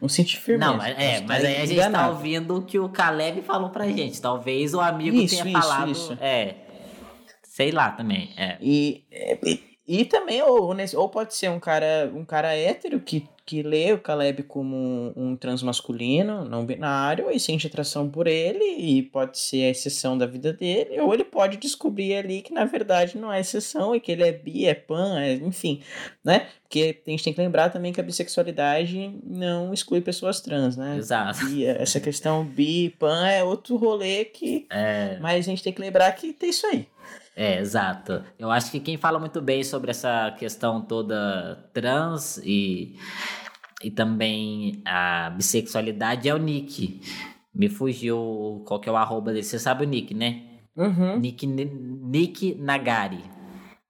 Não 0.00 0.08
senti 0.08 0.36
firmeza. 0.36 0.70
Não, 0.70 0.76
mas, 0.78 0.98
é, 0.98 1.20
mas 1.22 1.44
aí 1.44 1.56
a 1.56 1.66
gente 1.66 1.68
tá 1.80 1.88
enganado. 1.88 2.12
ouvindo 2.12 2.56
o 2.56 2.62
que 2.62 2.78
o 2.78 2.88
Caleb 2.88 3.42
falou 3.42 3.70
pra 3.70 3.86
gente. 3.88 4.20
Talvez 4.20 4.74
o 4.74 4.80
amigo 4.80 5.16
Isso, 5.16 5.42
tenha 5.42 5.48
isso, 5.58 5.68
falado. 5.68 5.90
isso. 5.90 6.18
É. 6.20 6.54
Sei 7.42 7.70
lá 7.70 7.90
também, 7.90 8.30
é. 8.36 8.58
E, 8.60 9.04
e, 9.44 9.60
e 10.00 10.04
também, 10.04 10.42
ou, 10.42 10.76
ou 10.96 11.08
pode 11.08 11.34
ser 11.34 11.48
um 11.50 11.58
cara, 11.58 12.10
um 12.14 12.24
cara 12.24 12.54
hétero 12.54 13.00
que 13.00 13.26
que 13.46 13.62
lê 13.62 13.92
o 13.92 13.98
Caleb 13.98 14.42
como 14.42 14.76
um, 14.76 15.12
um 15.14 15.36
transmasculino, 15.36 16.44
não 16.44 16.66
binário, 16.66 17.30
e 17.30 17.38
sente 17.38 17.68
atração 17.68 18.10
por 18.10 18.26
ele, 18.26 18.64
e 18.76 19.02
pode 19.04 19.38
ser 19.38 19.66
a 19.66 19.70
exceção 19.70 20.18
da 20.18 20.26
vida 20.26 20.52
dele, 20.52 20.98
ou 21.00 21.14
ele 21.14 21.22
pode 21.22 21.56
descobrir 21.56 22.16
ali 22.16 22.42
que 22.42 22.52
na 22.52 22.64
verdade 22.64 23.16
não 23.16 23.32
é 23.32 23.38
exceção, 23.38 23.94
e 23.94 24.00
que 24.00 24.10
ele 24.10 24.24
é 24.24 24.32
bi, 24.32 24.66
é 24.66 24.74
pan, 24.74 25.20
é, 25.20 25.34
enfim, 25.34 25.80
né? 26.24 26.48
Porque 26.64 27.00
a 27.06 27.10
gente 27.10 27.22
tem 27.22 27.32
que 27.32 27.40
lembrar 27.40 27.70
também 27.70 27.92
que 27.92 28.00
a 28.00 28.04
bissexualidade 28.04 29.16
não 29.24 29.72
exclui 29.72 30.00
pessoas 30.00 30.40
trans, 30.40 30.76
né? 30.76 30.96
Exato. 30.96 31.46
E 31.48 31.64
essa 31.64 32.00
questão 32.00 32.44
bi, 32.44 32.90
pan 32.98 33.28
é 33.28 33.44
outro 33.44 33.76
rolê 33.76 34.24
que. 34.24 34.66
É... 34.68 35.16
Mas 35.20 35.46
a 35.46 35.50
gente 35.50 35.62
tem 35.62 35.72
que 35.72 35.80
lembrar 35.80 36.10
que 36.12 36.32
tem 36.32 36.50
isso 36.50 36.66
aí. 36.66 36.88
É, 37.36 37.60
exato. 37.60 38.24
Eu 38.38 38.50
acho 38.50 38.70
que 38.70 38.80
quem 38.80 38.96
fala 38.96 39.18
muito 39.18 39.42
bem 39.42 39.62
sobre 39.62 39.90
essa 39.90 40.34
questão 40.38 40.80
toda 40.80 41.68
trans 41.74 42.38
e, 42.38 42.96
e 43.84 43.90
também 43.90 44.80
a 44.86 45.28
bissexualidade 45.28 46.26
é 46.30 46.34
o 46.34 46.38
Nick. 46.38 47.02
Me 47.54 47.68
fugiu 47.68 48.64
qual 48.66 48.80
que 48.80 48.88
é 48.88 48.92
o 48.92 48.96
arroba 48.96 49.32
dele. 49.32 49.44
Você 49.44 49.58
sabe 49.58 49.84
o 49.84 49.86
Nick, 49.86 50.14
né? 50.14 50.44
Uhum. 50.74 51.18
Nick, 51.18 51.46
Nick 51.46 52.54
Nagari 52.54 53.22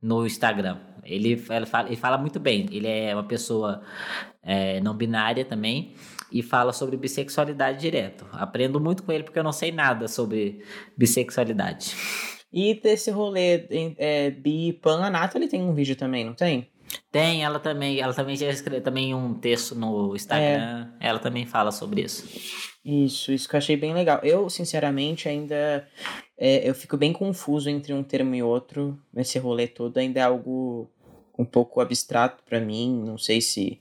no 0.03 0.27
Instagram. 0.27 0.79
Ele, 1.05 1.41
ele, 1.49 1.67
fala, 1.67 1.87
ele 1.87 1.97
fala 1.97 2.19
muito 2.19 2.41
bem. 2.41 2.67
Ele 2.73 2.89
é 2.89 3.15
uma 3.15 3.23
pessoa 3.23 3.81
é, 4.43 4.81
não 4.81 4.93
binária 4.93 5.45
também 5.45 5.95
e 6.33 6.43
fala 6.43 6.73
sobre 6.73 6.97
bissexualidade 6.97 7.79
direto. 7.79 8.27
Aprendo 8.33 8.81
muito 8.81 9.05
com 9.05 9.13
ele 9.13 9.23
porque 9.23 9.39
eu 9.39 9.45
não 9.45 9.53
sei 9.53 9.71
nada 9.71 10.09
sobre 10.09 10.65
bissexualidade. 10.97 11.95
E 12.57 12.73
desse 12.73 13.11
rolê 13.11 13.67
é, 13.99 14.31
bi 14.31 14.73
pan, 14.73 15.05
a 15.05 15.11
Nathalie 15.11 15.47
tem 15.47 15.61
um 15.61 15.75
vídeo 15.75 15.95
também, 15.95 16.25
não 16.25 16.33
tem? 16.33 16.67
Tem, 17.13 17.45
ela 17.45 17.61
também, 17.61 18.01
ela 18.01 18.15
também 18.15 18.35
já 18.35 18.49
escreveu 18.49 18.81
também 18.81 19.15
um 19.15 19.35
texto 19.35 19.75
no 19.75 20.17
Instagram. 20.17 20.89
É. 20.99 21.09
Ela 21.09 21.19
também 21.19 21.45
fala 21.45 21.71
sobre 21.71 22.01
isso. 22.01 22.27
Isso, 22.83 23.31
isso 23.31 23.47
que 23.47 23.57
eu 23.57 23.59
achei 23.59 23.77
bem 23.77 23.93
legal. 23.93 24.21
Eu, 24.23 24.49
sinceramente, 24.49 25.29
ainda 25.29 25.87
é, 26.39 26.67
eu 26.67 26.75
fico 26.75 26.97
bem 26.97 27.13
confuso 27.13 27.69
entre 27.69 27.93
um 27.93 28.03
termo 28.03 28.35
e 28.35 28.43
outro 28.43 28.99
nesse 29.13 29.39
rolê 29.39 29.67
todo. 29.69 29.99
Ainda 29.99 30.21
é 30.21 30.23
algo 30.23 30.91
um 31.39 31.45
pouco 31.45 31.83
abstrato 31.83 32.43
para 32.43 32.59
mim. 32.59 33.03
Não 33.05 33.19
sei 33.19 33.43
se. 33.43 33.79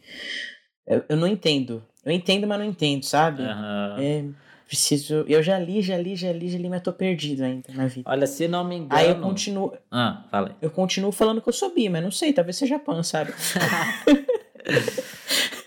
Eu, 0.86 1.02
eu, 1.08 1.16
não 1.16 1.28
entendo. 1.28 1.82
Eu 2.04 2.12
entendo, 2.12 2.46
mas 2.46 2.60
não 2.60 2.66
entendo, 2.66 3.06
sabe? 3.06 3.42
Uhum. 3.42 3.98
É 4.00 4.26
Preciso. 4.68 5.26
Eu 5.28 5.44
já 5.44 5.60
li, 5.60 5.82
já 5.82 5.98
li, 5.98 6.16
já 6.16 6.32
li, 6.32 6.50
já 6.50 6.58
li, 6.58 6.70
mas 6.70 6.82
tô 6.82 6.92
perdido 6.92 7.44
ainda 7.44 7.72
na 7.74 7.88
vida. 7.88 8.10
Olha, 8.10 8.26
se 8.26 8.48
não 8.48 8.64
me 8.64 8.76
engano. 8.76 9.00
Aí 9.00 9.10
eu 9.10 9.22
continuo. 9.22 9.74
Ah, 9.92 10.26
fala. 10.32 10.56
Eu 10.62 10.72
continuo 10.72 11.12
falando 11.12 11.42
que 11.42 11.50
eu 11.50 11.54
sou 11.54 11.74
bi, 11.74 11.88
mas 11.88 12.04
não 12.04 12.12
sei, 12.12 12.34
talvez 12.34 12.56
seja 12.58 12.80
pan, 12.80 13.04
sabe? 13.04 13.34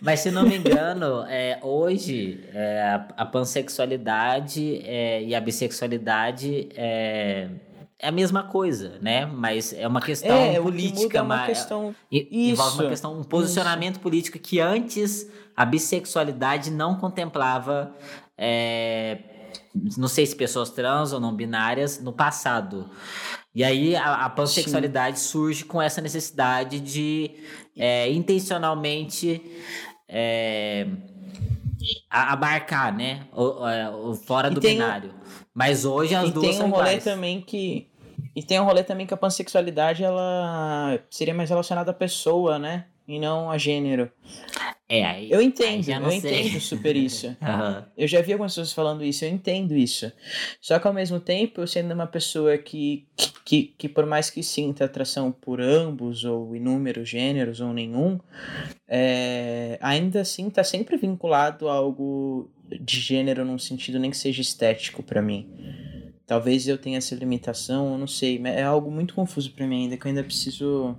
Mas 0.01 0.21
se 0.21 0.31
não 0.31 0.45
me 0.45 0.57
engano, 0.57 1.25
é, 1.29 1.59
hoje 1.61 2.45
é, 2.55 3.01
a, 3.17 3.27
pansexualidade 3.27 4.81
é, 4.85 5.23
e 5.23 5.35
a 5.35 5.41
bissexualidade 5.41 6.69
é, 6.77 7.49
é 7.99 8.09
a 8.09 8.13
mesma 8.13 8.45
coisa, 8.45 8.97
né? 9.01 9.27
Mas 9.27 9.73
é 9.73 9.87
uma 9.87 10.01
questão 10.01 10.37
é, 10.37 10.61
política, 10.61 11.19
é 11.19 11.23
uma 11.23 11.47
questão... 11.47 11.95
envolve 12.11 12.81
uma 12.81 12.89
questão, 12.89 13.21
um 13.21 13.25
posicionamento 13.25 13.95
isso. 13.95 14.01
político 14.01 14.39
que 14.39 14.61
antes 14.61 15.29
a 15.57 15.65
bissexualidade 15.65 16.71
não 16.71 16.95
contemplava 16.95 17.93
é, 18.39 19.19
não 19.97 20.09
sei 20.09 20.25
se 20.25 20.37
pessoas 20.37 20.71
trans 20.71 21.13
ou 21.13 21.21
não 21.21 21.35
binárias 21.35 22.01
no 22.01 22.13
passado. 22.13 22.89
E 23.55 23.65
aí 23.65 23.97
a, 23.97 24.27
a 24.27 24.31
pansexualidade 24.31 25.19
Sim. 25.19 25.29
surge 25.29 25.65
com 25.65 25.83
essa 25.83 26.01
necessidade 26.01 26.79
de 26.79 27.33
é, 27.77 28.11
intencionalmente 28.13 29.43
é, 30.09 30.87
abarcar, 32.09 32.97
né? 32.97 33.27
O, 33.33 34.11
o 34.11 34.15
fora 34.15 34.49
e 34.49 34.55
do 34.55 34.61
binário. 34.61 35.15
Mas 35.53 35.85
hoje 35.85 36.15
as 36.15 36.29
e 36.29 36.33
duas 36.33 36.47
tem 36.47 36.57
são 36.57 36.67
um 36.67 36.71
rolê 36.71 36.91
iguais. 36.91 37.05
também 37.05 37.41
que 37.41 37.91
e 38.35 38.43
tem 38.43 38.61
um 38.61 38.65
rolê 38.65 38.85
também 38.85 39.07
que 39.07 39.15
a 39.15 39.17
pansexualidade 39.17 40.05
ela 40.05 40.99
seria 41.11 41.35
mais 41.35 41.51
relacionada 41.51 41.91
à 41.91 41.95
pessoa, 41.95 42.59
né? 42.59 42.87
E 43.07 43.19
não 43.19 43.51
a 43.51 43.59
gênero. 43.59 44.11
É, 44.91 45.05
aí, 45.05 45.31
eu 45.31 45.43
entendo, 45.43 45.87
aí 45.87 46.03
eu 46.03 46.21
sei. 46.21 46.41
entendo 46.41 46.61
super 46.61 46.97
isso. 46.97 47.27
uhum. 47.43 47.85
Eu 47.95 48.09
já 48.09 48.23
vi 48.23 48.33
algumas 48.33 48.53
pessoas 48.53 48.73
falando 48.73 49.05
isso, 49.05 49.23
eu 49.23 49.29
entendo 49.29 49.77
isso. 49.77 50.11
Só 50.63 50.79
que 50.79 50.87
ao 50.87 50.95
mesmo 50.95 51.21
tempo, 51.21 51.61
eu 51.61 51.67
sendo 51.67 51.93
uma 51.93 52.07
pessoa 52.07 52.57
que, 52.57 53.07
que, 53.45 53.75
que 53.77 53.87
por 53.87 54.07
mais 54.07 54.31
que 54.31 54.43
sinta 54.43 54.87
atração 54.87 55.31
por 55.31 55.61
ambos, 55.61 56.25
ou 56.25 56.57
inúmeros 56.57 57.07
gêneros, 57.07 57.61
ou 57.61 57.75
nenhum, 57.75 58.19
é, 58.89 59.79
ainda 59.83 60.23
assim 60.23 60.49
tá 60.49 60.65
sempre 60.65 60.97
vinculado 60.97 61.69
a 61.69 61.75
algo 61.75 62.51
de 62.81 62.99
gênero 62.99 63.45
num 63.45 63.59
sentido 63.59 63.99
nem 63.99 64.11
que 64.11 64.17
seja 64.17 64.41
estético 64.41 65.03
para 65.03 65.21
mim. 65.21 65.49
Talvez 66.29 66.69
eu 66.69 66.77
tenha 66.77 66.99
essa 66.99 67.15
limitação, 67.15 67.93
eu 67.93 67.99
não 67.99 68.07
sei. 68.07 68.39
É 68.45 68.63
algo 68.63 68.91
muito 68.91 69.15
confuso 69.15 69.51
para 69.51 69.67
mim 69.67 69.85
ainda, 69.85 69.97
que 69.97 70.07
eu 70.07 70.11
ainda 70.11 70.23
preciso 70.23 70.95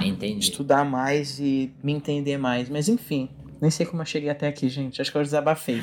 Entendi. 0.00 0.38
estudar 0.38 0.84
mais 0.84 1.40
e 1.40 1.72
me 1.82 1.92
entender 1.92 2.38
mais. 2.38 2.68
Mas 2.68 2.88
enfim, 2.88 3.28
nem 3.60 3.72
sei 3.72 3.84
como 3.84 4.02
eu 4.02 4.06
cheguei 4.06 4.30
até 4.30 4.46
aqui, 4.46 4.68
gente. 4.68 5.02
Acho 5.02 5.10
que 5.10 5.18
eu 5.18 5.22
desabafei. 5.22 5.80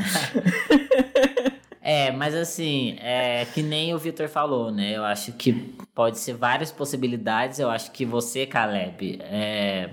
é, 1.84 2.10
mas 2.12 2.34
assim, 2.34 2.96
é 3.02 3.46
que 3.54 3.62
nem 3.62 3.94
o 3.94 3.98
Victor 3.98 4.30
falou, 4.30 4.72
né? 4.72 4.96
Eu 4.96 5.04
acho 5.04 5.34
que 5.34 5.76
pode 5.94 6.18
ser 6.18 6.32
várias 6.34 6.72
possibilidades. 6.72 7.60
Eu 7.60 7.70
acho 7.70 7.92
que 7.92 8.06
você, 8.06 8.46
Caleb, 8.46 9.20
é 9.24 9.90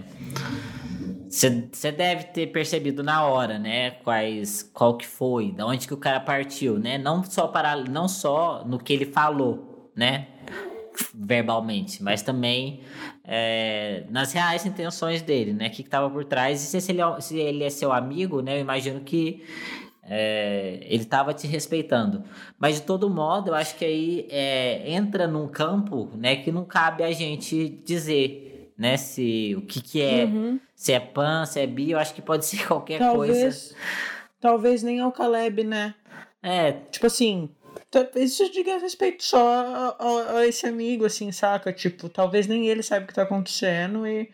você 1.32 1.90
deve 1.90 2.24
ter 2.24 2.48
percebido 2.48 3.02
na 3.02 3.24
hora, 3.24 3.58
né? 3.58 3.92
Quais, 4.04 4.62
qual 4.74 4.98
que 4.98 5.06
foi, 5.06 5.50
da 5.50 5.66
onde 5.66 5.88
que 5.88 5.94
o 5.94 5.96
cara 5.96 6.20
partiu, 6.20 6.78
né? 6.78 6.98
Não 6.98 7.24
só 7.24 7.48
para, 7.48 7.74
não 7.74 8.06
só 8.06 8.62
no 8.66 8.78
que 8.78 8.92
ele 8.92 9.06
falou, 9.06 9.90
né? 9.96 10.28
Verbalmente, 11.14 12.02
mas 12.02 12.20
também 12.20 12.82
é, 13.24 14.04
nas 14.10 14.34
reais 14.34 14.66
intenções 14.66 15.22
dele, 15.22 15.54
né? 15.54 15.68
O 15.68 15.70
que 15.70 15.80
estava 15.80 16.10
por 16.10 16.22
trás. 16.26 16.62
E 16.62 16.80
se 16.80 16.92
ele, 16.92 17.00
é, 17.00 17.20
se 17.22 17.38
ele 17.38 17.64
é 17.64 17.70
seu 17.70 17.92
amigo, 17.92 18.42
né? 18.42 18.58
Eu 18.58 18.60
imagino 18.60 19.00
que 19.00 19.42
é, 20.02 20.80
ele 20.82 21.04
estava 21.04 21.32
te 21.32 21.46
respeitando. 21.46 22.22
Mas 22.58 22.74
de 22.74 22.82
todo 22.82 23.08
modo, 23.08 23.48
eu 23.48 23.54
acho 23.54 23.74
que 23.76 23.86
aí 23.86 24.28
é, 24.30 24.92
entra 24.92 25.26
num 25.26 25.48
campo, 25.48 26.10
né? 26.14 26.36
Que 26.36 26.52
não 26.52 26.66
cabe 26.66 27.02
a 27.02 27.10
gente 27.10 27.70
dizer 27.86 28.51
né? 28.82 28.96
Se 28.96 29.54
o 29.56 29.62
que 29.62 29.80
que 29.80 30.02
é, 30.02 30.24
uhum. 30.24 30.58
se 30.74 30.92
é 30.92 30.98
pan, 30.98 31.46
se 31.46 31.60
é 31.60 31.66
bi, 31.68 31.92
eu 31.92 31.98
acho 32.00 32.12
que 32.12 32.20
pode 32.20 32.44
ser 32.46 32.66
qualquer 32.66 32.98
talvez, 32.98 33.38
coisa. 33.38 33.76
Talvez 34.40 34.82
nem 34.82 34.98
ao 34.98 35.12
Caleb, 35.12 35.62
né? 35.62 35.94
É. 36.42 36.72
Tipo 36.90 37.06
assim, 37.06 37.48
talvez 37.88 38.32
isso 38.32 38.50
diga 38.50 38.78
respeito 38.78 39.22
só 39.22 39.38
a, 39.38 39.96
a, 40.00 40.38
a, 40.38 40.46
esse 40.48 40.66
amigo, 40.66 41.04
assim, 41.04 41.30
saca? 41.30 41.72
Tipo, 41.72 42.08
talvez 42.08 42.48
nem 42.48 42.66
ele 42.66 42.82
saiba 42.82 43.04
o 43.04 43.06
que 43.06 43.14
tá 43.14 43.22
acontecendo 43.22 44.04
e 44.04 44.28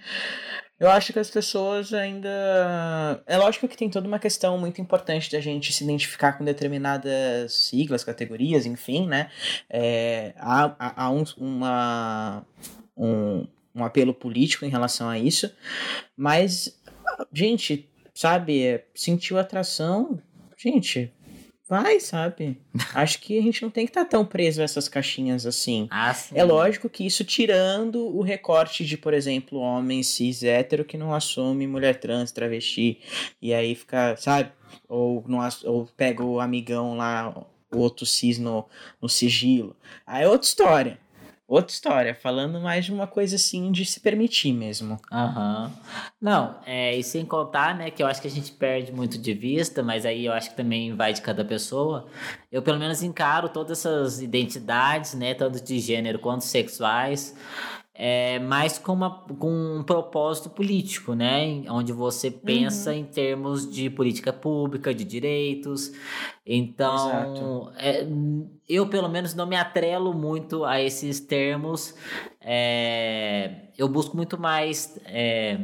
eu 0.80 0.88
acho 0.88 1.12
que 1.12 1.18
as 1.18 1.28
pessoas 1.28 1.92
ainda. 1.92 3.22
É 3.26 3.36
lógico 3.36 3.68
que 3.68 3.76
tem 3.76 3.90
toda 3.90 4.08
uma 4.08 4.18
questão 4.18 4.56
muito 4.56 4.80
importante 4.80 5.30
da 5.30 5.40
gente 5.40 5.74
se 5.74 5.84
identificar 5.84 6.38
com 6.38 6.44
determinadas 6.44 7.52
siglas, 7.52 8.02
categorias, 8.02 8.64
enfim, 8.64 9.06
né? 9.06 9.30
É, 9.68 10.32
há, 10.38 10.74
há, 10.78 11.04
há 11.04 11.10
um, 11.10 11.24
uma. 11.36 12.46
Um, 12.96 13.46
um 13.78 13.84
apelo 13.84 14.12
político 14.12 14.64
em 14.64 14.68
relação 14.70 15.08
a 15.08 15.18
isso, 15.18 15.50
mas, 16.16 16.78
gente, 17.32 17.88
sabe, 18.14 18.82
sentiu 18.94 19.38
atração, 19.38 20.20
gente, 20.56 21.12
vai, 21.68 22.00
sabe? 22.00 22.58
Acho 22.94 23.20
que 23.20 23.38
a 23.38 23.42
gente 23.42 23.62
não 23.62 23.70
tem 23.70 23.84
que 23.84 23.90
estar 23.90 24.04
tá 24.04 24.10
tão 24.10 24.24
preso 24.24 24.60
a 24.60 24.64
essas 24.64 24.88
caixinhas 24.88 25.46
assim. 25.46 25.86
Ah, 25.90 26.16
é 26.34 26.42
lógico 26.42 26.88
que 26.88 27.06
isso 27.06 27.24
tirando 27.24 28.04
o 28.04 28.22
recorte 28.22 28.84
de, 28.84 28.96
por 28.96 29.12
exemplo, 29.14 29.58
homem 29.58 30.02
cis 30.02 30.42
hétero 30.42 30.84
que 30.84 30.96
não 30.96 31.14
assume 31.14 31.66
mulher 31.66 32.00
trans, 32.00 32.32
travesti, 32.32 32.98
e 33.40 33.52
aí 33.52 33.74
fica, 33.74 34.16
sabe? 34.16 34.50
Ou, 34.88 35.24
não, 35.28 35.46
ou 35.64 35.86
pega 35.96 36.24
o 36.24 36.40
amigão 36.40 36.96
lá, 36.96 37.46
o 37.72 37.78
outro 37.78 38.06
cis 38.06 38.38
no, 38.38 38.66
no 39.00 39.08
sigilo. 39.08 39.76
Aí 40.06 40.24
é 40.24 40.28
outra 40.28 40.48
história 40.48 40.98
outra 41.48 41.72
história, 41.72 42.14
falando 42.14 42.60
mais 42.60 42.84
de 42.84 42.92
uma 42.92 43.06
coisa 43.06 43.36
assim 43.36 43.72
de 43.72 43.84
se 43.86 44.00
permitir 44.00 44.52
mesmo. 44.52 45.00
Aham. 45.10 45.64
Uhum. 45.64 45.82
Não, 46.20 46.56
é, 46.66 46.94
e 46.94 47.02
sem 47.02 47.24
contar, 47.24 47.74
né, 47.74 47.90
que 47.90 48.02
eu 48.02 48.06
acho 48.06 48.20
que 48.20 48.28
a 48.28 48.30
gente 48.30 48.52
perde 48.52 48.92
muito 48.92 49.16
de 49.16 49.32
vista, 49.32 49.82
mas 49.82 50.04
aí 50.04 50.26
eu 50.26 50.32
acho 50.32 50.50
que 50.50 50.56
também 50.56 50.94
vai 50.94 51.14
de 51.14 51.22
cada 51.22 51.44
pessoa. 51.44 52.06
Eu 52.52 52.60
pelo 52.60 52.78
menos 52.78 53.02
encaro 53.02 53.48
todas 53.48 53.78
essas 53.78 54.20
identidades, 54.20 55.14
né, 55.14 55.32
tanto 55.32 55.62
de 55.62 55.78
gênero 55.78 56.18
quanto 56.18 56.44
sexuais, 56.44 57.34
é, 58.00 58.38
mas 58.38 58.78
com, 58.78 58.92
uma, 58.92 59.10
com 59.10 59.78
um 59.78 59.82
propósito 59.82 60.48
político, 60.48 61.14
né? 61.14 61.64
Onde 61.68 61.92
você 61.92 62.30
pensa 62.30 62.94
em 62.94 63.04
termos 63.04 63.68
de 63.68 63.90
política 63.90 64.32
pública, 64.32 64.94
de 64.94 65.04
direitos. 65.04 65.90
Então, 66.46 67.72
é, 67.76 68.06
eu 68.68 68.86
pelo 68.88 69.08
menos 69.08 69.34
não 69.34 69.46
me 69.46 69.56
atrelo 69.56 70.14
muito 70.14 70.64
a 70.64 70.80
esses 70.80 71.18
termos. 71.18 71.92
É, 72.40 73.62
eu 73.76 73.88
busco 73.88 74.16
muito 74.16 74.38
mais. 74.38 74.96
É, 75.04 75.58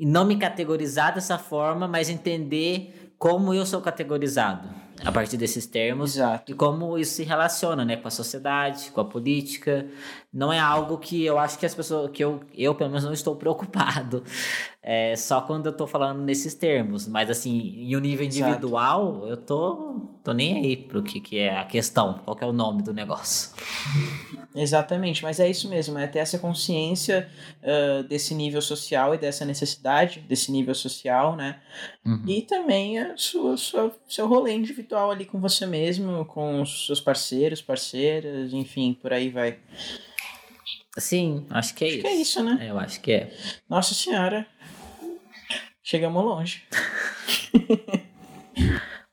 não 0.00 0.24
me 0.24 0.38
categorizar 0.38 1.14
dessa 1.14 1.36
forma, 1.36 1.86
mas 1.86 2.08
entender 2.08 3.14
como 3.18 3.52
eu 3.52 3.66
sou 3.66 3.82
categorizado 3.82 4.83
a 5.04 5.12
partir 5.12 5.36
desses 5.36 5.66
termos 5.66 6.16
Exato. 6.16 6.50
e 6.50 6.54
como 6.54 6.98
isso 6.98 7.14
se 7.14 7.22
relaciona, 7.22 7.84
né, 7.84 7.96
com 7.96 8.08
a 8.08 8.10
sociedade, 8.10 8.90
com 8.90 9.00
a 9.00 9.04
política. 9.04 9.86
Não 10.32 10.52
é 10.52 10.58
algo 10.58 10.98
que 10.98 11.24
eu 11.24 11.38
acho 11.38 11.58
que 11.58 11.66
as 11.66 11.74
pessoas, 11.74 12.10
que 12.10 12.24
eu, 12.24 12.40
eu 12.56 12.74
pelo 12.74 12.90
menos 12.90 13.04
não 13.04 13.12
estou 13.12 13.36
preocupado, 13.36 14.24
é, 14.82 15.14
só 15.14 15.40
quando 15.40 15.66
eu 15.66 15.72
tô 15.72 15.86
falando 15.86 16.22
nesses 16.22 16.54
termos. 16.54 17.06
Mas 17.06 17.30
assim, 17.30 17.74
em 17.76 17.96
um 17.96 18.00
nível 18.00 18.24
individual, 18.24 19.18
Exato. 19.18 19.28
eu 19.28 19.36
tô, 19.36 20.00
tô 20.24 20.32
nem 20.32 20.56
aí 20.56 20.76
pro 20.76 21.02
que, 21.02 21.20
que 21.20 21.38
é 21.38 21.58
a 21.58 21.64
questão, 21.64 22.20
qual 22.24 22.36
que 22.36 22.42
é 22.42 22.46
o 22.46 22.52
nome 22.52 22.82
do 22.82 22.92
negócio. 22.92 23.50
Exatamente, 24.54 25.22
mas 25.22 25.38
é 25.38 25.48
isso 25.48 25.68
mesmo, 25.68 25.98
é 25.98 26.06
ter 26.06 26.20
essa 26.20 26.38
consciência 26.38 27.28
uh, 27.62 28.02
desse 28.04 28.34
nível 28.34 28.62
social 28.62 29.14
e 29.14 29.18
dessa 29.18 29.44
necessidade 29.44 30.20
desse 30.20 30.50
nível 30.50 30.74
social, 30.74 31.36
né? 31.36 31.60
Uhum. 32.04 32.22
E 32.26 32.42
também 32.42 32.98
a 32.98 33.16
sua, 33.16 33.56
sua, 33.56 33.94
seu 34.08 34.28
rolê 34.28 34.54
individual 34.54 34.93
ali 34.98 35.24
com 35.24 35.40
você 35.40 35.66
mesmo, 35.66 36.24
com 36.24 36.62
os 36.62 36.86
seus 36.86 37.00
parceiros, 37.00 37.62
parceiras, 37.62 38.52
enfim, 38.52 38.94
por 38.94 39.12
aí 39.12 39.28
vai. 39.28 39.58
Sim, 40.98 41.46
acho 41.50 41.74
que 41.74 41.84
é 41.84 41.88
acho 41.88 41.96
isso. 41.96 42.02
Que 42.02 42.08
é 42.08 42.14
isso, 42.14 42.42
né? 42.42 42.58
É, 42.60 42.70
eu 42.70 42.78
acho 42.78 43.00
que 43.00 43.12
é. 43.12 43.32
Nossa 43.68 43.94
Senhora, 43.94 44.46
chegamos 45.82 46.24
longe. 46.24 46.62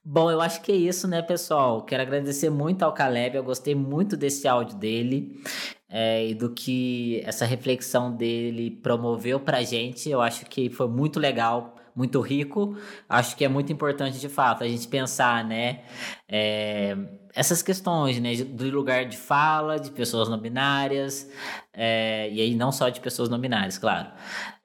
Bom, 0.04 0.30
eu 0.30 0.42
acho 0.42 0.62
que 0.62 0.72
é 0.72 0.76
isso, 0.76 1.08
né, 1.08 1.22
pessoal? 1.22 1.84
Quero 1.84 2.02
agradecer 2.02 2.50
muito 2.50 2.84
ao 2.84 2.94
Caleb, 2.94 3.38
eu 3.38 3.44
gostei 3.44 3.74
muito 3.74 4.18
desse 4.18 4.48
áudio 4.48 4.76
dele 4.76 5.42
é, 5.88 6.28
e 6.28 6.34
do 6.34 6.50
que 6.50 7.22
essa 7.24 7.46
reflexão 7.46 8.12
dele 8.12 8.72
promoveu 8.72 9.40
pra 9.40 9.62
gente. 9.62 10.10
Eu 10.10 10.22
acho 10.22 10.46
que 10.46 10.70
foi 10.70 10.88
muito 10.88 11.20
legal, 11.20 11.76
muito 12.02 12.20
rico. 12.20 12.76
Acho 13.08 13.36
que 13.38 13.46
é 13.46 13.48
muito 13.48 13.72
importante, 13.72 14.20
de 14.20 14.28
fato, 14.28 14.64
a 14.64 14.68
gente 14.68 14.88
pensar, 14.88 15.46
né, 15.46 15.82
é, 16.28 16.98
essas 17.36 17.62
questões, 17.62 18.20
né, 18.20 18.36
do 18.38 18.70
lugar 18.72 19.06
de 19.06 19.18
fala, 19.18 19.80
de 19.80 19.92
pessoas 19.92 20.28
não 20.28 20.40
binárias, 20.40 21.30
é, 21.72 22.28
e 22.32 22.42
aí 22.42 22.56
não 22.56 22.72
só 22.72 22.90
de 22.90 23.00
pessoas 23.00 23.30
não 23.30 23.40
binárias, 23.40 23.78
claro. 23.78 24.10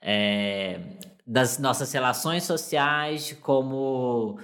É, 0.01 0.81
das 1.27 1.59
nossas 1.59 1.93
relações 1.93 2.45
sociais, 2.45 3.37
como 3.43 4.39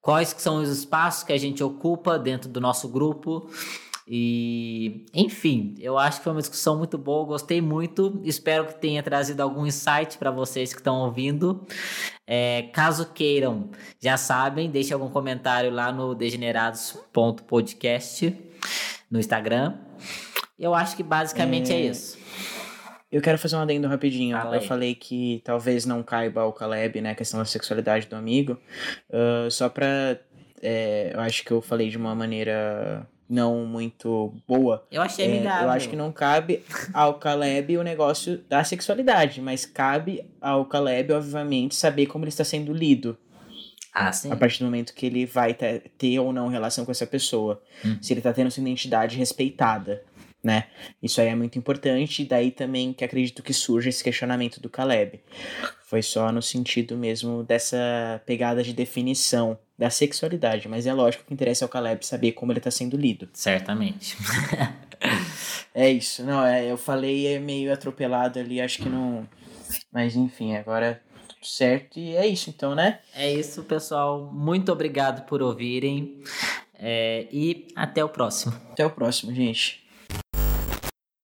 quais 0.00 0.34
são 0.38 0.56
os 0.56 0.68
espaços 0.68 1.24
que 1.24 1.32
a 1.32 1.38
gente 1.38 1.64
ocupa 1.64 2.18
dentro 2.18 2.48
do 2.48 2.60
nosso 2.60 2.88
grupo. 2.88 3.50
E, 4.06 5.06
enfim, 5.14 5.74
eu 5.78 5.96
acho 5.96 6.18
que 6.18 6.24
foi 6.24 6.32
uma 6.32 6.40
discussão 6.40 6.76
muito 6.76 6.98
boa, 6.98 7.26
gostei 7.26 7.60
muito. 7.60 8.20
Espero 8.24 8.66
que 8.66 8.74
tenha 8.74 9.00
trazido 9.02 9.42
algum 9.42 9.66
insight 9.66 10.18
para 10.18 10.30
vocês 10.30 10.72
que 10.72 10.80
estão 10.80 11.00
ouvindo. 11.00 11.66
É, 12.26 12.62
caso 12.72 13.12
queiram, 13.12 13.70
já 14.00 14.16
sabem, 14.16 14.70
deixe 14.70 14.92
algum 14.92 15.08
comentário 15.08 15.70
lá 15.70 15.92
no 15.92 16.14
degenerados.podcast 16.14 18.36
no 19.10 19.20
Instagram. 19.20 19.78
Eu 20.58 20.74
acho 20.74 20.96
que 20.96 21.02
basicamente 21.02 21.72
é, 21.72 21.76
é 21.76 21.80
isso. 21.80 22.18
Eu 23.10 23.20
quero 23.20 23.38
fazer 23.38 23.56
um 23.56 23.60
adendo 23.60 23.88
rapidinho. 23.88 24.34
Fala 24.36 24.56
eu 24.56 24.62
falei 24.62 24.94
que 24.94 25.42
talvez 25.44 25.84
não 25.84 26.02
caiba 26.02 26.40
ao 26.40 26.52
Caleb, 26.52 27.00
né, 27.02 27.10
a 27.10 27.14
questão 27.14 27.38
da 27.38 27.44
sexualidade 27.44 28.06
do 28.06 28.16
amigo. 28.16 28.58
Uh, 29.10 29.50
só 29.50 29.68
pra. 29.68 30.18
É, 30.62 31.10
eu 31.12 31.20
acho 31.20 31.44
que 31.44 31.50
eu 31.50 31.60
falei 31.60 31.90
de 31.90 31.98
uma 31.98 32.14
maneira 32.14 33.06
não 33.32 33.64
muito 33.64 34.34
boa. 34.46 34.86
Eu 34.90 35.00
achei 35.00 35.24
É, 35.26 35.28
amigável. 35.36 35.64
eu 35.64 35.70
acho 35.70 35.88
que 35.88 35.96
não 35.96 36.12
cabe 36.12 36.62
ao 36.92 37.14
Caleb 37.14 37.78
o 37.78 37.82
negócio 37.82 38.38
da 38.48 38.62
sexualidade, 38.62 39.40
mas 39.40 39.64
cabe 39.64 40.24
ao 40.40 40.66
Caleb, 40.66 41.12
obviamente, 41.12 41.74
saber 41.74 42.06
como 42.06 42.24
ele 42.24 42.28
está 42.28 42.44
sendo 42.44 42.72
lido. 42.74 43.16
Ah, 43.94 44.10
sim. 44.12 44.30
A 44.32 44.36
partir 44.36 44.58
do 44.60 44.64
momento 44.66 44.94
que 44.94 45.04
ele 45.06 45.26
vai 45.26 45.52
ter, 45.52 45.90
ter 45.98 46.18
ou 46.18 46.32
não 46.32 46.48
relação 46.48 46.84
com 46.84 46.90
essa 46.90 47.06
pessoa. 47.06 47.60
Hum. 47.84 47.96
Se 48.00 48.12
ele 48.12 48.20
está 48.20 48.32
tendo 48.32 48.50
sua 48.50 48.62
identidade 48.62 49.16
respeitada, 49.18 50.02
né? 50.42 50.64
Isso 51.02 51.20
aí 51.20 51.28
é 51.28 51.34
muito 51.34 51.58
importante. 51.58 52.22
E 52.22 52.24
daí 52.24 52.50
também 52.50 52.92
que 52.92 53.04
acredito 53.04 53.42
que 53.42 53.52
surge 53.52 53.88
esse 53.88 54.02
questionamento 54.02 54.60
do 54.60 54.68
Caleb. 54.68 55.20
Foi 55.84 56.02
só 56.02 56.32
no 56.32 56.42
sentido 56.42 56.96
mesmo 56.96 57.42
dessa 57.42 58.20
pegada 58.26 58.62
de 58.62 58.72
definição 58.72 59.58
da 59.78 59.90
sexualidade. 59.90 60.68
Mas 60.68 60.86
é 60.86 60.92
lógico 60.92 61.24
que 61.24 61.34
interessa 61.34 61.64
ao 61.64 61.68
Caleb 61.68 62.04
saber 62.06 62.32
como 62.32 62.52
ele 62.52 62.60
está 62.60 62.70
sendo 62.70 62.96
lido. 62.96 63.28
Certamente. 63.32 64.16
É 65.74 65.90
isso. 65.90 66.22
Não, 66.24 66.44
é, 66.44 66.70
eu 66.70 66.76
falei 66.76 67.26
é 67.26 67.38
meio 67.38 67.72
atropelado 67.72 68.38
ali, 68.38 68.60
acho 68.60 68.78
que 68.82 68.88
não. 68.88 69.26
Mas 69.90 70.16
enfim, 70.16 70.54
agora 70.54 71.02
tudo 71.28 71.46
certo. 71.46 71.98
E 71.98 72.14
é 72.14 72.26
isso 72.26 72.50
então, 72.50 72.74
né? 72.74 73.00
é 73.14 73.32
isso, 73.32 73.62
pessoal. 73.64 74.30
Muito 74.32 74.70
obrigado 74.70 75.26
por 75.26 75.42
ouvirem. 75.42 76.22
É, 76.74 77.26
e 77.32 77.68
até 77.76 78.04
o 78.04 78.08
próximo. 78.08 78.52
Até 78.70 78.84
o 78.84 78.90
próximo, 78.90 79.34
gente. 79.34 79.81